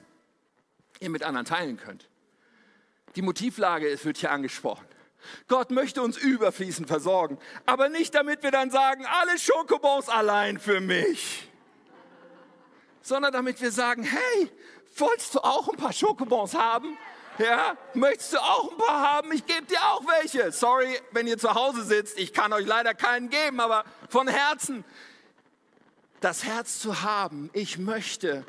ihr 0.99 1.09
mit 1.09 1.23
anderen 1.23 1.45
teilen 1.45 1.77
könnt. 1.77 2.07
Die 3.15 3.21
Motivlage 3.21 3.97
wird 4.03 4.17
hier 4.17 4.31
angesprochen. 4.31 4.85
Gott 5.47 5.71
möchte 5.71 6.01
uns 6.01 6.17
überfließend 6.17 6.87
versorgen, 6.87 7.37
aber 7.65 7.89
nicht 7.89 8.15
damit 8.15 8.43
wir 8.43 8.51
dann 8.51 8.71
sagen, 8.71 9.05
alle 9.05 9.37
Schokobons 9.37 10.09
allein 10.09 10.59
für 10.59 10.79
mich, 10.79 11.49
sondern 13.01 13.33
damit 13.33 13.61
wir 13.61 13.71
sagen, 13.71 14.03
hey, 14.03 14.51
wolltest 14.99 15.35
du 15.35 15.39
auch 15.39 15.67
ein 15.69 15.77
paar 15.77 15.93
Schokobons 15.93 16.53
haben? 16.53 16.97
Ja, 17.37 17.77
möchtest 17.93 18.33
du 18.33 18.37
auch 18.37 18.71
ein 18.71 18.77
paar 18.77 19.15
haben? 19.15 19.31
Ich 19.31 19.45
gebe 19.45 19.65
dir 19.67 19.79
auch 19.83 20.01
welche. 20.07 20.51
Sorry, 20.51 20.99
wenn 21.11 21.27
ihr 21.27 21.37
zu 21.37 21.53
Hause 21.53 21.83
sitzt, 21.83 22.17
ich 22.17 22.33
kann 22.33 22.51
euch 22.51 22.65
leider 22.65 22.95
keinen 22.95 23.29
geben, 23.29 23.59
aber 23.59 23.85
von 24.09 24.27
Herzen, 24.27 24.83
das 26.19 26.43
Herz 26.43 26.79
zu 26.79 27.03
haben, 27.03 27.51
ich 27.53 27.77
möchte 27.77 28.43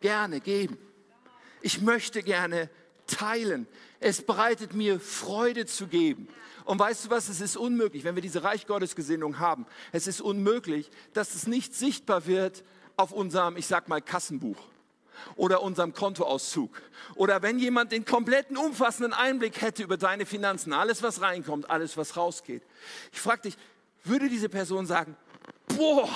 gerne 0.00 0.40
geben. 0.40 0.76
Ich 1.62 1.80
möchte 1.80 2.22
gerne 2.22 2.68
teilen. 3.06 3.68
Es 4.00 4.22
bereitet 4.22 4.74
mir 4.74 4.98
Freude 4.98 5.66
zu 5.66 5.86
geben. 5.86 6.28
Und 6.64 6.78
weißt 6.78 7.04
du 7.04 7.10
was, 7.10 7.28
es 7.28 7.40
ist 7.40 7.56
unmöglich, 7.56 8.04
wenn 8.04 8.16
wir 8.16 8.22
diese 8.22 8.42
Reich 8.42 8.66
Gottes 8.66 8.96
Gesinnung 8.96 9.38
haben, 9.38 9.66
es 9.92 10.06
ist 10.06 10.20
unmöglich, 10.20 10.90
dass 11.12 11.34
es 11.34 11.46
nicht 11.46 11.74
sichtbar 11.74 12.26
wird 12.26 12.64
auf 12.96 13.12
unserem, 13.12 13.56
ich 13.56 13.66
sag 13.66 13.88
mal, 13.88 14.02
Kassenbuch. 14.02 14.58
Oder 15.36 15.62
unserem 15.62 15.92
Kontoauszug. 15.92 16.82
Oder 17.14 17.42
wenn 17.42 17.58
jemand 17.58 17.92
den 17.92 18.04
kompletten 18.04 18.56
umfassenden 18.56 19.12
Einblick 19.12 19.60
hätte 19.60 19.82
über 19.82 19.96
deine 19.96 20.26
Finanzen, 20.26 20.72
alles 20.72 21.02
was 21.02 21.20
reinkommt, 21.20 21.70
alles 21.70 21.96
was 21.96 22.16
rausgeht. 22.16 22.62
Ich 23.12 23.20
frage 23.20 23.42
dich, 23.42 23.56
würde 24.04 24.28
diese 24.28 24.48
Person 24.48 24.86
sagen, 24.86 25.16
boah, 25.68 26.08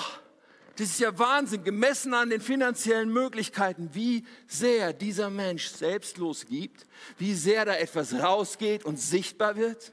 das 0.75 0.87
ist 0.87 0.99
ja 0.99 1.17
Wahnsinn, 1.19 1.63
gemessen 1.63 2.13
an 2.13 2.29
den 2.29 2.39
finanziellen 2.39 3.11
Möglichkeiten, 3.11 3.89
wie 3.93 4.25
sehr 4.47 4.93
dieser 4.93 5.29
Mensch 5.29 5.67
selbstlos 5.67 6.45
gibt, 6.45 6.85
wie 7.17 7.33
sehr 7.33 7.65
da 7.65 7.75
etwas 7.75 8.13
rausgeht 8.13 8.85
und 8.85 8.97
sichtbar 8.97 9.57
wird. 9.57 9.91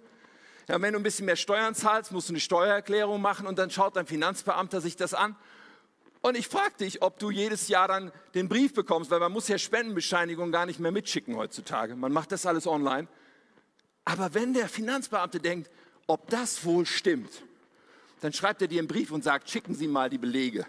Ja, 0.68 0.80
wenn 0.80 0.92
du 0.92 1.00
ein 1.00 1.02
bisschen 1.02 1.26
mehr 1.26 1.36
Steuern 1.36 1.74
zahlst, 1.74 2.12
musst 2.12 2.28
du 2.28 2.32
eine 2.32 2.40
Steuererklärung 2.40 3.20
machen 3.20 3.46
und 3.46 3.58
dann 3.58 3.70
schaut 3.70 3.96
dein 3.96 4.06
Finanzbeamter 4.06 4.80
sich 4.80 4.96
das 4.96 5.14
an 5.14 5.36
und 6.22 6.36
ich 6.36 6.48
frage 6.48 6.74
dich, 6.80 7.02
ob 7.02 7.18
du 7.18 7.30
jedes 7.30 7.68
Jahr 7.68 7.88
dann 7.88 8.12
den 8.34 8.48
Brief 8.48 8.74
bekommst, 8.74 9.10
weil 9.10 9.20
man 9.20 9.32
muss 9.32 9.48
ja 9.48 9.58
Spendenbescheinigungen 9.58 10.52
gar 10.52 10.66
nicht 10.66 10.80
mehr 10.80 10.92
mitschicken 10.92 11.36
heutzutage. 11.36 11.94
Man 11.94 12.12
macht 12.12 12.32
das 12.32 12.46
alles 12.46 12.66
online. 12.66 13.06
Aber 14.04 14.34
wenn 14.34 14.54
der 14.54 14.68
Finanzbeamte 14.68 15.40
denkt, 15.40 15.70
ob 16.06 16.28
das 16.30 16.64
wohl 16.64 16.86
stimmt, 16.86 17.42
dann 18.20 18.32
schreibt 18.32 18.62
er 18.62 18.68
dir 18.68 18.78
einen 18.78 18.88
Brief 18.88 19.10
und 19.10 19.24
sagt, 19.24 19.50
schicken 19.50 19.74
Sie 19.74 19.88
mal 19.88 20.10
die 20.10 20.18
Belege. 20.18 20.66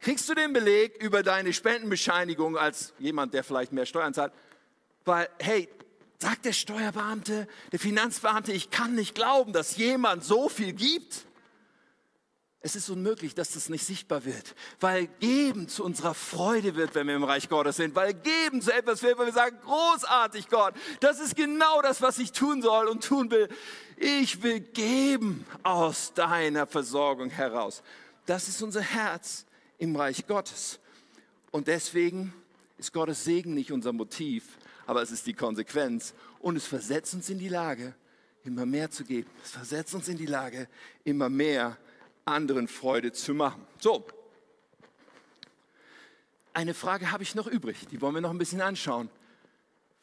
Kriegst 0.00 0.28
du 0.28 0.34
den 0.34 0.52
Beleg 0.52 1.02
über 1.02 1.22
deine 1.22 1.52
Spendenbescheinigung 1.52 2.56
als 2.56 2.94
jemand, 2.98 3.34
der 3.34 3.44
vielleicht 3.44 3.72
mehr 3.72 3.86
Steuern 3.86 4.14
zahlt? 4.14 4.32
Weil, 5.04 5.28
hey, 5.38 5.68
sagt 6.18 6.44
der 6.44 6.52
Steuerbeamte, 6.52 7.46
der 7.72 7.78
Finanzbeamte, 7.78 8.52
ich 8.52 8.70
kann 8.70 8.94
nicht 8.94 9.14
glauben, 9.14 9.52
dass 9.52 9.76
jemand 9.76 10.24
so 10.24 10.48
viel 10.48 10.72
gibt. 10.72 11.26
Es 12.62 12.76
ist 12.76 12.90
unmöglich, 12.90 13.34
dass 13.34 13.52
das 13.52 13.70
nicht 13.70 13.86
sichtbar 13.86 14.26
wird, 14.26 14.54
weil 14.80 15.06
Geben 15.18 15.66
zu 15.66 15.82
unserer 15.82 16.12
Freude 16.12 16.74
wird, 16.74 16.94
wenn 16.94 17.06
wir 17.06 17.16
im 17.16 17.24
Reich 17.24 17.48
Gottes 17.48 17.76
sind, 17.76 17.94
weil 17.94 18.12
Geben 18.12 18.60
zu 18.60 18.70
etwas 18.70 19.02
wird, 19.02 19.16
weil 19.16 19.26
wir 19.26 19.32
sagen, 19.32 19.56
großartig 19.64 20.48
Gott, 20.48 20.74
das 21.00 21.20
ist 21.20 21.36
genau 21.36 21.80
das, 21.80 22.02
was 22.02 22.18
ich 22.18 22.32
tun 22.32 22.60
soll 22.60 22.88
und 22.88 23.02
tun 23.02 23.30
will. 23.30 23.48
Ich 23.96 24.42
will 24.42 24.60
geben 24.60 25.46
aus 25.62 26.12
deiner 26.12 26.66
Versorgung 26.66 27.30
heraus. 27.30 27.82
Das 28.26 28.46
ist 28.46 28.60
unser 28.60 28.82
Herz 28.82 29.46
im 29.78 29.96
Reich 29.96 30.26
Gottes. 30.26 30.80
Und 31.50 31.66
deswegen 31.66 32.34
ist 32.76 32.92
Gottes 32.92 33.24
Segen 33.24 33.54
nicht 33.54 33.72
unser 33.72 33.94
Motiv, 33.94 34.58
aber 34.86 35.00
es 35.00 35.10
ist 35.10 35.26
die 35.26 35.34
Konsequenz. 35.34 36.12
Und 36.40 36.56
es 36.56 36.66
versetzt 36.66 37.14
uns 37.14 37.30
in 37.30 37.38
die 37.38 37.48
Lage, 37.48 37.94
immer 38.44 38.66
mehr 38.66 38.90
zu 38.90 39.04
geben. 39.04 39.30
Es 39.42 39.52
versetzt 39.52 39.94
uns 39.94 40.08
in 40.08 40.18
die 40.18 40.26
Lage, 40.26 40.68
immer 41.04 41.30
mehr 41.30 41.70
zu 41.70 41.89
anderen 42.30 42.68
Freude 42.68 43.12
zu 43.12 43.34
machen. 43.34 43.66
So, 43.78 44.06
eine 46.52 46.74
Frage 46.74 47.12
habe 47.12 47.22
ich 47.22 47.34
noch 47.34 47.46
übrig, 47.46 47.86
die 47.90 48.00
wollen 48.00 48.14
wir 48.14 48.20
noch 48.20 48.30
ein 48.30 48.38
bisschen 48.38 48.60
anschauen. 48.60 49.08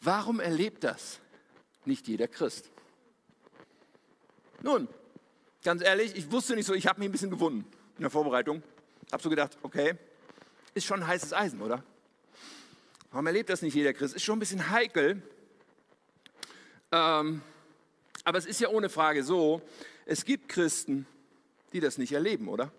Warum 0.02 0.40
erlebt 0.40 0.84
das 0.84 1.20
nicht 1.86 2.08
jeder 2.08 2.28
Christ? 2.28 2.70
Nun, 4.62 4.88
ganz 5.64 5.82
ehrlich, 5.82 6.16
ich 6.16 6.32
wusste 6.32 6.56
nicht 6.56 6.66
so, 6.66 6.74
ich 6.74 6.88
habe 6.88 7.00
mich 7.00 7.10
ein 7.10 7.12
bisschen 7.12 7.30
gewunden 7.30 7.66
in 7.98 8.02
der 8.02 8.10
Vorbereitung. 8.10 8.64
Habe 9.12 9.24
so 9.24 9.30
gedacht, 9.30 9.58
okay, 9.62 9.96
ist 10.74 10.86
schon 10.86 11.06
heißes 11.06 11.34
Eisen, 11.34 11.62
oder? 11.62 11.84
Warum 13.12 13.28
erlebt 13.28 13.50
das 13.50 13.62
nicht 13.62 13.74
jeder 13.74 13.94
Christ? 13.94 14.16
Ist 14.16 14.24
schon 14.24 14.38
ein 14.38 14.40
bisschen 14.40 14.70
heikel. 14.70 15.22
Ähm, 16.92 17.42
aber 18.24 18.38
es 18.38 18.46
ist 18.46 18.60
ja 18.60 18.70
ohne 18.70 18.90
Frage 18.90 19.24
so, 19.24 19.62
es 20.06 20.26
gibt 20.26 20.50
Christen, 20.50 21.08
die 21.74 21.80
das 21.80 21.98
nicht 21.98 22.12
erleben, 22.12 22.48
oder? 22.48 22.72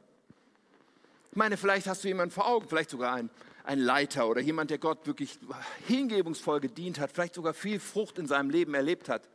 Ich 1.31 1.37
meine, 1.37 1.57
vielleicht 1.57 1.87
hast 1.87 2.05
du 2.05 2.09
jemanden 2.09 2.33
vor 2.33 2.49
Augen, 2.49 2.69
vielleicht 2.69 2.91
sogar 2.91 3.15
einen, 3.15 3.31
einen 3.65 3.83
Leiter 3.83 4.29
oder 4.29 4.41
jemand, 4.41 4.71
der 4.71 4.79
Gott 4.79 5.07
wirklich 5.07 5.39
hingebungsvoll 5.87 6.61
gedient 6.61 6.99
hat, 6.99 7.13
vielleicht 7.13 7.35
sogar 7.35 7.55
viel 7.55 7.81
Frucht 7.81 8.19
in 8.19 8.27
seinem 8.27 8.51
Leben 8.51 8.75
erlebt 8.75 9.09
hat, 9.09 9.29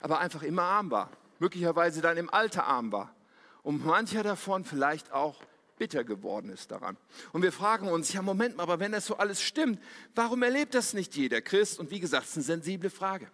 aber 0.00 0.20
einfach 0.20 0.42
immer 0.42 0.62
arm 0.62 0.90
war, 0.90 1.10
möglicherweise 1.38 2.00
dann 2.00 2.16
im 2.16 2.30
Alter 2.30 2.64
arm 2.64 2.92
war 2.92 3.14
und 3.62 3.84
mancher 3.84 4.22
davon 4.22 4.64
vielleicht 4.64 5.12
auch 5.12 5.42
bitter 5.80 6.04
geworden 6.04 6.50
ist 6.50 6.70
daran. 6.70 6.96
Und 7.32 7.42
wir 7.42 7.52
fragen 7.52 7.88
uns, 7.88 8.12
ja 8.12 8.22
Moment 8.22 8.56
mal, 8.56 8.64
aber 8.64 8.80
wenn 8.80 8.92
das 8.92 9.06
so 9.06 9.16
alles 9.16 9.42
stimmt, 9.42 9.80
warum 10.14 10.42
erlebt 10.42 10.74
das 10.74 10.92
nicht 10.92 11.16
jeder 11.16 11.40
Christ? 11.40 11.80
Und 11.80 11.90
wie 11.90 12.00
gesagt, 12.00 12.24
es 12.24 12.30
ist 12.30 12.36
eine 12.36 12.44
sensible 12.44 12.90
Frage. 12.90 13.30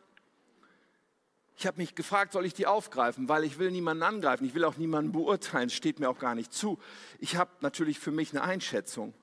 Ich 1.56 1.66
habe 1.66 1.78
mich 1.78 1.94
gefragt, 1.94 2.32
soll 2.32 2.44
ich 2.44 2.54
die 2.54 2.66
aufgreifen, 2.66 3.28
weil 3.28 3.44
ich 3.44 3.58
will 3.58 3.70
niemanden 3.70 4.02
angreifen, 4.02 4.44
ich 4.44 4.54
will 4.54 4.64
auch 4.64 4.76
niemanden 4.76 5.12
beurteilen, 5.12 5.70
steht 5.70 6.00
mir 6.00 6.10
auch 6.10 6.18
gar 6.18 6.34
nicht 6.34 6.52
zu. 6.52 6.78
Ich 7.18 7.36
habe 7.36 7.50
natürlich 7.60 7.98
für 7.98 8.10
mich 8.10 8.32
eine 8.32 8.42
Einschätzung 8.42 9.14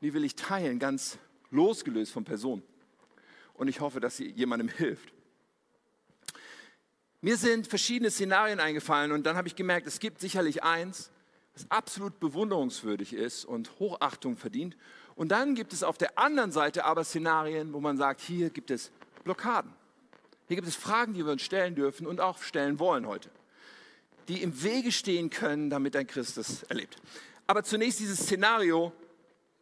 die 0.00 0.14
will 0.14 0.24
ich 0.24 0.34
teilen, 0.36 0.78
ganz 0.78 1.18
losgelöst 1.50 2.12
von 2.12 2.24
Person. 2.24 2.62
Und 3.54 3.68
ich 3.68 3.80
hoffe, 3.80 4.00
dass 4.00 4.16
sie 4.16 4.30
jemandem 4.30 4.68
hilft. 4.68 5.12
Mir 7.20 7.36
sind 7.36 7.66
verschiedene 7.66 8.10
Szenarien 8.10 8.60
eingefallen 8.60 9.10
und 9.10 9.24
dann 9.24 9.36
habe 9.36 9.48
ich 9.48 9.56
gemerkt, 9.56 9.86
es 9.86 9.98
gibt 9.98 10.20
sicherlich 10.20 10.62
eins, 10.62 11.10
das 11.54 11.70
absolut 11.70 12.20
bewunderungswürdig 12.20 13.14
ist 13.14 13.46
und 13.46 13.78
Hochachtung 13.78 14.36
verdient. 14.36 14.76
Und 15.14 15.32
dann 15.32 15.54
gibt 15.54 15.72
es 15.72 15.82
auf 15.82 15.96
der 15.96 16.18
anderen 16.18 16.52
Seite 16.52 16.84
aber 16.84 17.02
Szenarien, 17.02 17.72
wo 17.72 17.80
man 17.80 17.96
sagt, 17.96 18.20
hier 18.20 18.50
gibt 18.50 18.70
es 18.70 18.92
Blockaden. 19.24 19.72
Hier 20.48 20.56
gibt 20.56 20.68
es 20.68 20.76
Fragen, 20.76 21.14
die 21.14 21.24
wir 21.24 21.32
uns 21.32 21.42
stellen 21.42 21.74
dürfen 21.74 22.06
und 22.06 22.20
auch 22.20 22.42
stellen 22.42 22.78
wollen 22.78 23.06
heute, 23.06 23.30
die 24.28 24.42
im 24.42 24.62
Wege 24.62 24.92
stehen 24.92 25.30
können, 25.30 25.70
damit 25.70 25.96
ein 25.96 26.06
Christ 26.06 26.36
das 26.36 26.62
erlebt. 26.64 26.96
Aber 27.46 27.64
zunächst 27.64 28.00
dieses 28.00 28.20
Szenario, 28.20 28.92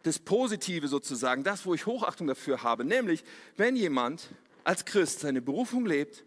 das 0.02 0.18
Positive 0.18 0.88
sozusagen, 0.88 1.42
das, 1.44 1.64
wo 1.64 1.74
ich 1.74 1.86
Hochachtung 1.86 2.26
dafür 2.26 2.62
habe, 2.62 2.84
nämlich 2.84 3.24
wenn 3.56 3.76
jemand 3.76 4.28
als 4.62 4.84
Christ 4.84 5.20
seine 5.20 5.40
Berufung 5.40 5.86
lebt 5.86 6.24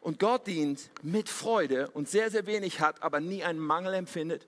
und 0.00 0.18
Gott 0.18 0.46
dient 0.46 0.90
mit 1.02 1.28
Freude 1.28 1.90
und 1.90 2.08
sehr, 2.08 2.30
sehr 2.30 2.46
wenig 2.46 2.80
hat, 2.80 3.02
aber 3.02 3.20
nie 3.20 3.44
einen 3.44 3.58
Mangel 3.58 3.94
empfindet, 3.94 4.46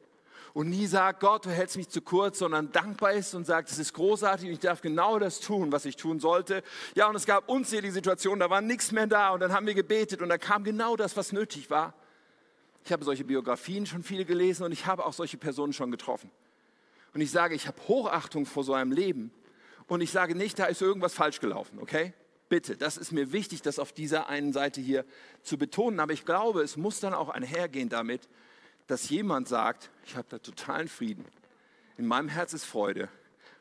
und 0.55 0.71
nie 0.71 0.87
sagt, 0.87 1.21
Gott, 1.21 1.45
du 1.45 1.51
hältst 1.51 1.77
mich 1.77 1.89
zu 1.89 2.01
kurz, 2.01 2.39
sondern 2.39 2.71
dankbar 2.71 3.13
ist 3.13 3.35
und 3.35 3.45
sagt, 3.45 3.71
es 3.71 3.79
ist 3.81 3.93
großartig 3.93 4.47
und 4.47 4.53
ich 4.53 4.61
darf 4.61 4.81
genau 4.81 5.19
das 5.19 5.41
tun, 5.41 5.73
was 5.73 5.85
ich 5.85 5.97
tun 5.97 6.21
sollte. 6.21 6.63
Ja, 6.95 7.09
und 7.09 7.17
es 7.17 7.27
gab 7.27 7.49
unzählige 7.49 7.93
Situationen, 7.93 8.39
da 8.39 8.49
war 8.49 8.61
nichts 8.61 8.93
mehr 8.93 9.09
da 9.09 9.31
und 9.31 9.41
dann 9.41 9.53
haben 9.53 9.67
wir 9.67 9.75
gebetet 9.75 10.23
und 10.23 10.29
da 10.29 10.39
kam 10.39 10.63
genau 10.63 10.97
das, 10.97 11.17
was 11.17 11.33
nötig 11.33 11.71
war. 11.71 11.93
Ich 12.85 12.93
habe 12.93 13.05
solche 13.05 13.25
Biografien 13.25 13.85
schon 13.85 14.05
viele 14.05 14.25
gelesen 14.25 14.63
und 14.63 14.71
ich 14.71 14.87
habe 14.87 15.05
auch 15.05 15.13
solche 15.13 15.39
Personen 15.39 15.73
schon 15.73 15.91
getroffen. 15.91 16.31
Und 17.15 17.21
ich 17.21 17.33
sage, 17.33 17.57
ich 17.57 17.67
habe 17.67 17.77
Hochachtung 17.89 18.47
vor 18.47 18.63
so 18.63 18.75
einem 18.75 18.93
Leben 18.93 19.33
und 19.89 20.03
ich 20.03 20.13
sage 20.13 20.37
nicht, 20.37 20.59
da 20.61 20.67
ist 20.67 20.81
irgendwas 20.81 21.15
falsch 21.15 21.41
gelaufen, 21.41 21.81
okay? 21.81 22.13
Bitte, 22.49 22.77
das 22.77 22.97
ist 22.97 23.11
mir 23.11 23.33
wichtig, 23.33 23.63
das 23.63 23.81
auf 23.81 23.93
dieser 23.93 24.29
einen 24.29 24.53
Seite 24.53 24.81
hier 24.81 25.05
zu 25.43 25.59
betonen, 25.59 25.99
aber 25.99 26.13
ich 26.13 26.25
glaube, 26.25 26.63
es 26.63 26.77
muss 26.77 27.01
dann 27.01 27.15
auch 27.15 27.31
einhergehen 27.31 27.89
damit, 27.89 28.29
dass 28.87 29.09
jemand 29.09 29.49
sagt, 29.49 29.91
ich 30.05 30.17
habe 30.17 30.27
da 30.29 30.39
totalen 30.39 30.89
Frieden. 30.89 31.25
In 31.97 32.07
meinem 32.07 32.29
Herz 32.29 32.53
ist 32.53 32.65
Freude. 32.65 33.09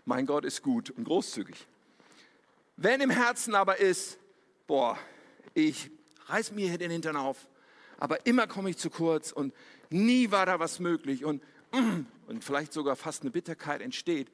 Mein 0.05 0.25
Gott 0.25 0.43
ist 0.43 0.61
gut 0.61 0.89
und 0.89 1.05
großzügig. 1.05 1.67
Wenn 2.75 3.01
im 3.01 3.09
Herzen 3.09 3.55
aber 3.55 3.79
ist, 3.79 4.17
boah, 4.67 4.97
ich 5.53 5.91
reiß 6.25 6.51
mir 6.51 6.67
hier 6.67 6.77
den 6.77 6.91
Hintern 6.91 7.15
auf, 7.15 7.47
aber 7.97 8.25
immer 8.25 8.47
komme 8.47 8.71
ich 8.71 8.77
zu 8.77 8.89
kurz 8.89 9.31
und 9.31 9.53
nie 9.89 10.31
war 10.31 10.45
da 10.45 10.59
was 10.59 10.79
möglich 10.79 11.23
und, 11.23 11.41
und 12.27 12.43
vielleicht 12.43 12.73
sogar 12.73 12.95
fast 12.95 13.21
eine 13.21 13.31
Bitterkeit 13.31 13.81
entsteht, 13.81 14.29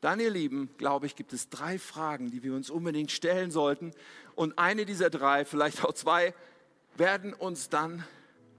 dann, 0.00 0.18
ihr 0.18 0.30
Lieben, 0.30 0.70
glaube 0.78 1.04
ich, 1.04 1.14
gibt 1.14 1.34
es 1.34 1.50
drei 1.50 1.78
Fragen, 1.78 2.30
die 2.30 2.42
wir 2.42 2.54
uns 2.54 2.70
unbedingt 2.70 3.10
stellen 3.10 3.50
sollten. 3.50 3.92
Und 4.34 4.58
eine 4.58 4.86
dieser 4.86 5.10
drei, 5.10 5.44
vielleicht 5.44 5.84
auch 5.84 5.92
zwei, 5.92 6.32
werden 6.96 7.34
uns 7.34 7.68
dann 7.68 8.04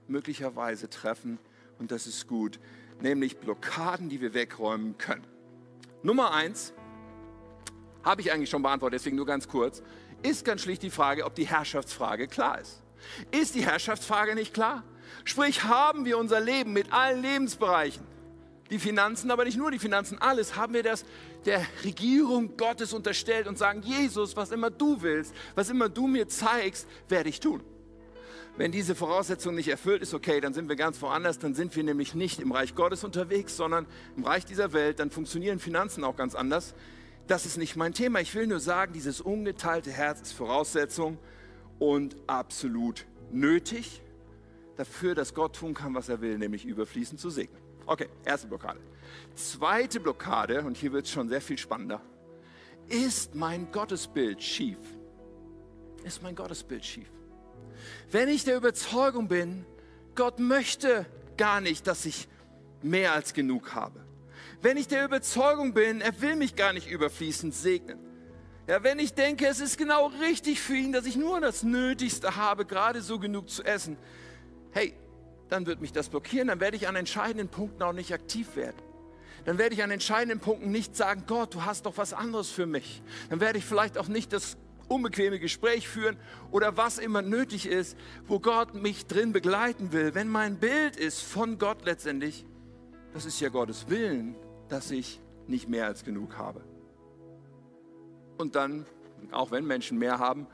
möglicherweise 0.06 0.88
treffen 0.88 1.40
und 1.78 1.90
das 1.90 2.06
ist 2.06 2.26
gut, 2.26 2.58
nämlich 3.00 3.38
Blockaden, 3.38 4.08
die 4.08 4.20
wir 4.20 4.34
wegräumen 4.34 4.98
können. 4.98 5.24
Nummer 6.02 6.32
eins, 6.32 6.72
habe 8.02 8.20
ich 8.20 8.32
eigentlich 8.32 8.50
schon 8.50 8.62
beantwortet, 8.62 9.00
deswegen 9.00 9.16
nur 9.16 9.26
ganz 9.26 9.48
kurz, 9.48 9.82
ist 10.22 10.44
ganz 10.44 10.62
schlicht 10.62 10.82
die 10.82 10.90
Frage, 10.90 11.24
ob 11.24 11.34
die 11.34 11.46
Herrschaftsfrage 11.46 12.26
klar 12.26 12.60
ist. 12.60 12.82
Ist 13.30 13.54
die 13.54 13.64
Herrschaftsfrage 13.64 14.34
nicht 14.34 14.54
klar? 14.54 14.84
Sprich, 15.24 15.64
haben 15.64 16.04
wir 16.04 16.18
unser 16.18 16.40
Leben 16.40 16.72
mit 16.72 16.92
allen 16.92 17.22
Lebensbereichen, 17.22 18.04
die 18.70 18.78
Finanzen, 18.78 19.30
aber 19.30 19.44
nicht 19.44 19.58
nur 19.58 19.70
die 19.70 19.78
Finanzen, 19.78 20.18
alles, 20.18 20.56
haben 20.56 20.74
wir 20.74 20.82
das 20.82 21.04
der 21.44 21.66
Regierung 21.84 22.56
Gottes 22.56 22.92
unterstellt 22.92 23.46
und 23.46 23.58
sagen, 23.58 23.82
Jesus, 23.82 24.36
was 24.36 24.52
immer 24.52 24.70
du 24.70 25.02
willst, 25.02 25.34
was 25.54 25.68
immer 25.70 25.88
du 25.88 26.06
mir 26.06 26.28
zeigst, 26.28 26.88
werde 27.08 27.28
ich 27.28 27.40
tun. 27.40 27.62
Wenn 28.56 28.70
diese 28.70 28.94
Voraussetzung 28.94 29.54
nicht 29.54 29.68
erfüllt 29.68 30.02
ist, 30.02 30.12
okay, 30.12 30.40
dann 30.40 30.52
sind 30.52 30.68
wir 30.68 30.76
ganz 30.76 31.00
woanders, 31.00 31.38
dann 31.38 31.54
sind 31.54 31.74
wir 31.74 31.84
nämlich 31.84 32.14
nicht 32.14 32.38
im 32.38 32.52
Reich 32.52 32.74
Gottes 32.74 33.02
unterwegs, 33.02 33.56
sondern 33.56 33.86
im 34.16 34.24
Reich 34.24 34.44
dieser 34.44 34.74
Welt, 34.74 34.98
dann 34.98 35.10
funktionieren 35.10 35.58
Finanzen 35.58 36.04
auch 36.04 36.16
ganz 36.16 36.34
anders. 36.34 36.74
Das 37.28 37.46
ist 37.46 37.56
nicht 37.56 37.76
mein 37.76 37.94
Thema. 37.94 38.20
Ich 38.20 38.34
will 38.34 38.46
nur 38.46 38.60
sagen, 38.60 38.92
dieses 38.92 39.22
ungeteilte 39.22 39.90
Herz 39.90 40.20
ist 40.20 40.32
Voraussetzung 40.32 41.18
und 41.78 42.16
absolut 42.26 43.06
nötig 43.30 44.02
dafür, 44.76 45.14
dass 45.14 45.32
Gott 45.32 45.56
tun 45.56 45.72
kann, 45.72 45.94
was 45.94 46.10
er 46.10 46.20
will, 46.20 46.36
nämlich 46.36 46.66
überfließend 46.66 47.20
zu 47.20 47.30
segnen. 47.30 47.62
Okay, 47.86 48.08
erste 48.24 48.48
Blockade. 48.48 48.80
Zweite 49.34 49.98
Blockade, 49.98 50.62
und 50.62 50.76
hier 50.76 50.92
wird 50.92 51.06
es 51.06 51.10
schon 51.10 51.28
sehr 51.28 51.40
viel 51.40 51.58
spannender, 51.58 52.02
ist 52.88 53.34
mein 53.34 53.72
Gottesbild 53.72 54.42
schief. 54.42 54.78
Ist 56.04 56.22
mein 56.22 56.34
Gottesbild 56.34 56.84
schief. 56.84 57.08
Wenn 58.10 58.28
ich 58.28 58.44
der 58.44 58.56
Überzeugung 58.56 59.28
bin, 59.28 59.64
Gott 60.14 60.38
möchte 60.38 61.06
gar 61.36 61.60
nicht, 61.60 61.86
dass 61.86 62.04
ich 62.04 62.28
mehr 62.82 63.12
als 63.12 63.34
genug 63.34 63.74
habe. 63.74 64.00
Wenn 64.60 64.76
ich 64.76 64.88
der 64.88 65.04
Überzeugung 65.04 65.74
bin, 65.74 66.00
er 66.00 66.20
will 66.20 66.36
mich 66.36 66.54
gar 66.54 66.72
nicht 66.72 66.88
überfließend 66.90 67.54
segnen. 67.54 67.98
Ja, 68.68 68.84
wenn 68.84 68.98
ich 68.98 69.14
denke, 69.14 69.46
es 69.46 69.60
ist 69.60 69.76
genau 69.76 70.06
richtig 70.20 70.60
für 70.60 70.76
ihn, 70.76 70.92
dass 70.92 71.04
ich 71.04 71.16
nur 71.16 71.40
das 71.40 71.64
Nötigste 71.64 72.36
habe, 72.36 72.64
gerade 72.64 73.02
so 73.02 73.18
genug 73.18 73.50
zu 73.50 73.64
essen, 73.64 73.96
hey, 74.70 74.94
dann 75.48 75.66
wird 75.66 75.80
mich 75.80 75.92
das 75.92 76.08
blockieren, 76.08 76.48
dann 76.48 76.60
werde 76.60 76.76
ich 76.76 76.86
an 76.86 76.96
entscheidenden 76.96 77.48
Punkten 77.48 77.82
auch 77.82 77.92
nicht 77.92 78.14
aktiv 78.14 78.54
werden. 78.54 78.76
Dann 79.44 79.58
werde 79.58 79.74
ich 79.74 79.82
an 79.82 79.90
entscheidenden 79.90 80.38
Punkten 80.38 80.70
nicht 80.70 80.96
sagen, 80.96 81.24
Gott, 81.26 81.54
du 81.54 81.64
hast 81.64 81.86
doch 81.86 81.96
was 81.96 82.14
anderes 82.14 82.50
für 82.50 82.66
mich. 82.66 83.02
Dann 83.28 83.40
werde 83.40 83.58
ich 83.58 83.64
vielleicht 83.64 83.98
auch 83.98 84.06
nicht 84.06 84.32
das 84.32 84.56
unbequeme 84.92 85.38
Gespräch 85.38 85.88
führen 85.88 86.16
oder 86.50 86.76
was 86.76 86.98
immer 86.98 87.22
nötig 87.22 87.66
ist, 87.66 87.96
wo 88.26 88.38
Gott 88.38 88.74
mich 88.74 89.06
drin 89.06 89.32
begleiten 89.32 89.92
will. 89.92 90.14
Wenn 90.14 90.28
mein 90.28 90.58
Bild 90.58 90.96
ist 90.96 91.22
von 91.22 91.58
Gott 91.58 91.84
letztendlich, 91.84 92.44
das 93.14 93.24
ist 93.24 93.40
ja 93.40 93.48
Gottes 93.48 93.88
Willen, 93.88 94.36
dass 94.68 94.90
ich 94.90 95.20
nicht 95.46 95.68
mehr 95.68 95.86
als 95.86 96.04
genug 96.04 96.36
habe. 96.36 96.62
Und 98.38 98.54
dann, 98.54 98.86
auch 99.30 99.50
wenn 99.50 99.66
Menschen 99.66 99.98
mehr 99.98 100.18
haben, 100.18 100.46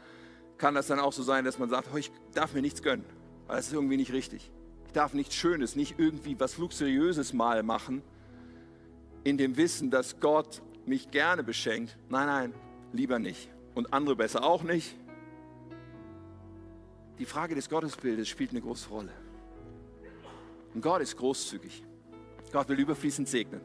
kann 0.57 0.74
das 0.74 0.89
dann 0.89 0.99
auch 0.99 1.12
so 1.12 1.22
sein, 1.22 1.45
dass 1.45 1.59
man 1.59 1.70
sagt, 1.70 1.89
ich 1.97 2.11
darf 2.34 2.53
mir 2.53 2.62
nichts 2.62 2.82
gönnen, 2.82 3.05
weil 3.47 3.57
das 3.57 3.68
ist 3.68 3.72
irgendwie 3.72 3.97
nicht 3.97 4.12
richtig. 4.12 4.51
Ich 4.86 4.93
darf 4.93 5.14
nichts 5.14 5.34
Schönes, 5.34 5.76
nicht 5.76 5.99
irgendwie 5.99 6.39
was 6.39 6.59
Luxuriöses 6.59 7.32
mal 7.32 7.62
machen, 7.62 8.03
in 9.24 9.36
dem 9.36 9.57
Wissen, 9.57 9.91
dass 9.91 10.20
Gott 10.20 10.62
mich 10.86 11.11
gerne 11.11 11.43
beschenkt. 11.43 11.97
Nein, 12.09 12.26
nein, 12.26 12.55
lieber 12.93 13.18
nicht. 13.18 13.51
Und 13.79 13.93
andere 13.93 14.16
besser 14.16 14.43
auch 14.43 14.64
nicht. 14.64 14.97
Die 17.20 17.24
Frage 17.24 17.55
des 17.55 17.68
Gottesbildes 17.68 18.26
spielt 18.26 18.51
eine 18.51 18.61
große 18.61 18.89
Rolle. 18.89 19.12
Und 20.74 20.81
Gott 20.81 21.01
ist 21.01 21.16
großzügig. 21.16 21.85
Gott 22.51 22.68
will 22.68 22.81
überfließend 22.81 23.29
segnen. 23.29 23.61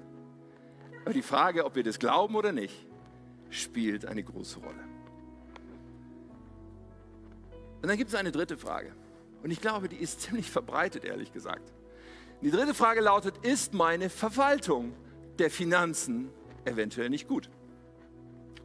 Aber 1.02 1.16
die 1.16 1.24
Frage, 1.24 1.66
ob 1.66 1.74
wir 1.74 1.82
das 1.82 1.98
glauben 1.98 2.36
oder 2.36 2.52
nicht, 2.52 2.86
spielt 3.50 4.06
eine 4.06 4.24
große 4.24 4.60
Rolle. 4.60 4.84
Und 7.82 7.88
dann 7.88 7.98
gibt 7.98 8.10
es 8.12 8.16
eine 8.16 8.32
dritte 8.32 8.56
Frage. 8.56 8.94
Und 9.42 9.50
ich 9.50 9.62
glaube, 9.62 9.90
die 9.90 9.98
ist 9.98 10.22
ziemlich 10.22 10.52
verbreitet, 10.52 11.06
ehrlich 11.06 11.34
gesagt. 11.34 11.74
Die 12.44 12.52
dritte 12.52 12.76
Frage 12.76 13.02
lautet, 13.02 13.44
ist 13.44 13.74
meine 13.74 14.12
Verwaltung 14.12 14.94
der 15.40 15.50
Finanzen 15.50 16.30
eventuell 16.66 17.10
nicht 17.10 17.28
gut? 17.28 17.50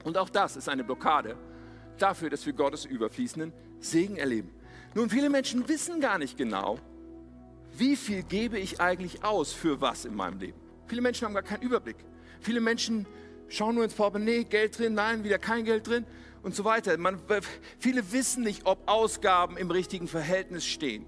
Und 0.05 0.17
auch 0.17 0.29
das 0.29 0.57
ist 0.57 0.69
eine 0.69 0.85
Blockade 0.85 1.37
dafür, 1.99 2.31
dass 2.31 2.47
wir 2.47 2.53
Gottes 2.53 2.85
überfließenden 2.85 3.53
Segen 3.81 4.17
erleben. 4.17 4.51
Nun, 4.95 5.11
viele 5.11 5.31
Menschen 5.31 5.69
wissen 5.69 6.01
gar 6.01 6.19
nicht 6.19 6.37
genau, 6.37 6.79
wie 7.77 7.97
viel 7.97 8.23
gebe 8.23 8.59
ich 8.59 8.81
eigentlich 8.81 9.25
aus 9.25 9.53
für 9.53 9.81
was 9.81 10.05
in 10.05 10.15
meinem 10.15 10.39
Leben. 10.39 10.59
Viele 10.87 11.03
Menschen 11.03 11.27
haben 11.27 11.35
gar 11.35 11.43
keinen 11.43 11.63
Überblick. 11.63 11.97
Viele 12.41 12.61
Menschen 12.61 13.07
schauen 13.49 13.75
nur 13.75 13.85
ins 13.85 13.95
Portemonnaie, 13.95 14.45
Geld 14.45 14.79
drin, 14.79 14.95
nein, 14.95 15.25
wieder 15.25 15.39
kein 15.39 15.65
Geld 15.65 15.87
drin 15.87 16.05
und 16.43 16.55
so 16.55 16.65
weiter. 16.65 16.97
Man, 16.97 17.19
viele 17.79 18.13
wissen 18.13 18.43
nicht, 18.43 18.67
ob 18.67 18.89
Ausgaben 18.89 19.57
im 19.57 19.71
richtigen 19.71 20.09
Verhältnis 20.09 20.65
stehen. 20.65 21.05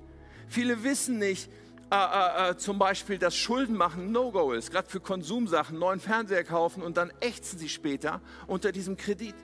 Viele 0.49 0.83
wissen 0.83 1.19
nicht, 1.19 1.51
äh, 1.93 1.97
äh, 1.97 2.51
äh, 2.51 2.57
zum 2.57 2.79
Beispiel, 2.79 3.19
dass 3.19 3.37
Schulden 3.37 3.77
machen 3.77 4.13
No-Go 4.13 4.53
ist, 4.53 4.71
gerade 4.71 4.89
für 4.89 5.01
Konsumsachen, 5.01 5.77
neuen 5.77 5.99
Fernseher 5.99 6.45
kaufen 6.45 6.85
und 6.85 6.97
dann 6.97 7.13
ächzen 7.21 7.59
sie 7.59 7.69
später 7.69 8.21
unter 8.47 8.71
diesem 8.71 8.97
Kredit. 8.97 9.35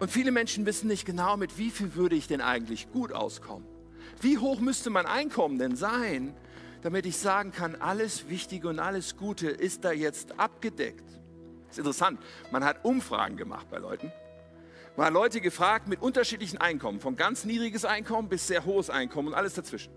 Und 0.00 0.10
viele 0.10 0.32
Menschen 0.32 0.66
wissen 0.66 0.88
nicht 0.88 1.04
genau, 1.04 1.36
mit 1.36 1.56
wie 1.56 1.70
viel 1.70 1.94
würde 1.94 2.16
ich 2.16 2.26
denn 2.26 2.40
eigentlich 2.40 2.90
gut 2.90 3.12
auskommen. 3.12 3.64
Wie 4.20 4.38
hoch 4.38 4.58
müsste 4.58 4.90
mein 4.90 5.06
Einkommen 5.06 5.58
denn 5.58 5.76
sein, 5.76 6.34
damit 6.82 7.06
ich 7.06 7.16
sagen 7.16 7.52
kann, 7.52 7.76
alles 7.76 8.28
Wichtige 8.28 8.66
und 8.68 8.80
alles 8.80 9.16
Gute 9.16 9.48
ist 9.48 9.84
da 9.84 9.92
jetzt 9.92 10.40
abgedeckt. 10.40 11.06
Das 11.68 11.72
ist 11.72 11.78
interessant. 11.78 12.20
Man 12.50 12.64
hat 12.64 12.84
Umfragen 12.84 13.36
gemacht 13.36 13.68
bei 13.70 13.78
Leuten. 13.78 14.10
Man 14.96 15.06
hat 15.06 15.12
Leute 15.12 15.40
gefragt 15.40 15.86
mit 15.86 16.02
unterschiedlichen 16.02 16.58
Einkommen, 16.58 16.98
von 16.98 17.14
ganz 17.14 17.44
niedriges 17.44 17.84
Einkommen 17.84 18.28
bis 18.28 18.48
sehr 18.48 18.64
hohes 18.64 18.90
Einkommen 18.90 19.28
und 19.28 19.34
alles 19.34 19.54
dazwischen. 19.54 19.92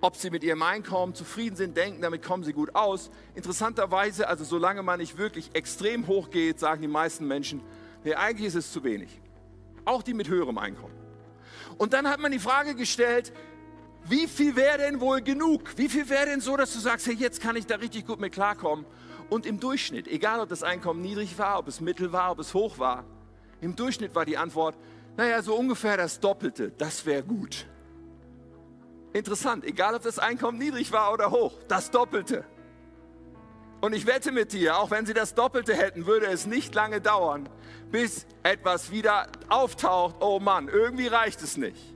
Ob 0.00 0.16
sie 0.16 0.30
mit 0.30 0.44
ihrem 0.44 0.62
Einkommen 0.62 1.14
zufrieden 1.14 1.56
sind, 1.56 1.76
denken, 1.76 2.02
damit 2.02 2.22
kommen 2.22 2.44
sie 2.44 2.52
gut 2.52 2.74
aus. 2.74 3.10
Interessanterweise, 3.34 4.28
also 4.28 4.44
solange 4.44 4.82
man 4.82 5.00
nicht 5.00 5.16
wirklich 5.16 5.50
extrem 5.54 6.06
hoch 6.06 6.30
geht, 6.30 6.60
sagen 6.60 6.82
die 6.82 6.88
meisten 6.88 7.26
Menschen, 7.26 7.62
nee, 8.04 8.14
eigentlich 8.14 8.48
ist 8.48 8.56
es 8.56 8.72
zu 8.72 8.84
wenig. 8.84 9.20
Auch 9.84 10.02
die 10.02 10.14
mit 10.14 10.28
höherem 10.28 10.58
Einkommen. 10.58 10.94
Und 11.78 11.92
dann 11.92 12.08
hat 12.08 12.20
man 12.20 12.30
die 12.30 12.38
Frage 12.38 12.74
gestellt, 12.74 13.32
wie 14.08 14.26
viel 14.28 14.54
wäre 14.54 14.78
denn 14.78 15.00
wohl 15.00 15.20
genug? 15.20 15.76
Wie 15.76 15.88
viel 15.88 16.08
wäre 16.08 16.26
denn 16.26 16.40
so, 16.40 16.56
dass 16.56 16.72
du 16.72 16.78
sagst, 16.78 17.06
hey, 17.06 17.14
jetzt 17.14 17.40
kann 17.40 17.56
ich 17.56 17.66
da 17.66 17.76
richtig 17.76 18.06
gut 18.06 18.20
mit 18.20 18.32
klarkommen? 18.32 18.84
Und 19.30 19.46
im 19.46 19.58
Durchschnitt, 19.58 20.06
egal 20.06 20.40
ob 20.40 20.48
das 20.48 20.62
Einkommen 20.62 21.00
niedrig 21.00 21.38
war, 21.38 21.58
ob 21.58 21.66
es 21.66 21.80
mittel 21.80 22.12
war, 22.12 22.30
ob 22.30 22.38
es 22.38 22.54
hoch 22.54 22.78
war, 22.78 23.04
im 23.60 23.74
Durchschnitt 23.74 24.14
war 24.14 24.24
die 24.24 24.36
Antwort, 24.36 24.76
naja, 25.16 25.42
so 25.42 25.56
ungefähr 25.56 25.96
das 25.96 26.20
Doppelte, 26.20 26.70
das 26.70 27.04
wäre 27.06 27.24
gut. 27.24 27.66
Interessant, 29.16 29.64
egal 29.64 29.94
ob 29.94 30.02
das 30.02 30.18
Einkommen 30.18 30.58
niedrig 30.58 30.92
war 30.92 31.10
oder 31.10 31.30
hoch, 31.30 31.54
das 31.68 31.90
Doppelte. 31.90 32.44
Und 33.80 33.94
ich 33.94 34.06
wette 34.06 34.30
mit 34.30 34.52
dir, 34.52 34.76
auch 34.76 34.90
wenn 34.90 35.06
sie 35.06 35.14
das 35.14 35.34
Doppelte 35.34 35.74
hätten, 35.74 36.04
würde 36.04 36.26
es 36.26 36.44
nicht 36.44 36.74
lange 36.74 37.00
dauern, 37.00 37.48
bis 37.90 38.26
etwas 38.42 38.90
wieder 38.90 39.28
auftaucht. 39.48 40.16
Oh 40.20 40.38
Mann, 40.38 40.68
irgendwie 40.68 41.06
reicht 41.06 41.40
es 41.42 41.56
nicht. 41.56 41.94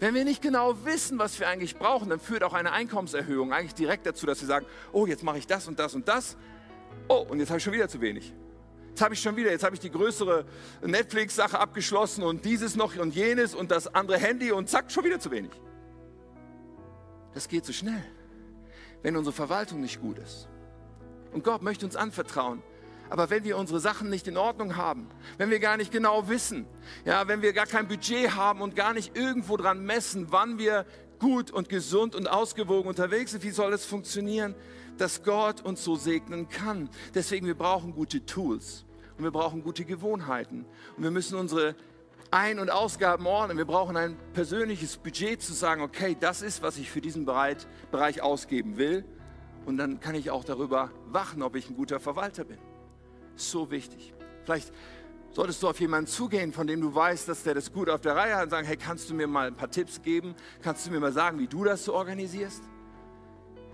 Wenn 0.00 0.16
wir 0.16 0.24
nicht 0.24 0.42
genau 0.42 0.84
wissen, 0.84 1.16
was 1.16 1.38
wir 1.38 1.46
eigentlich 1.46 1.76
brauchen, 1.76 2.08
dann 2.08 2.18
führt 2.18 2.42
auch 2.42 2.54
eine 2.54 2.72
Einkommenserhöhung 2.72 3.52
eigentlich 3.52 3.76
direkt 3.76 4.04
dazu, 4.04 4.26
dass 4.26 4.40
wir 4.40 4.48
sagen, 4.48 4.66
oh, 4.90 5.06
jetzt 5.06 5.22
mache 5.22 5.38
ich 5.38 5.46
das 5.46 5.68
und 5.68 5.78
das 5.78 5.94
und 5.94 6.08
das. 6.08 6.36
Oh, 7.06 7.24
und 7.28 7.38
jetzt 7.38 7.50
habe 7.50 7.58
ich 7.58 7.64
schon 7.64 7.72
wieder 7.72 7.88
zu 7.88 8.00
wenig. 8.00 8.34
Jetzt 8.88 9.00
habe 9.00 9.14
ich 9.14 9.22
schon 9.22 9.36
wieder, 9.36 9.52
jetzt 9.52 9.62
habe 9.62 9.76
ich 9.76 9.80
die 9.80 9.92
größere 9.92 10.44
Netflix-Sache 10.84 11.56
abgeschlossen 11.60 12.24
und 12.24 12.44
dieses 12.44 12.74
noch 12.74 12.96
und 12.96 13.14
jenes 13.14 13.54
und 13.54 13.70
das 13.70 13.94
andere 13.94 14.18
Handy 14.18 14.50
und 14.50 14.68
zack, 14.68 14.90
schon 14.90 15.04
wieder 15.04 15.20
zu 15.20 15.30
wenig. 15.30 15.52
Das 17.34 17.48
geht 17.48 17.64
so 17.64 17.72
schnell, 17.72 18.04
wenn 19.02 19.16
unsere 19.16 19.34
Verwaltung 19.34 19.80
nicht 19.80 20.00
gut 20.00 20.18
ist. 20.18 20.48
Und 21.32 21.44
Gott 21.44 21.62
möchte 21.62 21.86
uns 21.86 21.96
anvertrauen, 21.96 22.62
aber 23.12 23.28
wenn 23.28 23.44
wir 23.44 23.58
unsere 23.58 23.78
Sachen 23.78 24.08
nicht 24.08 24.26
in 24.26 24.38
Ordnung 24.38 24.76
haben, 24.76 25.06
wenn 25.36 25.50
wir 25.50 25.58
gar 25.58 25.76
nicht 25.76 25.92
genau 25.92 26.28
wissen, 26.28 26.66
ja, 27.04 27.28
wenn 27.28 27.42
wir 27.42 27.52
gar 27.52 27.66
kein 27.66 27.86
Budget 27.86 28.34
haben 28.36 28.62
und 28.62 28.74
gar 28.74 28.94
nicht 28.94 29.16
irgendwo 29.16 29.56
dran 29.56 29.84
messen, 29.84 30.28
wann 30.30 30.58
wir 30.58 30.86
gut 31.18 31.50
und 31.50 31.68
gesund 31.68 32.14
und 32.14 32.26
ausgewogen 32.26 32.88
unterwegs 32.88 33.32
sind, 33.32 33.44
wie 33.44 33.50
soll 33.50 33.72
es 33.74 33.84
funktionieren, 33.84 34.54
dass 34.96 35.22
Gott 35.22 35.60
uns 35.60 35.84
so 35.84 35.94
segnen 35.94 36.48
kann? 36.48 36.88
Deswegen, 37.14 37.46
wir 37.46 37.54
brauchen 37.54 37.94
gute 37.94 38.24
Tools 38.24 38.86
und 39.18 39.24
wir 39.24 39.30
brauchen 39.30 39.62
gute 39.62 39.84
Gewohnheiten 39.84 40.64
und 40.96 41.02
wir 41.02 41.10
müssen 41.10 41.38
unsere 41.38 41.76
ein- 42.32 42.58
und 42.58 42.70
Ausgaben 42.70 43.26
ordnen. 43.26 43.56
Wir 43.56 43.64
brauchen 43.64 43.96
ein 43.96 44.16
persönliches 44.32 44.96
Budget 44.96 45.40
zu 45.40 45.52
sagen, 45.52 45.82
okay, 45.82 46.16
das 46.18 46.42
ist, 46.42 46.62
was 46.62 46.78
ich 46.78 46.90
für 46.90 47.00
diesen 47.00 47.24
Bereich 47.24 48.22
ausgeben 48.22 48.76
will. 48.76 49.04
Und 49.64 49.76
dann 49.76 50.00
kann 50.00 50.16
ich 50.16 50.32
auch 50.32 50.42
darüber 50.42 50.90
wachen, 51.06 51.42
ob 51.42 51.54
ich 51.54 51.70
ein 51.70 51.76
guter 51.76 52.00
Verwalter 52.00 52.42
bin 52.42 52.58
so 53.36 53.70
wichtig. 53.70 54.12
Vielleicht 54.44 54.72
solltest 55.30 55.62
du 55.62 55.68
auf 55.68 55.80
jemanden 55.80 56.08
zugehen, 56.08 56.52
von 56.52 56.66
dem 56.66 56.80
du 56.80 56.94
weißt, 56.94 57.28
dass 57.28 57.42
der 57.42 57.54
das 57.54 57.72
gut 57.72 57.88
auf 57.88 58.00
der 58.00 58.16
Reihe 58.16 58.36
hat 58.36 58.44
und 58.44 58.50
sagen, 58.50 58.66
hey, 58.66 58.76
kannst 58.76 59.08
du 59.10 59.14
mir 59.14 59.26
mal 59.26 59.46
ein 59.46 59.54
paar 59.54 59.70
Tipps 59.70 60.02
geben? 60.02 60.34
Kannst 60.62 60.86
du 60.86 60.90
mir 60.90 61.00
mal 61.00 61.12
sagen, 61.12 61.38
wie 61.38 61.46
du 61.46 61.64
das 61.64 61.84
so 61.84 61.94
organisierst? 61.94 62.62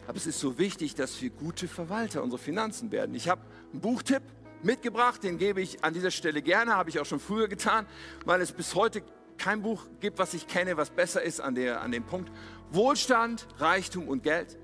Aber 0.07 0.17
es 0.17 0.27
ist 0.27 0.41
so 0.41 0.57
wichtig, 0.59 0.95
dass 0.95 1.21
wir 1.21 1.31
gute 1.31 1.69
Verwalter 1.69 2.23
unserer 2.23 2.39
Finanzen 2.39 2.91
werden. 2.91 3.15
Ich 3.15 3.29
habe 3.29 3.43
einen 3.73 3.81
Buchtipp 3.81 4.23
mitgebracht, 4.63 5.23
den 5.23 5.39
gebe 5.39 5.61
ich 5.61 5.85
an 5.85 5.95
dieser 5.95 6.11
Stelle 6.11 6.43
gerne, 6.43 6.75
habe 6.75 6.91
ich 6.91 6.99
auch 7.01 7.07
schon 7.07 7.21
früher 7.21 7.49
getan, 7.49 7.87
weil 8.25 8.41
es 8.41 8.53
bis 8.53 8.75
heute 8.75 9.03
kein 9.37 9.63
Buch 9.63 9.87
gibt, 10.01 10.19
was 10.19 10.35
ich 10.35 10.47
kenne, 10.47 10.77
was 10.77 10.91
besser 10.91 11.23
ist 11.23 11.41
an, 11.41 11.55
der, 11.55 11.81
an 11.81 11.93
dem 11.93 12.05
Punkt. 12.05 12.31
Wohlstand, 12.71 13.47
Reichtum 13.59 14.09
und 14.09 14.23
Geld 14.23 14.59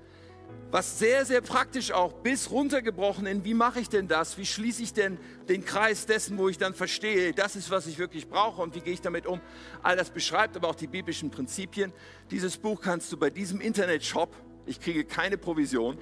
was 0.71 0.99
sehr, 0.99 1.25
sehr 1.25 1.41
praktisch 1.41 1.91
auch 1.91 2.11
bis 2.11 2.51
runtergebrochen 2.51 3.25
in, 3.27 3.45
wie 3.45 3.53
mache 3.53 3.79
ich 3.79 3.89
denn 3.89 4.07
das? 4.07 4.37
Wie 4.37 4.45
schließe 4.45 4.83
ich 4.83 4.93
denn 4.93 5.17
den 5.47 5.63
Kreis 5.63 6.05
dessen, 6.05 6.37
wo 6.37 6.49
ich 6.49 6.57
dann 6.57 6.73
verstehe, 6.73 7.33
das 7.33 7.55
ist, 7.55 7.69
was 7.71 7.87
ich 7.87 7.97
wirklich 7.97 8.27
brauche 8.27 8.61
und 8.61 8.75
wie 8.75 8.81
gehe 8.81 8.93
ich 8.93 9.01
damit 9.01 9.25
um? 9.25 9.39
All 9.83 9.95
das 9.95 10.09
beschreibt 10.09 10.57
aber 10.57 10.67
auch 10.67 10.75
die 10.75 10.87
biblischen 10.87 11.29
Prinzipien. 11.31 11.93
Dieses 12.31 12.57
Buch 12.57 12.81
kannst 12.81 13.11
du 13.11 13.17
bei 13.17 13.29
diesem 13.29 13.61
Internetshop, 13.61 14.35
ich 14.65 14.79
kriege 14.81 15.05
keine 15.05 15.37
Provision, 15.37 15.97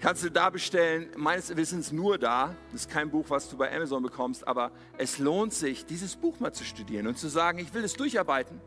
kannst 0.00 0.22
du 0.24 0.30
da 0.30 0.50
bestellen, 0.50 1.08
meines 1.16 1.54
Wissens 1.56 1.92
nur 1.92 2.18
da. 2.18 2.54
Das 2.72 2.82
ist 2.82 2.90
kein 2.90 3.10
Buch, 3.10 3.26
was 3.28 3.48
du 3.48 3.56
bei 3.56 3.74
Amazon 3.74 4.02
bekommst, 4.02 4.46
aber 4.46 4.72
es 4.96 5.18
lohnt 5.18 5.52
sich, 5.52 5.86
dieses 5.86 6.16
Buch 6.16 6.40
mal 6.40 6.52
zu 6.52 6.64
studieren 6.64 7.06
und 7.06 7.18
zu 7.18 7.28
sagen, 7.28 7.58
ich 7.58 7.72
will 7.74 7.84
es 7.84 7.94
durcharbeiten, 7.94 8.60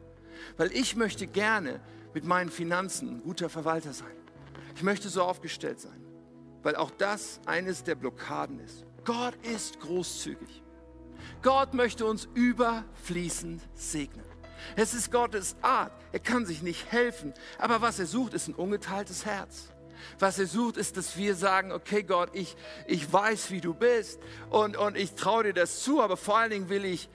weil 0.57 0.71
ich 0.71 0.95
möchte 0.95 1.27
gerne 1.27 1.79
mit 2.13 2.25
meinen 2.25 2.49
Finanzen 2.49 3.09
ein 3.09 3.21
guter 3.21 3.49
Verwalter 3.49 3.93
sein. 3.93 4.11
Ich 4.75 4.83
möchte 4.83 5.09
so 5.09 5.23
aufgestellt 5.23 5.79
sein, 5.79 6.05
weil 6.63 6.75
auch 6.75 6.91
das 6.91 7.39
eines 7.45 7.83
der 7.83 7.95
Blockaden 7.95 8.59
ist. 8.59 8.85
Gott 9.03 9.35
ist 9.43 9.79
großzügig. 9.79 10.63
Gott 11.41 11.73
möchte 11.73 12.05
uns 12.05 12.27
überfließend 12.33 13.61
segnen. 13.73 14.25
Es 14.75 14.93
ist 14.93 15.11
Gottes 15.11 15.55
Art. 15.61 15.91
Er 16.11 16.19
kann 16.19 16.45
sich 16.45 16.61
nicht 16.61 16.91
helfen. 16.91 17.33
Aber 17.57 17.81
was 17.81 17.99
er 17.99 18.05
sucht, 18.05 18.33
ist 18.33 18.47
ein 18.47 18.53
ungeteiltes 18.53 19.25
Herz. 19.25 19.70
Was 20.19 20.39
er 20.39 20.47
sucht, 20.47 20.77
ist, 20.77 20.97
dass 20.97 21.17
wir 21.17 21.35
sagen, 21.35 21.71
okay 21.71 22.03
Gott, 22.03 22.29
ich, 22.33 22.55
ich 22.87 23.11
weiß, 23.11 23.51
wie 23.51 23.61
du 23.61 23.73
bist 23.73 24.19
und, 24.49 24.77
und 24.77 24.97
ich 24.97 25.13
traue 25.13 25.43
dir 25.43 25.53
das 25.53 25.83
zu, 25.83 26.01
aber 26.01 26.17
vor 26.17 26.37
allen 26.37 26.51
Dingen 26.51 26.69
will 26.69 26.85
ich, 26.85 27.09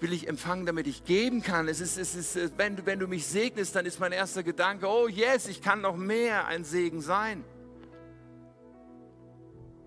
will 0.00 0.12
ich 0.12 0.28
empfangen, 0.28 0.66
damit 0.66 0.86
ich 0.86 1.04
geben 1.04 1.42
kann. 1.42 1.68
Es 1.68 1.80
ist, 1.80 1.98
es 1.98 2.14
ist, 2.14 2.58
wenn, 2.58 2.76
du, 2.76 2.86
wenn 2.86 2.98
du 2.98 3.06
mich 3.06 3.26
segnest, 3.26 3.74
dann 3.74 3.86
ist 3.86 4.00
mein 4.00 4.12
erster 4.12 4.42
Gedanke, 4.42 4.86
oh 4.86 5.08
yes, 5.08 5.48
ich 5.48 5.62
kann 5.62 5.80
noch 5.80 5.96
mehr 5.96 6.46
ein 6.46 6.64
Segen 6.64 7.00
sein. 7.00 7.44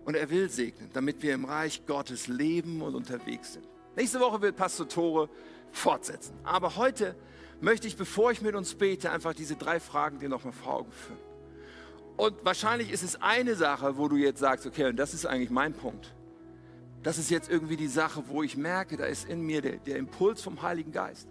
Und 0.04 0.16
er 0.16 0.30
will 0.30 0.50
segnen, 0.50 0.90
damit 0.94 1.22
wir 1.22 1.34
im 1.34 1.46
Reich 1.46 1.86
Gottes 1.86 2.28
leben 2.28 2.82
und 2.82 2.96
unterwegs 2.96 3.54
sind. 3.54 3.68
Nächste 3.96 4.20
Woche 4.20 4.42
wird 4.42 4.56
Pastor 4.56 4.88
Tore 4.88 5.30
fortsetzen. 5.72 6.34
Aber 6.44 6.76
heute 6.76 7.16
möchte 7.60 7.88
ich, 7.88 7.96
bevor 7.96 8.32
ich 8.32 8.42
mit 8.42 8.56
uns 8.56 8.74
bete, 8.76 9.12
einfach 9.12 9.34
diese 9.34 9.56
drei 9.56 9.80
Fragen 9.80 10.20
dir 10.20 10.30
nochmal 10.30 10.54
vor 10.54 10.74
Augen 10.74 10.92
führen. 10.92 11.31
Und 12.18 12.36
wahrscheinlich 12.44 12.92
ist 12.92 13.04
es 13.04 13.22
eine 13.22 13.56
Sache, 13.56 13.98
wo 13.98 14.08
du 14.08 14.16
jetzt 14.16 14.40
sagst, 14.40 14.66
okay, 14.66 14.86
und 14.90 14.98
das 14.98 15.14
ist 15.14 15.26
eigentlich 15.26 15.50
mein 15.50 15.74
Punkt. 15.74 16.14
Das 17.04 17.18
ist 17.18 17.32
jetzt 17.32 17.50
irgendwie 17.50 17.78
die 17.78 17.88
Sache, 17.88 18.24
wo 18.28 18.44
ich 18.44 18.58
merke, 18.58 18.96
da 18.96 19.06
ist 19.06 19.28
in 19.28 19.42
mir 19.42 19.62
der, 19.62 19.78
der 19.78 19.98
Impuls 19.98 20.42
vom 20.42 20.62
Heiligen 20.62 20.92
Geist, 20.92 21.28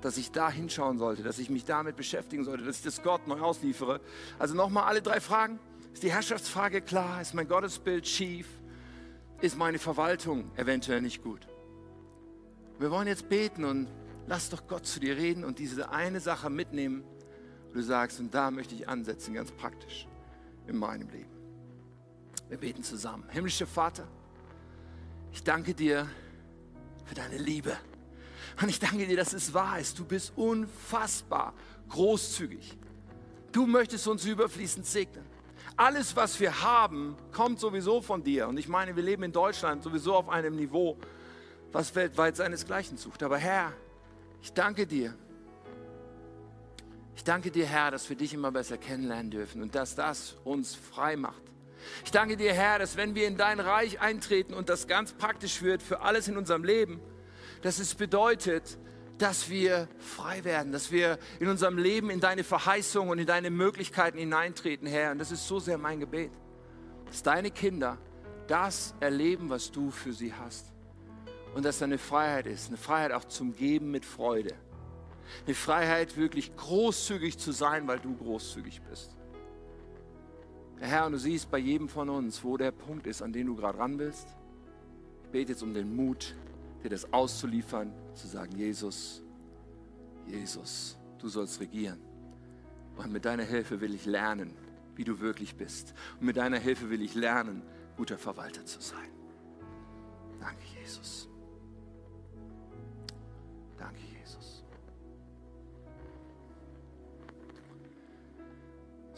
dass 0.00 0.16
ich 0.16 0.30
da 0.30 0.50
hinschauen 0.50 0.98
sollte, 0.98 1.22
dass 1.22 1.38
ich 1.38 1.50
mich 1.50 1.66
damit 1.66 1.96
beschäftigen 1.96 2.44
sollte, 2.44 2.64
dass 2.64 2.78
ich 2.78 2.84
das 2.84 3.02
Gott 3.02 3.26
neu 3.26 3.38
ausliefere. 3.40 4.00
Also 4.38 4.54
nochmal 4.54 4.84
alle 4.84 5.02
drei 5.02 5.20
Fragen. 5.20 5.58
Ist 5.92 6.02
die 6.02 6.12
Herrschaftsfrage 6.12 6.80
klar? 6.80 7.20
Ist 7.20 7.34
mein 7.34 7.48
Gottesbild 7.48 8.06
schief? 8.06 8.46
Ist 9.42 9.58
meine 9.58 9.78
Verwaltung 9.78 10.50
eventuell 10.56 11.02
nicht 11.02 11.22
gut? 11.22 11.48
Wir 12.78 12.90
wollen 12.90 13.08
jetzt 13.08 13.28
beten 13.28 13.64
und 13.64 13.88
lass 14.26 14.48
doch 14.48 14.66
Gott 14.66 14.86
zu 14.86 15.00
dir 15.00 15.18
reden 15.18 15.44
und 15.44 15.58
diese 15.58 15.90
eine 15.90 16.20
Sache 16.20 16.48
mitnehmen, 16.48 17.04
wo 17.68 17.74
du 17.74 17.82
sagst, 17.82 18.20
und 18.20 18.34
da 18.34 18.50
möchte 18.50 18.74
ich 18.74 18.88
ansetzen, 18.88 19.34
ganz 19.34 19.50
praktisch 19.52 20.06
in 20.70 20.78
meinem 20.78 21.08
Leben. 21.10 21.30
Wir 22.48 22.58
beten 22.58 22.82
zusammen. 22.82 23.24
Himmlischer 23.30 23.66
Vater, 23.66 24.08
ich 25.32 25.44
danke 25.44 25.74
dir 25.74 26.08
für 27.04 27.14
deine 27.14 27.38
Liebe. 27.38 27.76
Und 28.60 28.68
ich 28.68 28.78
danke 28.78 29.06
dir, 29.06 29.16
dass 29.16 29.32
es 29.32 29.54
wahr 29.54 29.78
ist. 29.78 29.98
Du 29.98 30.04
bist 30.04 30.32
unfassbar 30.36 31.54
großzügig. 31.88 32.76
Du 33.52 33.66
möchtest 33.66 34.06
uns 34.08 34.24
überfließend 34.24 34.86
segnen. 34.86 35.24
Alles, 35.76 36.14
was 36.16 36.38
wir 36.40 36.62
haben, 36.62 37.16
kommt 37.32 37.58
sowieso 37.58 38.02
von 38.02 38.22
dir. 38.22 38.48
Und 38.48 38.58
ich 38.58 38.68
meine, 38.68 38.94
wir 38.96 39.02
leben 39.02 39.22
in 39.22 39.32
Deutschland 39.32 39.82
sowieso 39.82 40.14
auf 40.14 40.28
einem 40.28 40.56
Niveau, 40.56 40.98
was 41.72 41.94
weltweit 41.94 42.36
seinesgleichen 42.36 42.96
sucht. 42.96 43.22
Aber 43.22 43.38
Herr, 43.38 43.72
ich 44.42 44.52
danke 44.52 44.86
dir. 44.86 45.14
Ich 47.20 47.24
danke 47.24 47.50
dir, 47.50 47.66
Herr, 47.66 47.90
dass 47.90 48.08
wir 48.08 48.16
dich 48.16 48.32
immer 48.32 48.50
besser 48.50 48.78
kennenlernen 48.78 49.30
dürfen 49.30 49.60
und 49.60 49.74
dass 49.74 49.94
das 49.94 50.38
uns 50.42 50.74
frei 50.74 51.16
macht. 51.16 51.42
Ich 52.02 52.10
danke 52.10 52.38
dir, 52.38 52.54
Herr, 52.54 52.78
dass 52.78 52.96
wenn 52.96 53.14
wir 53.14 53.28
in 53.28 53.36
dein 53.36 53.60
Reich 53.60 54.00
eintreten 54.00 54.54
und 54.54 54.70
das 54.70 54.86
ganz 54.86 55.12
praktisch 55.12 55.60
wird 55.60 55.82
für 55.82 56.00
alles 56.00 56.28
in 56.28 56.38
unserem 56.38 56.64
Leben, 56.64 56.98
dass 57.60 57.78
es 57.78 57.94
bedeutet, 57.94 58.78
dass 59.18 59.50
wir 59.50 59.86
frei 59.98 60.44
werden, 60.44 60.72
dass 60.72 60.92
wir 60.92 61.18
in 61.40 61.48
unserem 61.48 61.76
Leben 61.76 62.08
in 62.08 62.20
deine 62.20 62.42
Verheißung 62.42 63.10
und 63.10 63.18
in 63.18 63.26
deine 63.26 63.50
Möglichkeiten 63.50 64.16
hineintreten, 64.16 64.88
Herr. 64.88 65.12
Und 65.12 65.18
das 65.18 65.30
ist 65.30 65.46
so 65.46 65.60
sehr 65.60 65.76
mein 65.76 66.00
Gebet, 66.00 66.32
dass 67.04 67.22
deine 67.22 67.50
Kinder 67.50 67.98
das 68.46 68.94
erleben, 68.98 69.50
was 69.50 69.70
du 69.70 69.90
für 69.90 70.14
sie 70.14 70.32
hast. 70.32 70.72
Und 71.54 71.66
dass 71.66 71.80
da 71.80 71.84
eine 71.84 71.98
Freiheit 71.98 72.46
ist, 72.46 72.68
eine 72.68 72.78
Freiheit 72.78 73.12
auch 73.12 73.26
zum 73.26 73.54
Geben 73.54 73.90
mit 73.90 74.06
Freude. 74.06 74.54
Eine 75.46 75.54
Freiheit, 75.54 76.16
wirklich 76.16 76.54
großzügig 76.56 77.38
zu 77.38 77.52
sein, 77.52 77.86
weil 77.86 77.98
du 77.98 78.14
großzügig 78.16 78.82
bist. 78.82 79.16
Herr, 80.80 81.06
und 81.06 81.12
du 81.12 81.18
siehst 81.18 81.50
bei 81.50 81.58
jedem 81.58 81.88
von 81.88 82.08
uns, 82.08 82.42
wo 82.42 82.56
der 82.56 82.72
Punkt 82.72 83.06
ist, 83.06 83.20
an 83.20 83.32
den 83.32 83.46
du 83.46 83.54
gerade 83.54 83.78
ran 83.78 83.98
willst. 83.98 84.26
Ich 85.24 85.30
bete 85.30 85.52
jetzt 85.52 85.62
um 85.62 85.74
den 85.74 85.94
Mut, 85.94 86.34
dir 86.82 86.88
das 86.88 87.12
auszuliefern, 87.12 87.92
zu 88.14 88.26
sagen, 88.26 88.56
Jesus, 88.56 89.22
Jesus, 90.26 90.96
du 91.18 91.28
sollst 91.28 91.60
regieren. 91.60 92.00
Und 92.96 93.12
mit 93.12 93.24
deiner 93.24 93.44
Hilfe 93.44 93.80
will 93.80 93.94
ich 93.94 94.06
lernen, 94.06 94.54
wie 94.96 95.04
du 95.04 95.20
wirklich 95.20 95.56
bist. 95.56 95.94
Und 96.18 96.26
mit 96.26 96.36
deiner 96.36 96.58
Hilfe 96.58 96.90
will 96.90 97.02
ich 97.02 97.14
lernen, 97.14 97.62
guter 97.96 98.18
Verwalter 98.18 98.64
zu 98.64 98.80
sein. 98.80 99.10
Danke, 100.40 100.64
Jesus. 100.82 101.28
Danke, 103.78 104.00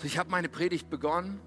ich 0.05 0.19
habe 0.19 0.31
meine 0.31 0.49
Predigt 0.49 0.91
begonnen 0.91 1.41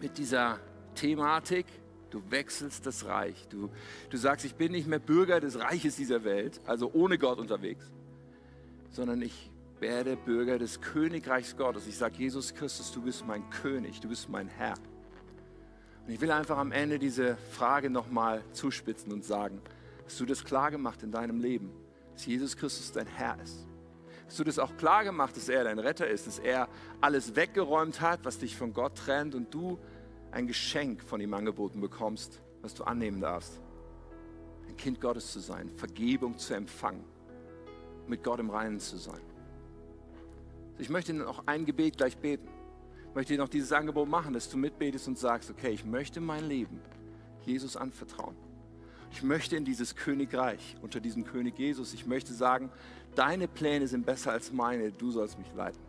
mit 0.00 0.18
dieser 0.18 0.58
Thematik 0.94 1.66
Du 2.14 2.22
wechselst 2.30 2.86
das 2.86 3.06
Reich. 3.06 3.48
Du, 3.48 3.70
du 4.08 4.16
sagst, 4.16 4.46
ich 4.46 4.54
bin 4.54 4.70
nicht 4.70 4.86
mehr 4.86 5.00
Bürger 5.00 5.40
des 5.40 5.58
Reiches 5.58 5.96
dieser 5.96 6.22
Welt, 6.22 6.60
also 6.64 6.88
ohne 6.92 7.18
Gott 7.18 7.40
unterwegs, 7.40 7.90
sondern 8.92 9.20
ich 9.20 9.50
werde 9.80 10.16
Bürger 10.16 10.60
des 10.60 10.80
Königreichs 10.80 11.56
Gottes. 11.56 11.88
Ich 11.88 11.98
sage, 11.98 12.14
Jesus 12.18 12.54
Christus, 12.54 12.92
du 12.92 13.02
bist 13.02 13.26
mein 13.26 13.50
König, 13.50 14.00
du 14.00 14.08
bist 14.08 14.28
mein 14.28 14.46
Herr. 14.46 14.74
Und 16.06 16.12
ich 16.12 16.20
will 16.20 16.30
einfach 16.30 16.56
am 16.56 16.70
Ende 16.70 17.00
diese 17.00 17.36
Frage 17.50 17.90
nochmal 17.90 18.44
zuspitzen 18.52 19.12
und 19.12 19.24
sagen, 19.24 19.60
hast 20.04 20.20
du 20.20 20.24
das 20.24 20.44
klar 20.44 20.70
gemacht 20.70 21.02
in 21.02 21.10
deinem 21.10 21.40
Leben, 21.40 21.72
dass 22.12 22.26
Jesus 22.26 22.56
Christus 22.56 22.92
dein 22.92 23.08
Herr 23.08 23.36
ist? 23.42 23.66
Hast 24.26 24.38
du 24.38 24.44
das 24.44 24.58
auch 24.58 24.76
klar 24.76 25.04
gemacht, 25.04 25.36
dass 25.36 25.48
er 25.48 25.64
dein 25.64 25.78
Retter 25.78 26.08
ist, 26.08 26.26
dass 26.26 26.38
er 26.38 26.68
alles 27.00 27.36
weggeräumt 27.36 28.00
hat, 28.00 28.24
was 28.24 28.38
dich 28.38 28.56
von 28.56 28.72
Gott 28.72 28.96
trennt 28.96 29.34
und 29.34 29.52
du 29.52 29.78
ein 30.30 30.46
Geschenk 30.46 31.02
von 31.02 31.20
ihm 31.20 31.34
angeboten 31.34 31.80
bekommst, 31.80 32.40
was 32.62 32.74
du 32.74 32.84
annehmen 32.84 33.20
darfst. 33.20 33.60
Ein 34.68 34.76
Kind 34.76 35.00
Gottes 35.00 35.32
zu 35.32 35.40
sein, 35.40 35.70
Vergebung 35.76 36.38
zu 36.38 36.54
empfangen, 36.54 37.04
mit 38.08 38.24
Gott 38.24 38.40
im 38.40 38.50
Reinen 38.50 38.80
zu 38.80 38.96
sein. 38.96 39.20
Ich 40.78 40.88
möchte 40.88 41.12
noch 41.14 41.46
ein 41.46 41.64
Gebet 41.66 41.98
gleich 41.98 42.16
beten. 42.16 42.48
Ich 43.08 43.14
möchte 43.14 43.34
dir 43.34 43.38
noch 43.38 43.48
dieses 43.48 43.70
Angebot 43.72 44.08
machen, 44.08 44.32
dass 44.32 44.48
du 44.48 44.56
mitbetest 44.56 45.06
und 45.06 45.18
sagst, 45.18 45.50
okay, 45.50 45.70
ich 45.70 45.84
möchte 45.84 46.20
mein 46.20 46.48
Leben 46.48 46.80
Jesus 47.46 47.76
anvertrauen. 47.76 48.34
Ich 49.12 49.22
möchte 49.22 49.56
in 49.56 49.64
dieses 49.64 49.94
Königreich, 49.94 50.76
unter 50.82 50.98
diesem 50.98 51.24
König 51.24 51.56
Jesus, 51.56 51.94
ich 51.94 52.06
möchte 52.06 52.34
sagen, 52.34 52.72
deine 53.14 53.48
Pläne 53.48 53.86
sind 53.86 54.06
besser 54.06 54.32
als 54.32 54.52
meine, 54.52 54.92
du 54.92 55.10
sollst 55.10 55.38
mich 55.38 55.52
leiten. 55.54 55.80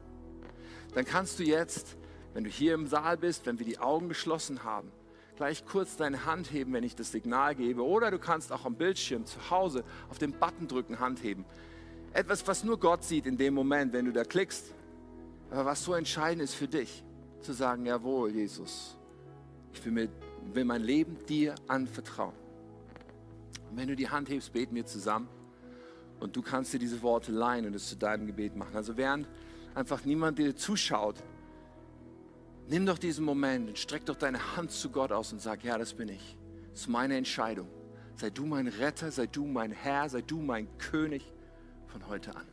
Dann 0.93 1.05
kannst 1.05 1.39
du 1.39 1.43
jetzt 1.43 1.97
wenn 2.36 2.43
du 2.43 2.49
hier 2.49 2.73
im 2.73 2.86
Saal 2.86 3.15
bist, 3.15 3.45
wenn 3.45 3.59
wir 3.59 3.65
die 3.65 3.80
Augen 3.80 4.09
geschlossen 4.09 4.65
haben, 4.65 4.91
gleich 5.38 5.65
kurz 5.65 5.95
deine 5.95 6.26
Hand 6.26 6.51
heben, 6.51 6.73
wenn 6.73 6.84
ich 6.84 6.93
das 6.93 7.13
Signal 7.13 7.55
gebe. 7.55 7.82
Oder 7.82 8.11
du 8.11 8.19
kannst 8.19 8.51
auch 8.51 8.65
am 8.65 8.76
Bildschirm 8.76 9.26
zu 9.26 9.49
Hause 9.49 9.86
auf 10.09 10.17
den 10.17 10.34
Button 10.34 10.67
drücken, 10.67 10.99
Hand 10.99 11.23
heben. 11.23 11.45
Etwas, 12.11 12.45
was 12.45 12.65
nur 12.65 12.78
Gott 12.78 13.05
sieht 13.05 13.26
in 13.26 13.38
dem 13.38 13.53
Moment, 13.53 13.93
wenn 13.93 14.03
du 14.03 14.11
da 14.11 14.26
klickst. 14.26 14.73
Aber 15.49 15.63
was 15.63 15.86
so 15.86 15.93
entscheidend 15.93 16.43
ist 16.43 16.55
für 16.55 16.67
dich, 16.67 17.05
zu 17.39 17.53
sagen, 17.53 17.86
jawohl, 17.86 18.32
Jesus, 18.32 18.97
ich 19.71 19.86
will, 19.86 19.93
mir, 19.93 20.09
will 20.53 20.65
mein 20.65 20.82
Leben 20.82 21.17
dir 21.28 21.55
anvertrauen. 21.69 22.36
Und 23.71 23.78
wenn 23.78 23.88
du 23.88 23.95
die 23.95 24.09
Hand 24.09 24.28
hebst, 24.28 24.51
beten 24.51 24.76
wir 24.76 24.86
zusammen. 24.86 25.30
Und 26.20 26.36
du 26.36 26.41
kannst 26.41 26.74
dir 26.74 26.80
diese 26.80 27.01
Worte 27.01 27.32
leihen 27.32 27.66
und 27.66 27.76
es 27.76 27.89
zu 27.89 27.97
deinem 27.97 28.26
Gebet 28.26 28.55
machen. 28.55 28.76
Also 28.76 28.97
während 28.97 29.28
einfach 29.74 30.05
niemand 30.05 30.39
dir 30.39 30.55
zuschaut, 30.55 31.22
Nimm 32.68 32.86
doch 32.86 32.97
diesen 32.97 33.26
Moment 33.26 33.70
und 33.70 33.78
streck 33.78 34.05
doch 34.05 34.16
deine 34.16 34.55
Hand 34.55 34.72
zu 34.72 34.89
Gott 34.89 35.11
aus 35.11 35.32
und 35.32 35.39
sag, 35.39 35.63
ja, 35.63 35.78
das 35.78 35.93
bin 35.93 36.09
ich. 36.09 36.38
Das 36.72 36.82
ist 36.82 36.88
meine 36.88 37.16
Entscheidung. 37.16 37.68
Sei 38.16 38.30
du 38.30 38.45
mein 38.45 38.68
Retter, 38.68 39.11
sei 39.11 39.28
du 39.28 39.45
mein 39.45 39.72
Herr, 39.72 40.09
sei 40.09 40.22
du 40.22 40.41
mein 40.41 40.68
König 40.78 41.32
von 41.88 42.07
heute 42.07 42.36
an. 42.36 42.47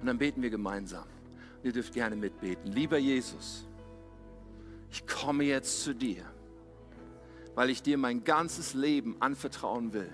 Und 0.00 0.06
dann 0.06 0.18
beten 0.18 0.42
wir 0.42 0.50
gemeinsam. 0.50 1.04
Und 1.04 1.64
ihr 1.64 1.72
dürft 1.72 1.94
gerne 1.94 2.16
mitbeten. 2.16 2.70
Lieber 2.72 2.98
Jesus, 2.98 3.66
ich 4.90 5.06
komme 5.06 5.44
jetzt 5.44 5.84
zu 5.84 5.94
dir, 5.94 6.24
weil 7.54 7.70
ich 7.70 7.82
dir 7.82 7.96
mein 7.96 8.24
ganzes 8.24 8.74
Leben 8.74 9.16
anvertrauen 9.20 9.94
will. 9.94 10.12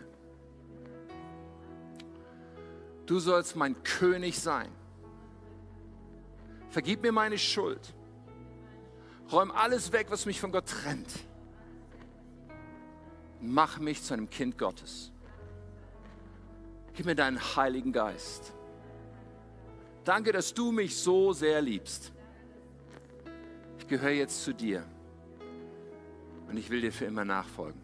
Du 3.09 3.19
sollst 3.19 3.57
mein 3.57 3.83
König 3.83 4.39
sein. 4.39 4.71
Vergib 6.69 7.03
mir 7.03 7.11
meine 7.11 7.39
Schuld 7.39 7.95
Räum 9.31 9.51
alles 9.51 9.93
weg, 9.93 10.07
was 10.11 10.27
mich 10.27 10.41
von 10.41 10.53
Gott 10.53 10.67
trennt. 10.67 11.19
Mach 13.41 13.79
mich 13.79 14.03
zu 14.03 14.15
einem 14.15 14.31
Kind 14.31 14.57
Gottes. 14.57 15.13
Gib 16.95 17.07
mir 17.07 17.15
deinen 17.15 17.39
Heiligen 17.39 17.93
Geist. 17.93 18.55
Danke, 20.05 20.33
dass 20.33 20.55
du 20.55 20.73
mich 20.73 20.97
so 20.97 21.33
sehr 21.33 21.61
liebst. 21.61 22.13
Ich 23.79 23.87
gehöre 23.87 24.11
jetzt 24.11 24.43
zu 24.43 24.55
dir 24.55 24.83
und 26.49 26.57
ich 26.57 26.71
will 26.71 26.81
dir 26.81 26.93
für 26.93 27.05
immer 27.05 27.25
nachfolgen. 27.25 27.81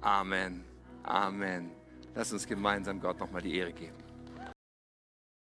Amen. 0.00 0.64
Amen. 1.04 1.81
Lass 2.14 2.32
uns 2.32 2.46
gemeinsam 2.46 3.00
Gott 3.00 3.18
nochmal 3.18 3.42
die 3.42 3.56
Ehre 3.56 3.72
geben. 3.72 4.01